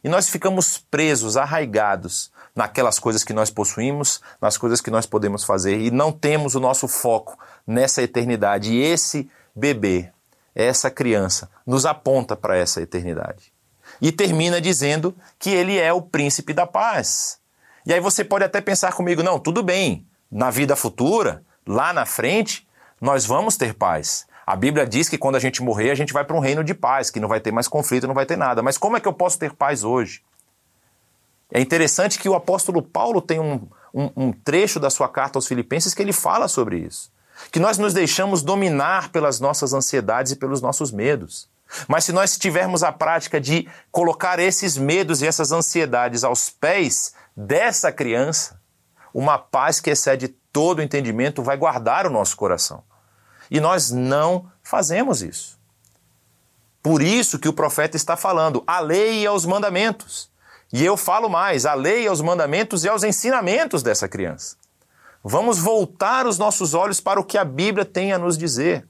E 0.03 0.09
nós 0.09 0.29
ficamos 0.29 0.77
presos, 0.77 1.37
arraigados 1.37 2.31
naquelas 2.55 2.99
coisas 2.99 3.23
que 3.23 3.33
nós 3.33 3.49
possuímos, 3.49 4.19
nas 4.41 4.57
coisas 4.57 4.81
que 4.81 4.91
nós 4.91 5.05
podemos 5.05 5.43
fazer, 5.43 5.79
e 5.79 5.91
não 5.91 6.11
temos 6.11 6.55
o 6.55 6.59
nosso 6.59 6.87
foco 6.87 7.37
nessa 7.65 8.01
eternidade. 8.01 8.73
E 8.73 8.81
esse 8.81 9.29
bebê, 9.55 10.11
essa 10.55 10.89
criança, 10.89 11.49
nos 11.65 11.85
aponta 11.85 12.35
para 12.35 12.57
essa 12.57 12.81
eternidade. 12.81 13.53
E 14.01 14.11
termina 14.11 14.59
dizendo 14.59 15.15
que 15.37 15.49
ele 15.49 15.77
é 15.77 15.91
o 15.93 16.01
príncipe 16.01 16.53
da 16.53 16.65
paz. 16.65 17.39
E 17.85 17.93
aí 17.93 17.99
você 17.99 18.23
pode 18.23 18.43
até 18.43 18.61
pensar 18.61 18.93
comigo: 18.93 19.23
não, 19.23 19.39
tudo 19.39 19.63
bem, 19.63 20.05
na 20.31 20.49
vida 20.49 20.75
futura, 20.75 21.43
lá 21.65 21.93
na 21.93 22.05
frente, 22.05 22.67
nós 22.99 23.25
vamos 23.25 23.57
ter 23.57 23.73
paz. 23.73 24.25
A 24.45 24.55
Bíblia 24.55 24.85
diz 24.87 25.07
que 25.07 25.17
quando 25.17 25.35
a 25.35 25.39
gente 25.39 25.61
morrer, 25.61 25.91
a 25.91 25.95
gente 25.95 26.13
vai 26.13 26.25
para 26.25 26.35
um 26.35 26.39
reino 26.39 26.63
de 26.63 26.73
paz, 26.73 27.09
que 27.09 27.19
não 27.19 27.27
vai 27.27 27.39
ter 27.39 27.51
mais 27.51 27.67
conflito, 27.67 28.07
não 28.07 28.13
vai 28.13 28.25
ter 28.25 28.37
nada. 28.37 28.61
Mas 28.61 28.77
como 28.77 28.97
é 28.97 28.99
que 28.99 29.07
eu 29.07 29.13
posso 29.13 29.37
ter 29.37 29.53
paz 29.53 29.83
hoje? 29.83 30.21
É 31.53 31.59
interessante 31.59 32.17
que 32.17 32.29
o 32.29 32.33
apóstolo 32.33 32.81
Paulo 32.81 33.21
tem 33.21 33.39
um, 33.39 33.67
um, 33.93 34.09
um 34.15 34.31
trecho 34.31 34.79
da 34.79 34.89
sua 34.89 35.07
carta 35.07 35.37
aos 35.37 35.47
Filipenses 35.47 35.93
que 35.93 36.01
ele 36.01 36.13
fala 36.13 36.47
sobre 36.47 36.79
isso 36.79 37.10
que 37.49 37.59
nós 37.59 37.77
nos 37.77 37.93
deixamos 37.93 38.43
dominar 38.43 39.09
pelas 39.09 39.39
nossas 39.39 39.73
ansiedades 39.73 40.33
e 40.33 40.35
pelos 40.35 40.61
nossos 40.61 40.91
medos. 40.91 41.49
Mas 41.87 42.03
se 42.03 42.11
nós 42.11 42.37
tivermos 42.37 42.83
a 42.83 42.91
prática 42.91 43.39
de 43.39 43.67
colocar 43.91 44.39
esses 44.39 44.77
medos 44.77 45.21
e 45.21 45.27
essas 45.27 45.51
ansiedades 45.51 46.23
aos 46.23 46.49
pés 46.49 47.13
dessa 47.35 47.91
criança, 47.91 48.59
uma 49.13 49.37
paz 49.37 49.79
que 49.79 49.89
excede 49.89 50.27
todo 50.51 50.79
o 50.79 50.81
entendimento 50.81 51.41
vai 51.41 51.57
guardar 51.57 52.05
o 52.05 52.09
nosso 52.09 52.35
coração. 52.35 52.83
E 53.49 53.59
nós 53.59 53.91
não 53.91 54.51
fazemos 54.63 55.21
isso. 55.21 55.59
Por 56.81 57.01
isso 57.01 57.39
que 57.39 57.47
o 57.47 57.53
profeta 57.53 57.95
está 57.95 58.17
falando, 58.17 58.63
a 58.65 58.79
lei 58.79 59.21
e 59.21 59.27
aos 59.27 59.45
mandamentos. 59.45 60.29
E 60.73 60.83
eu 60.83 60.95
falo 60.95 61.29
mais, 61.29 61.65
a 61.65 61.73
lei, 61.73 62.07
aos 62.07 62.21
mandamentos 62.21 62.83
e 62.83 62.89
aos 62.89 63.03
ensinamentos 63.03 63.83
dessa 63.83 64.07
criança. 64.07 64.55
Vamos 65.23 65.59
voltar 65.59 66.25
os 66.25 66.37
nossos 66.37 66.73
olhos 66.73 66.99
para 66.99 67.19
o 67.19 67.23
que 67.23 67.37
a 67.37 67.45
Bíblia 67.45 67.85
tem 67.85 68.11
a 68.11 68.17
nos 68.17 68.37
dizer, 68.37 68.87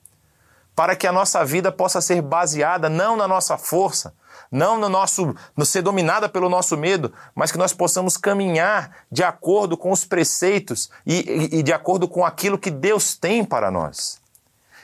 para 0.74 0.96
que 0.96 1.06
a 1.06 1.12
nossa 1.12 1.44
vida 1.44 1.72
possa 1.72 2.00
ser 2.00 2.22
baseada 2.22 2.90
não 2.90 3.18
na 3.18 3.28
nossa 3.28 3.58
força, 3.58 4.14
não 4.50 4.78
no 4.80 4.88
nosso 4.88 5.36
no 5.56 5.66
ser 5.66 5.82
dominada 5.82 6.30
pelo 6.30 6.50
nosso 6.50 6.78
medo, 6.78 7.14
mas 7.36 7.52
que 7.52 7.58
nós 7.58 7.74
possamos 7.74 8.16
caminhar 8.16 9.06
de 9.12 9.24
acordo 9.24 9.76
com 9.76 9.92
os 9.92 10.06
preceitos 10.06 10.90
e, 11.06 11.50
e, 11.54 11.60
e 11.60 11.64
de 11.64 11.74
acordo 11.74 12.08
com 12.08 12.26
aquilo 12.26 12.58
que 12.58 12.72
Deus 12.72 13.16
tem 13.16 13.44
para 13.44 13.70
nós. 13.70 14.22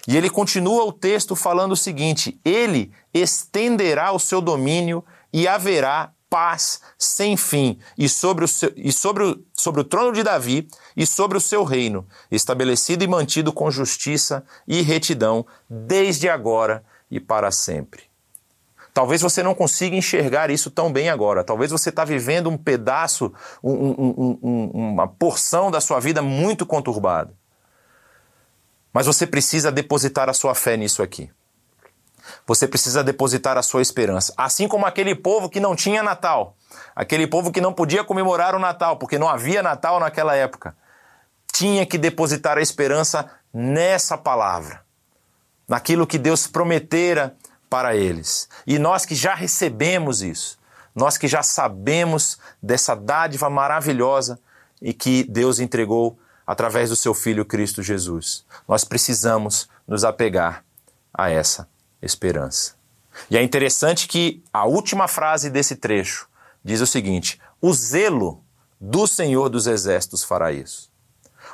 E 0.07 0.15
ele 0.15 0.29
continua 0.29 0.85
o 0.85 0.91
texto 0.91 1.35
falando 1.35 1.73
o 1.73 1.77
seguinte: 1.77 2.39
Ele 2.43 2.91
estenderá 3.13 4.11
o 4.11 4.19
seu 4.19 4.41
domínio 4.41 5.03
e 5.33 5.47
haverá 5.47 6.11
paz 6.29 6.81
sem 6.97 7.37
fim 7.37 7.79
e 7.97 8.07
sobre 8.09 8.45
o, 8.45 8.47
seu, 8.47 8.71
e 8.75 8.91
sobre 8.91 9.23
o, 9.23 9.43
sobre 9.53 9.81
o 9.81 9.83
trono 9.83 10.11
de 10.11 10.23
Davi 10.23 10.67
e 10.95 11.05
sobre 11.05 11.37
o 11.37 11.41
seu 11.41 11.63
reino, 11.63 12.05
estabelecido 12.29 13.03
e 13.03 13.07
mantido 13.07 13.53
com 13.53 13.71
justiça 13.71 14.43
e 14.67 14.81
retidão, 14.81 15.45
desde 15.69 16.29
agora 16.29 16.83
e 17.09 17.19
para 17.19 17.51
sempre. 17.51 18.03
Talvez 18.93 19.21
você 19.21 19.43
não 19.43 19.53
consiga 19.53 19.95
enxergar 19.95 20.49
isso 20.49 20.71
tão 20.71 20.91
bem 20.91 21.07
agora. 21.07 21.43
Talvez 21.43 21.69
você 21.69 21.89
está 21.89 22.03
vivendo 22.03 22.49
um 22.49 22.57
pedaço, 22.57 23.31
um, 23.63 23.71
um, 23.71 24.39
um, 24.41 24.71
uma 24.73 25.07
porção 25.07 25.69
da 25.69 25.79
sua 25.79 25.99
vida 25.99 26.19
muito 26.23 26.65
conturbada. 26.65 27.31
Mas 28.91 29.05
você 29.05 29.27
precisa 29.27 29.71
depositar 29.71 30.29
a 30.29 30.33
sua 30.33 30.55
fé 30.55 30.75
nisso 30.75 31.03
aqui. 31.03 31.29
Você 32.47 32.65
precisa 32.65 33.03
depositar 33.03 33.57
a 33.57 33.61
sua 33.61 33.81
esperança. 33.81 34.33
Assim 34.37 34.69
como 34.69 34.85
aquele 34.85 35.13
povo 35.13 35.49
que 35.49 35.59
não 35.59 35.75
tinha 35.75 36.01
Natal, 36.01 36.55
aquele 36.95 37.27
povo 37.27 37.51
que 37.51 37.59
não 37.59 37.73
podia 37.73 38.05
comemorar 38.05 38.55
o 38.55 38.59
Natal, 38.59 38.95
porque 38.95 39.19
não 39.19 39.27
havia 39.27 39.61
Natal 39.61 39.99
naquela 39.99 40.33
época, 40.33 40.73
tinha 41.51 41.85
que 41.85 41.97
depositar 41.97 42.57
a 42.57 42.61
esperança 42.61 43.29
nessa 43.53 44.17
palavra, 44.17 44.81
naquilo 45.67 46.07
que 46.07 46.17
Deus 46.17 46.47
prometera 46.47 47.35
para 47.69 47.97
eles. 47.97 48.47
E 48.65 48.79
nós 48.79 49.05
que 49.05 49.13
já 49.13 49.35
recebemos 49.35 50.21
isso, 50.21 50.57
nós 50.95 51.17
que 51.17 51.27
já 51.27 51.43
sabemos 51.43 52.39
dessa 52.63 52.95
dádiva 52.95 53.49
maravilhosa 53.49 54.39
e 54.81 54.93
que 54.93 55.25
Deus 55.25 55.59
entregou 55.59 56.17
através 56.45 56.89
do 56.89 56.95
seu 56.95 57.13
Filho 57.13 57.43
Cristo 57.43 57.83
Jesus, 57.83 58.45
nós 58.65 58.85
precisamos 58.85 59.67
nos 59.85 60.05
apegar 60.05 60.63
a 61.13 61.29
essa 61.29 61.67
esperança. 62.07 62.73
E 63.29 63.37
é 63.37 63.43
interessante 63.43 64.07
que 64.07 64.43
a 64.51 64.65
última 64.65 65.07
frase 65.07 65.49
desse 65.49 65.75
trecho 65.75 66.27
diz 66.63 66.81
o 66.81 66.87
seguinte: 66.87 67.39
o 67.61 67.73
zelo 67.73 68.43
do 68.79 69.07
Senhor 69.07 69.49
dos 69.49 69.67
Exércitos 69.67 70.23
fará 70.23 70.51
isso. 70.51 70.91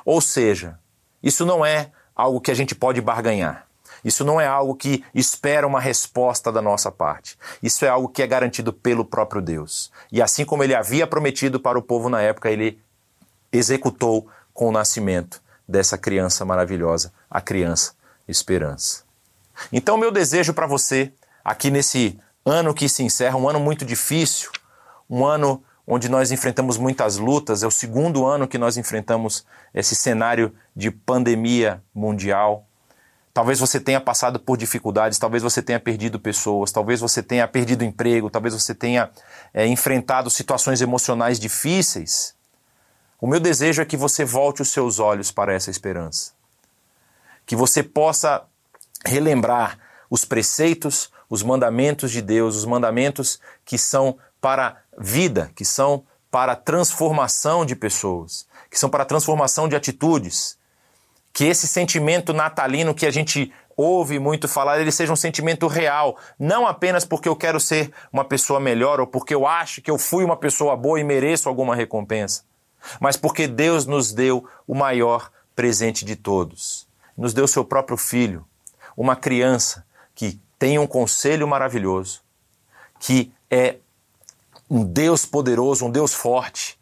Ou 0.05 0.21
seja, 0.21 0.79
isso 1.21 1.45
não 1.45 1.65
é 1.65 1.91
algo 2.15 2.41
que 2.41 2.51
a 2.51 2.53
gente 2.53 2.75
pode 2.75 3.01
barganhar. 3.01 3.67
Isso 4.03 4.25
não 4.25 4.39
é 4.39 4.45
algo 4.45 4.75
que 4.75 5.03
espera 5.15 5.65
uma 5.65 5.79
resposta 5.79 6.51
da 6.51 6.61
nossa 6.61 6.91
parte. 6.91 7.37
Isso 7.61 7.85
é 7.85 7.87
algo 7.87 8.09
que 8.09 8.21
é 8.21 8.27
garantido 8.27 8.73
pelo 8.73 9.05
próprio 9.05 9.41
Deus. 9.41 9.91
E 10.11 10.21
assim 10.21 10.43
como 10.43 10.63
ele 10.63 10.75
havia 10.75 11.07
prometido 11.07 11.59
para 11.59 11.79
o 11.79 11.81
povo 11.81 12.09
na 12.09 12.21
época, 12.21 12.51
ele 12.51 12.79
executou 13.51 14.27
com 14.53 14.67
o 14.67 14.71
nascimento 14.71 15.41
dessa 15.65 15.97
criança 15.97 16.43
maravilhosa, 16.43 17.13
a 17.29 17.39
criança 17.39 17.93
esperança. 18.27 19.03
Então, 19.71 19.97
meu 19.97 20.11
desejo 20.11 20.53
para 20.53 20.67
você, 20.67 21.11
aqui 21.43 21.69
nesse 21.69 22.19
ano 22.45 22.73
que 22.73 22.89
se 22.89 23.03
encerra, 23.03 23.37
um 23.37 23.47
ano 23.47 23.59
muito 23.59 23.85
difícil, 23.85 24.51
um 25.09 25.25
ano 25.25 25.63
onde 25.85 26.09
nós 26.09 26.31
enfrentamos 26.31 26.77
muitas 26.77 27.17
lutas, 27.17 27.61
é 27.61 27.67
o 27.67 27.71
segundo 27.71 28.25
ano 28.25 28.47
que 28.47 28.57
nós 28.57 28.77
enfrentamos 28.77 29.45
esse 29.73 29.95
cenário 29.95 30.53
de 30.75 30.89
pandemia 30.89 31.83
mundial. 31.93 32.65
Talvez 33.33 33.59
você 33.59 33.79
tenha 33.79 33.99
passado 33.99 34.39
por 34.39 34.57
dificuldades, 34.57 35.17
talvez 35.17 35.41
você 35.41 35.61
tenha 35.61 35.79
perdido 35.79 36.19
pessoas, 36.19 36.71
talvez 36.71 36.99
você 36.99 37.21
tenha 37.21 37.47
perdido 37.47 37.83
emprego, 37.83 38.29
talvez 38.29 38.53
você 38.53 38.75
tenha 38.75 39.09
é, 39.53 39.65
enfrentado 39.65 40.29
situações 40.29 40.81
emocionais 40.81 41.39
difíceis. 41.39 42.35
O 43.19 43.27
meu 43.27 43.39
desejo 43.39 43.81
é 43.81 43.85
que 43.85 43.97
você 43.97 44.23
volte 44.23 44.61
os 44.61 44.69
seus 44.69 44.99
olhos 44.99 45.31
para 45.31 45.53
essa 45.53 45.71
esperança. 45.71 46.33
Que 47.45 47.55
você 47.55 47.81
possa 47.81 48.43
relembrar 49.05 49.77
os 50.09 50.25
preceitos, 50.25 51.11
os 51.29 51.41
mandamentos 51.41 52.11
de 52.11 52.21
Deus, 52.21 52.55
os 52.55 52.65
mandamentos 52.65 53.39
que 53.65 53.77
são 53.77 54.17
para 54.39 54.77
vida, 54.97 55.51
que 55.55 55.65
são 55.65 56.03
para 56.29 56.55
transformação 56.55 57.65
de 57.65 57.75
pessoas, 57.75 58.47
que 58.69 58.77
são 58.77 58.89
para 58.89 59.05
transformação 59.05 59.67
de 59.67 59.75
atitudes. 59.75 60.57
Que 61.31 61.45
esse 61.45 61.67
sentimento 61.67 62.33
natalino 62.33 62.93
que 62.93 63.05
a 63.05 63.11
gente 63.11 63.51
ouve 63.75 64.19
muito 64.19 64.47
falar, 64.47 64.79
ele 64.79 64.91
seja 64.91 65.11
um 65.11 65.15
sentimento 65.15 65.67
real, 65.67 66.17
não 66.37 66.67
apenas 66.67 67.05
porque 67.05 67.27
eu 67.27 67.35
quero 67.35 67.59
ser 67.59 67.91
uma 68.11 68.23
pessoa 68.23 68.59
melhor 68.59 68.99
ou 68.99 69.07
porque 69.07 69.33
eu 69.33 69.47
acho 69.47 69.81
que 69.81 69.89
eu 69.89 69.97
fui 69.97 70.23
uma 70.23 70.37
pessoa 70.37 70.75
boa 70.75 70.99
e 70.99 71.03
mereço 71.03 71.49
alguma 71.49 71.75
recompensa, 71.75 72.43
mas 72.99 73.17
porque 73.17 73.47
Deus 73.47 73.85
nos 73.85 74.13
deu 74.13 74.47
o 74.67 74.75
maior 74.75 75.31
presente 75.55 76.05
de 76.05 76.15
todos. 76.15 76.87
Nos 77.17 77.33
deu 77.33 77.47
seu 77.47 77.63
próprio 77.63 77.97
filho, 77.97 78.45
uma 78.95 79.15
criança 79.15 79.85
que 80.15 80.39
tem 80.57 80.79
um 80.79 80.87
conselho 80.87 81.47
maravilhoso, 81.47 82.21
que 82.99 83.33
é 83.49 83.77
um 84.69 84.83
Deus 84.83 85.25
poderoso, 85.25 85.85
um 85.85 85.91
Deus 85.91 86.13
forte, 86.13 86.79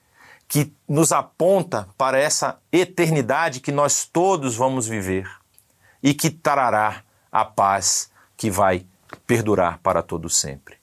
que 0.47 0.73
nos 0.87 1.11
aponta 1.11 1.87
para 1.97 2.19
essa 2.19 2.59
eternidade 2.71 3.59
que 3.59 3.71
nós 3.71 4.05
todos 4.05 4.55
vamos 4.55 4.87
viver 4.87 5.29
e 6.03 6.13
que 6.13 6.29
trará 6.29 7.03
a 7.31 7.45
paz 7.45 8.11
que 8.35 8.51
vai 8.51 8.85
perdurar 9.25 9.79
para 9.79 10.01
todo 10.01 10.29
sempre. 10.29 10.75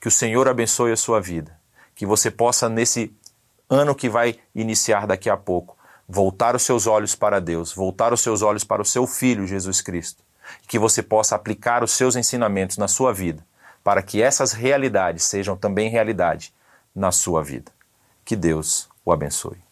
Que 0.00 0.08
o 0.08 0.10
Senhor 0.10 0.48
abençoe 0.48 0.92
a 0.92 0.96
sua 0.96 1.20
vida, 1.20 1.58
que 1.94 2.04
você 2.04 2.30
possa 2.30 2.68
nesse 2.68 3.14
ano 3.68 3.94
que 3.94 4.08
vai 4.08 4.38
iniciar 4.54 5.06
daqui 5.06 5.30
a 5.30 5.36
pouco 5.36 5.76
voltar 6.08 6.54
os 6.54 6.62
seus 6.62 6.86
olhos 6.86 7.14
para 7.14 7.40
Deus, 7.40 7.72
voltar 7.72 8.12
os 8.12 8.20
seus 8.20 8.42
olhos 8.42 8.64
para 8.64 8.82
o 8.82 8.84
seu 8.84 9.06
filho 9.06 9.46
Jesus 9.46 9.80
Cristo, 9.80 10.22
que 10.66 10.78
você 10.78 11.02
possa 11.02 11.34
aplicar 11.34 11.82
os 11.84 11.92
seus 11.92 12.16
ensinamentos 12.16 12.76
na 12.76 12.88
sua 12.88 13.12
vida, 13.12 13.44
para 13.84 14.02
que 14.02 14.22
essas 14.22 14.52
realidades 14.52 15.24
sejam 15.24 15.56
também 15.56 15.88
realidade 15.88 16.52
na 16.94 17.12
sua 17.12 17.42
vida. 17.42 17.70
Que 18.24 18.34
Deus 18.34 18.88
o 19.04 19.12
abençoe. 19.12 19.65